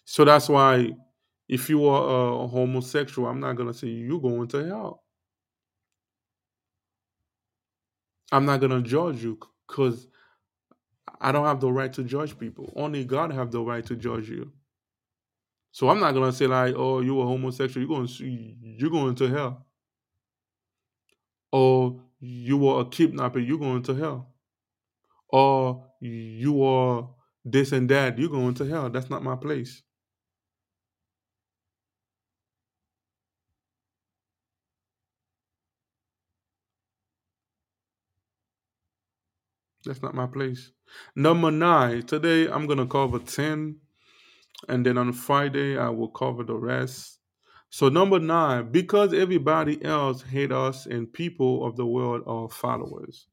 So 0.04 0.24
that's 0.24 0.48
why 0.48 0.92
if 1.48 1.70
you 1.70 1.86
are 1.86 2.44
a 2.44 2.46
homosexual, 2.46 3.28
I'm 3.28 3.40
not 3.40 3.56
gonna 3.56 3.74
say 3.74 3.88
you're 3.88 4.20
going 4.20 4.48
to 4.48 4.66
hell. 4.66 5.04
I'm 8.32 8.44
not 8.44 8.60
gonna 8.60 8.82
judge 8.82 9.22
you 9.22 9.38
because 9.66 10.08
I 11.20 11.32
don't 11.32 11.44
have 11.44 11.60
the 11.60 11.72
right 11.72 11.92
to 11.94 12.04
judge 12.04 12.38
people. 12.38 12.72
Only 12.76 13.04
God 13.04 13.32
have 13.32 13.50
the 13.50 13.60
right 13.60 13.84
to 13.86 13.96
judge 13.96 14.28
you. 14.28 14.52
So 15.72 15.88
I'm 15.88 16.00
not 16.00 16.12
gonna 16.12 16.32
say 16.32 16.46
like, 16.46 16.74
oh, 16.76 17.00
you 17.00 17.20
a 17.20 17.24
homosexual, 17.24 17.86
you're 17.86 17.96
going 17.96 18.08
to 18.08 18.24
you're 18.24 18.90
going 18.90 19.14
to 19.16 19.28
hell. 19.28 19.66
Or 21.52 22.00
you 22.20 22.68
are 22.68 22.82
a 22.82 22.84
kidnapper, 22.84 23.38
you're 23.38 23.58
going 23.58 23.82
to 23.84 23.94
hell. 23.94 24.34
Or 25.30 25.86
you 26.00 26.62
are 26.64 27.10
this 27.44 27.72
and 27.72 27.88
that, 27.90 28.18
you're 28.18 28.28
going 28.30 28.54
to 28.54 28.64
hell. 28.64 28.90
That's 28.90 29.10
not 29.10 29.22
my 29.22 29.36
place. 29.36 29.82
That's 39.89 40.03
not 40.03 40.14
my 40.14 40.26
place. 40.26 40.70
Number 41.16 41.51
nine. 41.51 42.03
Today 42.03 42.47
I'm 42.47 42.66
gonna 42.66 42.86
cover 42.86 43.18
ten, 43.18 43.76
and 44.68 44.84
then 44.84 44.99
on 44.99 45.12
Friday 45.14 45.78
I 45.78 45.89
will 45.89 46.09
cover 46.09 46.45
the 46.45 46.55
rest. 46.55 47.18
So 47.70 47.89
number 47.89 48.18
nine, 48.18 48.70
because 48.70 49.14
everybody 49.14 49.82
else 49.84 50.22
hate 50.22 50.53
us 50.53 50.86
and 50.86 51.11
people 51.12 51.66
of 51.66 51.76
the 51.76 51.86
world 51.86 52.22
are 52.26 52.49
followers. 52.49 53.26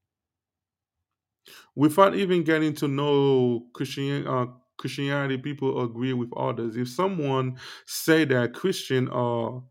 Without 1.74 2.14
even 2.14 2.42
getting 2.42 2.74
to 2.74 2.88
know 2.88 3.66
Christian, 3.74 4.26
uh, 4.26 4.46
Christianity, 4.78 5.38
people 5.38 5.82
agree 5.82 6.14
with 6.14 6.30
others. 6.36 6.76
If 6.76 6.88
someone 6.88 7.58
say 7.86 8.24
that 8.24 8.54
Christian 8.54 9.08
are, 9.08 9.62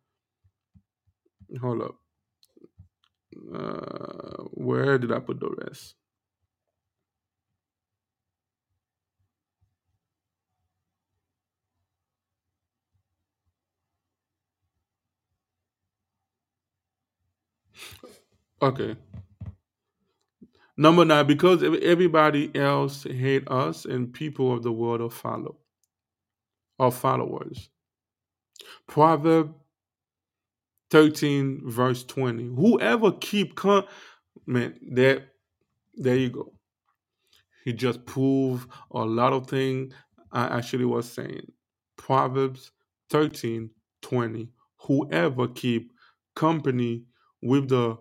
hold 1.62 1.82
up, 1.82 1.96
uh, 3.54 4.44
where 4.52 4.98
did 4.98 5.12
I 5.12 5.20
put 5.20 5.40
the 5.40 5.50
rest? 5.50 5.96
Okay. 18.66 18.96
Number 20.76 21.06
nine, 21.06 21.28
because 21.28 21.62
everybody 21.62 22.50
else 22.56 23.04
hate 23.04 23.48
us 23.48 23.86
and 23.86 24.12
people 24.12 24.52
of 24.52 24.64
the 24.64 24.72
world 24.72 25.02
are 25.02 25.10
follow 25.12 25.58
are 26.80 26.92
followers. 26.92 27.70
Proverb 28.88 29.54
13, 30.90 31.62
verse 31.64 32.04
20. 32.06 32.56
Whoever 32.56 33.12
keep 33.12 33.56
con 33.56 33.84
man, 34.48 34.74
there 34.82 35.28
there 35.94 36.18
you 36.18 36.32
go. 36.32 36.52
He 37.66 37.72
just 37.72 38.04
proved 38.08 38.68
a 38.90 39.06
lot 39.06 39.32
of 39.32 39.46
things 39.46 39.94
I 40.32 40.58
actually 40.58 40.86
was 40.86 41.08
saying. 41.08 41.52
Proverbs 41.98 42.72
13, 43.12 43.70
20. 44.02 44.50
Whoever 44.88 45.50
keep 45.50 45.94
company 46.34 47.04
with 47.44 47.70
the 47.70 48.00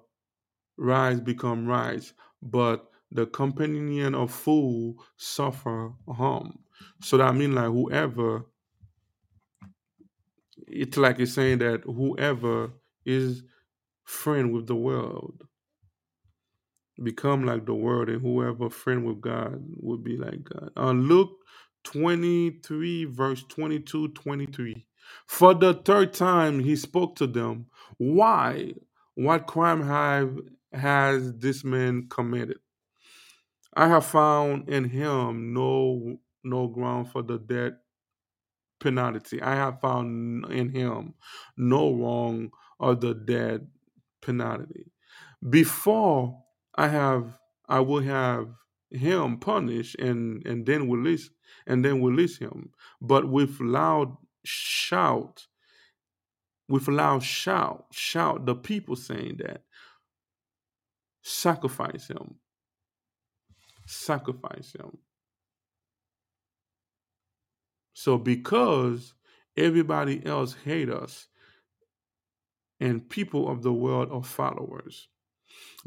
rise 0.77 1.21
become 1.21 1.67
rise, 1.67 2.13
but 2.43 2.87
the 3.11 3.27
companion 3.27 4.15
of 4.15 4.31
fool 4.33 4.97
suffer 5.17 5.93
harm. 6.09 6.59
So 7.03 7.17
that 7.19 7.35
means 7.35 7.55
like 7.55 7.67
whoever 7.67 8.47
it's 10.67 10.97
like 10.97 11.21
it's 11.21 11.35
saying 11.35 11.59
that 11.59 11.83
whoever 11.85 12.73
is 13.05 13.43
friend 14.05 14.53
with 14.53 14.67
the 14.67 14.75
world 14.75 15.43
become 17.03 17.45
like 17.45 17.67
the 17.67 17.75
world 17.75 18.09
and 18.09 18.23
whoever 18.23 18.71
friend 18.71 19.05
with 19.05 19.21
God 19.21 19.63
would 19.77 20.05
be 20.05 20.17
like 20.17 20.45
God. 20.45 20.71
Uh, 20.77 20.93
Luke 20.93 21.33
23 21.85 23.05
verse 23.07 23.45
22 23.49 24.09
23 24.09 24.87
for 25.27 25.55
the 25.55 25.75
third 25.75 26.15
time 26.15 26.61
he 26.61 26.77
spoke 26.77 27.15
to 27.17 27.27
them 27.27 27.67
why 27.99 28.73
what 29.17 29.47
crime 29.47 29.83
have 29.83 30.37
has 30.75 31.33
this 31.35 31.65
man 31.65 32.09
committed. 32.09 32.59
I 33.77 33.89
have 33.89 34.07
found 34.07 34.69
in 34.69 34.85
him 34.85 35.53
no 35.53 36.19
no 36.45 36.69
ground 36.69 37.11
for 37.11 37.23
the 37.23 37.39
death 37.39 37.73
penalty. 38.81 39.41
I 39.43 39.55
have 39.55 39.81
found 39.81 40.47
in 40.53 40.71
him 40.71 41.15
no 41.57 41.95
wrong 41.95 42.51
of 42.79 43.01
the 43.01 43.15
death 43.15 43.61
penalty. 44.23 44.93
Before 45.49 46.41
i 46.77 46.89
have 46.89 47.39
i 47.69 47.79
will 47.79 48.03
have 48.03 48.49
him 48.91 49.39
punished 49.39 49.97
and 50.01 50.45
and 50.47 50.67
then 50.67 50.91
release 50.91 51.31
and 51.67 51.85
then 51.85 52.03
release 52.03 52.39
him. 52.39 52.71
But 53.01 53.29
with 53.29 53.61
loud 53.61 54.17
shout 54.45 55.47
with 56.69 56.89
loud 56.89 57.23
shout 57.23 57.87
shout 57.91 58.47
the 58.47 58.55
people 58.55 58.97
saying 58.97 59.37
that 59.39 59.65
sacrifice 61.25 62.07
him. 62.07 62.37
Sacrifice 63.87 64.75
him. 64.79 64.97
So 67.95 68.19
because 68.19 69.15
everybody 69.57 70.25
else 70.27 70.55
hate 70.65 70.91
us 70.91 71.27
and 72.81 73.09
people 73.09 73.49
of 73.51 73.63
the 73.63 73.73
world 73.73 74.11
are 74.13 74.23
followers 74.23 75.09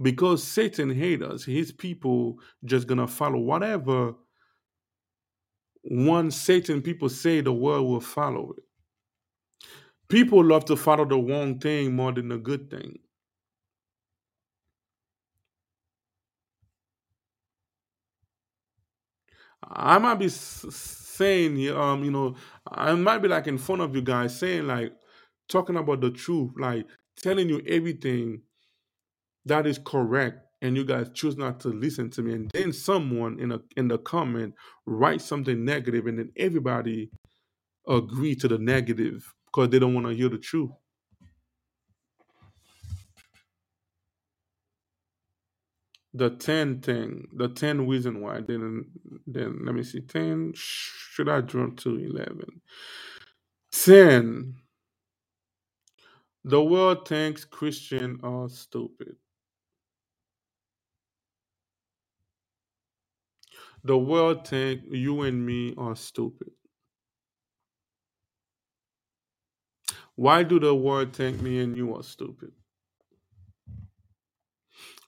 because 0.01 0.41
satan 0.41 0.89
hate 0.89 1.21
us 1.21 1.43
his 1.43 1.73
people 1.73 2.39
just 2.63 2.87
gonna 2.87 3.05
follow 3.05 3.37
whatever 3.37 4.13
one 5.81 6.31
satan 6.31 6.81
people 6.81 7.09
say 7.09 7.41
the 7.41 7.53
world 7.53 7.87
will 7.87 8.01
follow 8.01 8.53
it. 8.57 8.63
People 10.09 10.43
love 10.43 10.65
to 10.65 10.75
follow 10.75 11.05
the 11.05 11.17
wrong 11.17 11.59
thing 11.59 11.95
more 11.95 12.11
than 12.11 12.29
the 12.29 12.37
good 12.37 12.69
thing 12.69 12.97
I 19.69 19.97
might 19.97 20.15
be 20.15 20.29
saying, 20.29 21.69
um, 21.69 22.03
you 22.03 22.11
know, 22.11 22.35
I 22.69 22.93
might 22.93 23.19
be 23.19 23.27
like 23.27 23.47
in 23.47 23.57
front 23.57 23.81
of 23.81 23.95
you 23.95 24.01
guys 24.01 24.37
saying 24.37 24.67
like 24.67 24.93
talking 25.49 25.77
about 25.77 26.01
the 26.01 26.11
truth, 26.11 26.51
like 26.57 26.85
telling 27.17 27.49
you 27.49 27.61
everything 27.67 28.41
that 29.45 29.65
is 29.65 29.79
correct, 29.83 30.39
and 30.61 30.75
you 30.75 30.85
guys 30.85 31.09
choose 31.13 31.37
not 31.37 31.59
to 31.61 31.69
listen 31.69 32.09
to 32.11 32.21
me, 32.21 32.33
and 32.33 32.51
then 32.51 32.73
someone 32.73 33.39
in 33.39 33.51
a 33.51 33.59
in 33.75 33.87
the 33.87 33.97
comment 33.97 34.53
write 34.85 35.21
something 35.21 35.63
negative, 35.63 36.07
and 36.07 36.19
then 36.19 36.31
everybody 36.37 37.09
agree 37.87 38.35
to 38.35 38.47
the 38.47 38.57
negative 38.57 39.33
because 39.45 39.69
they 39.69 39.79
don't 39.79 39.93
want 39.93 40.07
to 40.07 40.13
hear 40.13 40.29
the 40.29 40.37
truth. 40.37 40.71
The 46.13 46.31
ten 46.31 46.81
thing, 46.81 47.29
the 47.35 47.49
ten 47.49 47.87
reason 47.87 48.21
why. 48.21 48.41
Then 48.41 48.85
then 49.27 49.61
let 49.65 49.75
me 49.75 49.83
see. 49.83 50.01
Ten. 50.01 50.53
Should 50.55 51.29
I 51.29 51.41
jump 51.41 51.79
to 51.81 51.97
eleven? 51.97 52.61
Ten. 53.71 54.55
The 56.45 56.63
world 56.63 57.07
thinks 57.07 57.45
Christian 57.45 58.19
are 58.23 58.49
stupid. 58.49 59.17
The 63.83 63.97
world 63.97 64.47
think 64.47 64.83
you 64.91 65.23
and 65.23 65.45
me 65.45 65.75
are 65.77 65.95
stupid. 65.95 66.51
Why 70.15 70.43
do 70.43 70.59
the 70.59 70.75
world 70.75 71.15
think 71.15 71.41
me 71.41 71.59
and 71.59 71.77
you 71.77 71.95
are 71.95 72.03
stupid? 72.03 72.51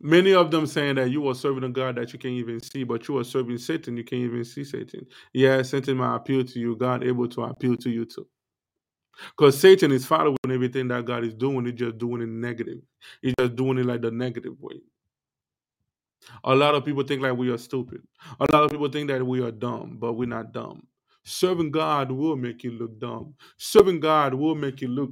Many 0.01 0.33
of 0.33 0.49
them 0.49 0.65
saying 0.65 0.95
that 0.95 1.09
you 1.09 1.27
are 1.27 1.35
serving 1.35 1.63
a 1.65 1.69
God 1.69 1.95
that 1.97 2.13
you 2.13 2.19
can't 2.19 2.33
even 2.33 2.61
see, 2.61 2.83
but 2.83 3.07
you 3.07 3.17
are 3.17 3.23
serving 3.23 3.57
Satan, 3.57 3.97
you 3.97 4.03
can't 4.03 4.21
even 4.21 4.45
see 4.45 4.63
Satan. 4.63 5.05
Yeah, 5.33 5.61
Satan 5.61 5.97
might 5.97 6.15
appeal 6.15 6.45
to 6.45 6.59
you, 6.59 6.75
God 6.75 7.03
able 7.03 7.27
to 7.27 7.43
appeal 7.43 7.75
to 7.77 7.89
you 7.89 8.05
too. 8.05 8.25
Because 9.37 9.59
Satan 9.59 9.91
is 9.91 10.05
following 10.05 10.37
everything 10.49 10.87
that 10.87 11.05
God 11.05 11.25
is 11.25 11.33
doing, 11.33 11.65
he's 11.65 11.75
just 11.75 11.97
doing 11.97 12.21
it 12.21 12.29
negative. 12.29 12.79
He's 13.21 13.33
just 13.37 13.55
doing 13.57 13.77
it 13.77 13.85
like 13.85 14.01
the 14.01 14.11
negative 14.11 14.53
way. 14.61 14.79
A 16.43 16.55
lot 16.55 16.75
of 16.75 16.85
people 16.85 17.03
think 17.03 17.21
like 17.21 17.35
we 17.35 17.49
are 17.51 17.57
stupid. 17.57 18.01
A 18.39 18.45
lot 18.53 18.63
of 18.63 18.71
people 18.71 18.89
think 18.89 19.09
that 19.09 19.25
we 19.25 19.41
are 19.41 19.51
dumb, 19.51 19.97
but 19.99 20.13
we're 20.13 20.27
not 20.27 20.53
dumb. 20.53 20.83
Serving 21.23 21.71
God 21.71 22.11
will 22.11 22.37
make 22.37 22.63
you 22.63 22.71
look 22.71 22.99
dumb. 22.99 23.33
Serving 23.57 23.99
God 23.99 24.33
will 24.33 24.55
make 24.55 24.81
you 24.81 24.87
look 24.87 25.11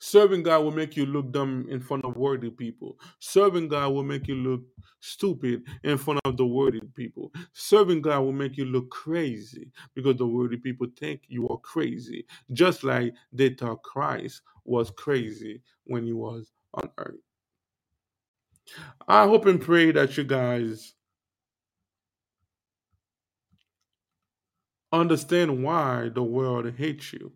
Serving 0.00 0.42
God 0.42 0.64
will 0.64 0.72
make 0.72 0.96
you 0.96 1.06
look 1.06 1.30
dumb 1.30 1.66
in 1.68 1.78
front 1.80 2.04
of 2.06 2.16
worthy 2.16 2.50
people. 2.50 2.98
Serving 3.20 3.68
God 3.68 3.92
will 3.92 4.02
make 4.02 4.26
you 4.28 4.34
look 4.34 4.62
stupid 5.00 5.62
in 5.84 5.98
front 5.98 6.20
of 6.24 6.38
the 6.38 6.46
worthy 6.46 6.80
people. 6.96 7.32
Serving 7.52 8.02
God 8.02 8.20
will 8.20 8.32
make 8.32 8.56
you 8.56 8.64
look 8.64 8.90
crazy 8.90 9.70
because 9.94 10.16
the 10.16 10.26
worthy 10.26 10.56
people 10.56 10.86
think 10.98 11.22
you 11.28 11.48
are 11.48 11.58
crazy, 11.58 12.26
just 12.52 12.82
like 12.82 13.14
they 13.32 13.50
thought 13.50 13.82
Christ 13.82 14.42
was 14.64 14.90
crazy 14.90 15.60
when 15.84 16.04
he 16.04 16.14
was 16.14 16.50
on 16.74 16.90
earth. 16.98 17.20
I 19.08 19.24
hope 19.26 19.46
and 19.46 19.60
pray 19.60 19.92
that 19.92 20.16
you 20.16 20.24
guys 20.24 20.94
understand 24.92 25.62
why 25.62 26.10
the 26.14 26.22
world 26.22 26.72
hates 26.76 27.12
you. 27.12 27.32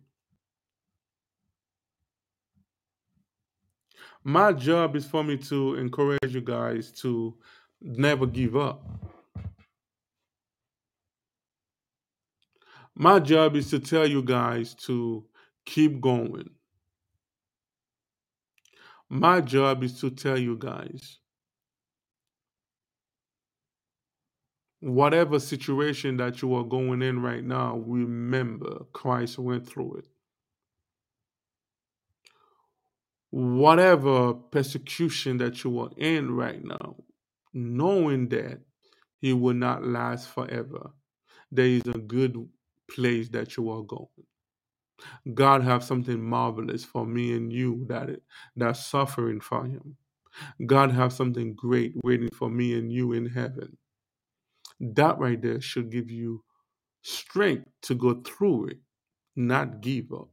My 4.27 4.53
job 4.53 4.95
is 4.95 5.05
for 5.05 5.23
me 5.23 5.37
to 5.37 5.75
encourage 5.75 6.33
you 6.33 6.41
guys 6.41 6.91
to 6.93 7.35
never 7.79 8.25
give 8.25 8.57
up. 8.57 8.83
My 12.95 13.19
job 13.19 13.55
is 13.55 13.69
to 13.69 13.79
tell 13.79 14.07
you 14.07 14.23
guys 14.23 14.73
to 14.85 15.23
keep 15.63 16.01
going. 16.01 16.49
My 19.09 19.41
job 19.41 19.83
is 19.83 19.99
to 20.01 20.09
tell 20.09 20.39
you 20.39 20.57
guys 20.57 21.19
whatever 24.79 25.39
situation 25.39 26.17
that 26.17 26.41
you 26.41 26.55
are 26.55 26.63
going 26.63 27.03
in 27.03 27.21
right 27.21 27.43
now, 27.43 27.77
remember 27.85 28.85
Christ 28.91 29.37
went 29.37 29.67
through 29.67 29.97
it. 29.97 30.14
Whatever 33.35 34.33
persecution 34.33 35.39
that 35.39 35.65
you 35.65 35.77
are 35.81 35.89
in 35.97 36.31
right 36.31 36.63
now, 36.63 36.95
knowing 37.53 38.29
that 38.29 38.61
He 39.19 39.33
will 39.33 39.55
not 39.55 39.85
last 39.85 40.29
forever, 40.29 40.91
there 41.51 41.65
is 41.65 41.85
a 41.85 41.97
good 41.97 42.47
place 42.89 43.27
that 43.31 43.57
you 43.57 43.69
are 43.71 43.81
going. 43.83 44.07
God 45.33 45.63
have 45.63 45.83
something 45.83 46.23
marvelous 46.23 46.85
for 46.85 47.05
me 47.05 47.33
and 47.33 47.51
you 47.51 47.85
that 47.89 48.21
that's 48.55 48.85
suffering 48.85 49.41
for 49.41 49.65
Him. 49.65 49.97
God 50.65 50.91
have 50.91 51.11
something 51.11 51.55
great 51.55 51.93
waiting 52.05 52.29
for 52.33 52.49
me 52.49 52.73
and 52.79 52.89
you 52.89 53.11
in 53.11 53.25
heaven. 53.25 53.77
That 54.79 55.19
right 55.19 55.41
there 55.41 55.59
should 55.59 55.91
give 55.91 56.09
you 56.09 56.45
strength 57.01 57.67
to 57.83 57.95
go 57.95 58.21
through 58.25 58.67
it, 58.67 58.79
not 59.35 59.81
give 59.81 60.13
up. 60.13 60.29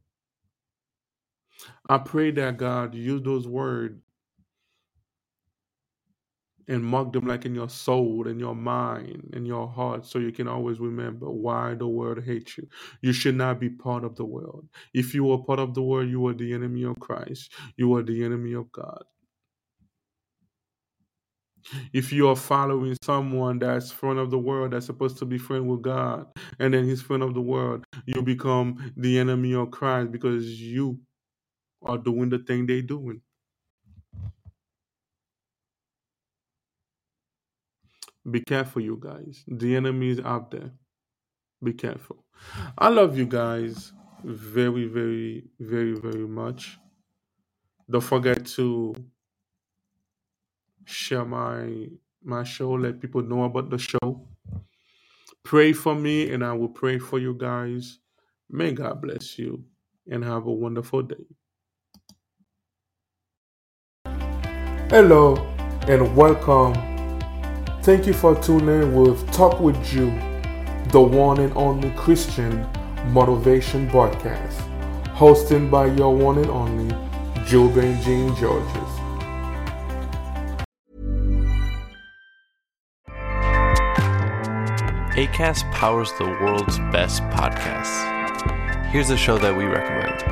I 1.88 1.98
pray 1.98 2.30
that 2.32 2.58
God 2.58 2.94
use 2.94 3.22
those 3.22 3.48
words 3.48 4.00
and 6.68 6.84
mark 6.84 7.12
them 7.12 7.26
like 7.26 7.44
in 7.44 7.54
your 7.54 7.68
soul, 7.68 8.26
in 8.28 8.38
your 8.38 8.54
mind, 8.54 9.30
in 9.34 9.44
your 9.44 9.68
heart, 9.68 10.06
so 10.06 10.18
you 10.18 10.32
can 10.32 10.48
always 10.48 10.80
remember 10.80 11.30
why 11.30 11.74
the 11.74 11.86
world 11.86 12.22
hates 12.24 12.56
you. 12.56 12.68
You 13.02 13.12
should 13.12 13.36
not 13.36 13.60
be 13.60 13.68
part 13.68 14.04
of 14.04 14.16
the 14.16 14.24
world. 14.24 14.68
If 14.94 15.14
you 15.14 15.30
are 15.32 15.38
part 15.38 15.58
of 15.58 15.74
the 15.74 15.82
world, 15.82 16.08
you 16.08 16.26
are 16.28 16.34
the 16.34 16.54
enemy 16.54 16.84
of 16.84 16.98
Christ. 17.00 17.52
You 17.76 17.94
are 17.96 18.02
the 18.02 18.24
enemy 18.24 18.54
of 18.54 18.70
God. 18.72 19.02
If 21.92 22.12
you 22.12 22.28
are 22.28 22.36
following 22.36 22.96
someone 23.04 23.58
that's 23.58 23.92
friend 23.92 24.18
of 24.18 24.30
the 24.30 24.38
world, 24.38 24.72
that's 24.72 24.86
supposed 24.86 25.18
to 25.18 25.24
be 25.26 25.38
friend 25.38 25.68
with 25.68 25.82
God, 25.82 26.26
and 26.58 26.74
then 26.74 26.84
he's 26.84 27.02
friend 27.02 27.22
of 27.22 27.34
the 27.34 27.40
world, 27.40 27.84
you 28.06 28.22
become 28.22 28.92
the 28.96 29.18
enemy 29.18 29.54
of 29.54 29.70
Christ 29.70 30.12
because 30.12 30.60
you 30.60 30.98
are 31.84 31.98
doing 31.98 32.30
the 32.30 32.38
thing 32.38 32.66
they 32.66 32.82
doing. 32.82 33.22
Be 38.30 38.40
careful, 38.40 38.82
you 38.82 38.98
guys. 39.00 39.44
The 39.48 39.76
enemy 39.76 40.10
is 40.10 40.20
out 40.20 40.50
there. 40.50 40.72
Be 41.62 41.72
careful. 41.72 42.24
I 42.78 42.88
love 42.88 43.16
you 43.18 43.26
guys 43.26 43.92
very, 44.24 44.86
very, 44.86 45.44
very, 45.60 45.94
very 45.94 46.28
much. 46.28 46.78
Don't 47.90 48.00
forget 48.02 48.46
to 48.58 48.94
share 50.86 51.24
my 51.24 51.88
my 52.24 52.44
show, 52.44 52.72
let 52.72 53.00
people 53.00 53.22
know 53.22 53.44
about 53.44 53.70
the 53.70 53.78
show. 53.78 54.28
Pray 55.44 55.72
for 55.72 55.94
me 55.94 56.30
and 56.30 56.44
I 56.44 56.52
will 56.52 56.68
pray 56.68 56.98
for 56.98 57.18
you 57.18 57.34
guys. 57.34 57.98
May 58.48 58.72
God 58.72 59.02
bless 59.02 59.38
you 59.38 59.64
and 60.10 60.24
have 60.24 60.46
a 60.46 60.52
wonderful 60.52 61.02
day. 61.02 61.26
Hello 64.92 65.36
and 65.88 66.14
welcome. 66.14 66.74
Thank 67.80 68.06
you 68.06 68.12
for 68.12 68.34
tuning 68.42 68.68
in 68.68 68.94
with 68.94 69.26
Talk 69.32 69.58
with 69.58 69.82
Joe, 69.82 70.10
the 70.88 71.00
one 71.00 71.40
and 71.40 71.50
only 71.56 71.88
Christian 71.92 72.66
motivation 73.06 73.88
broadcast, 73.88 74.60
hosted 75.14 75.70
by 75.70 75.86
your 75.86 76.14
one 76.14 76.36
and 76.36 76.50
only 76.50 76.94
Joe 77.46 77.68
Benjamin 77.68 78.36
Georges. 78.36 78.68
ACAST 85.16 85.72
powers 85.72 86.12
the 86.18 86.26
world's 86.42 86.78
best 86.92 87.22
podcasts. 87.30 88.90
Here's 88.90 89.08
a 89.08 89.16
show 89.16 89.38
that 89.38 89.56
we 89.56 89.64
recommend. 89.64 90.31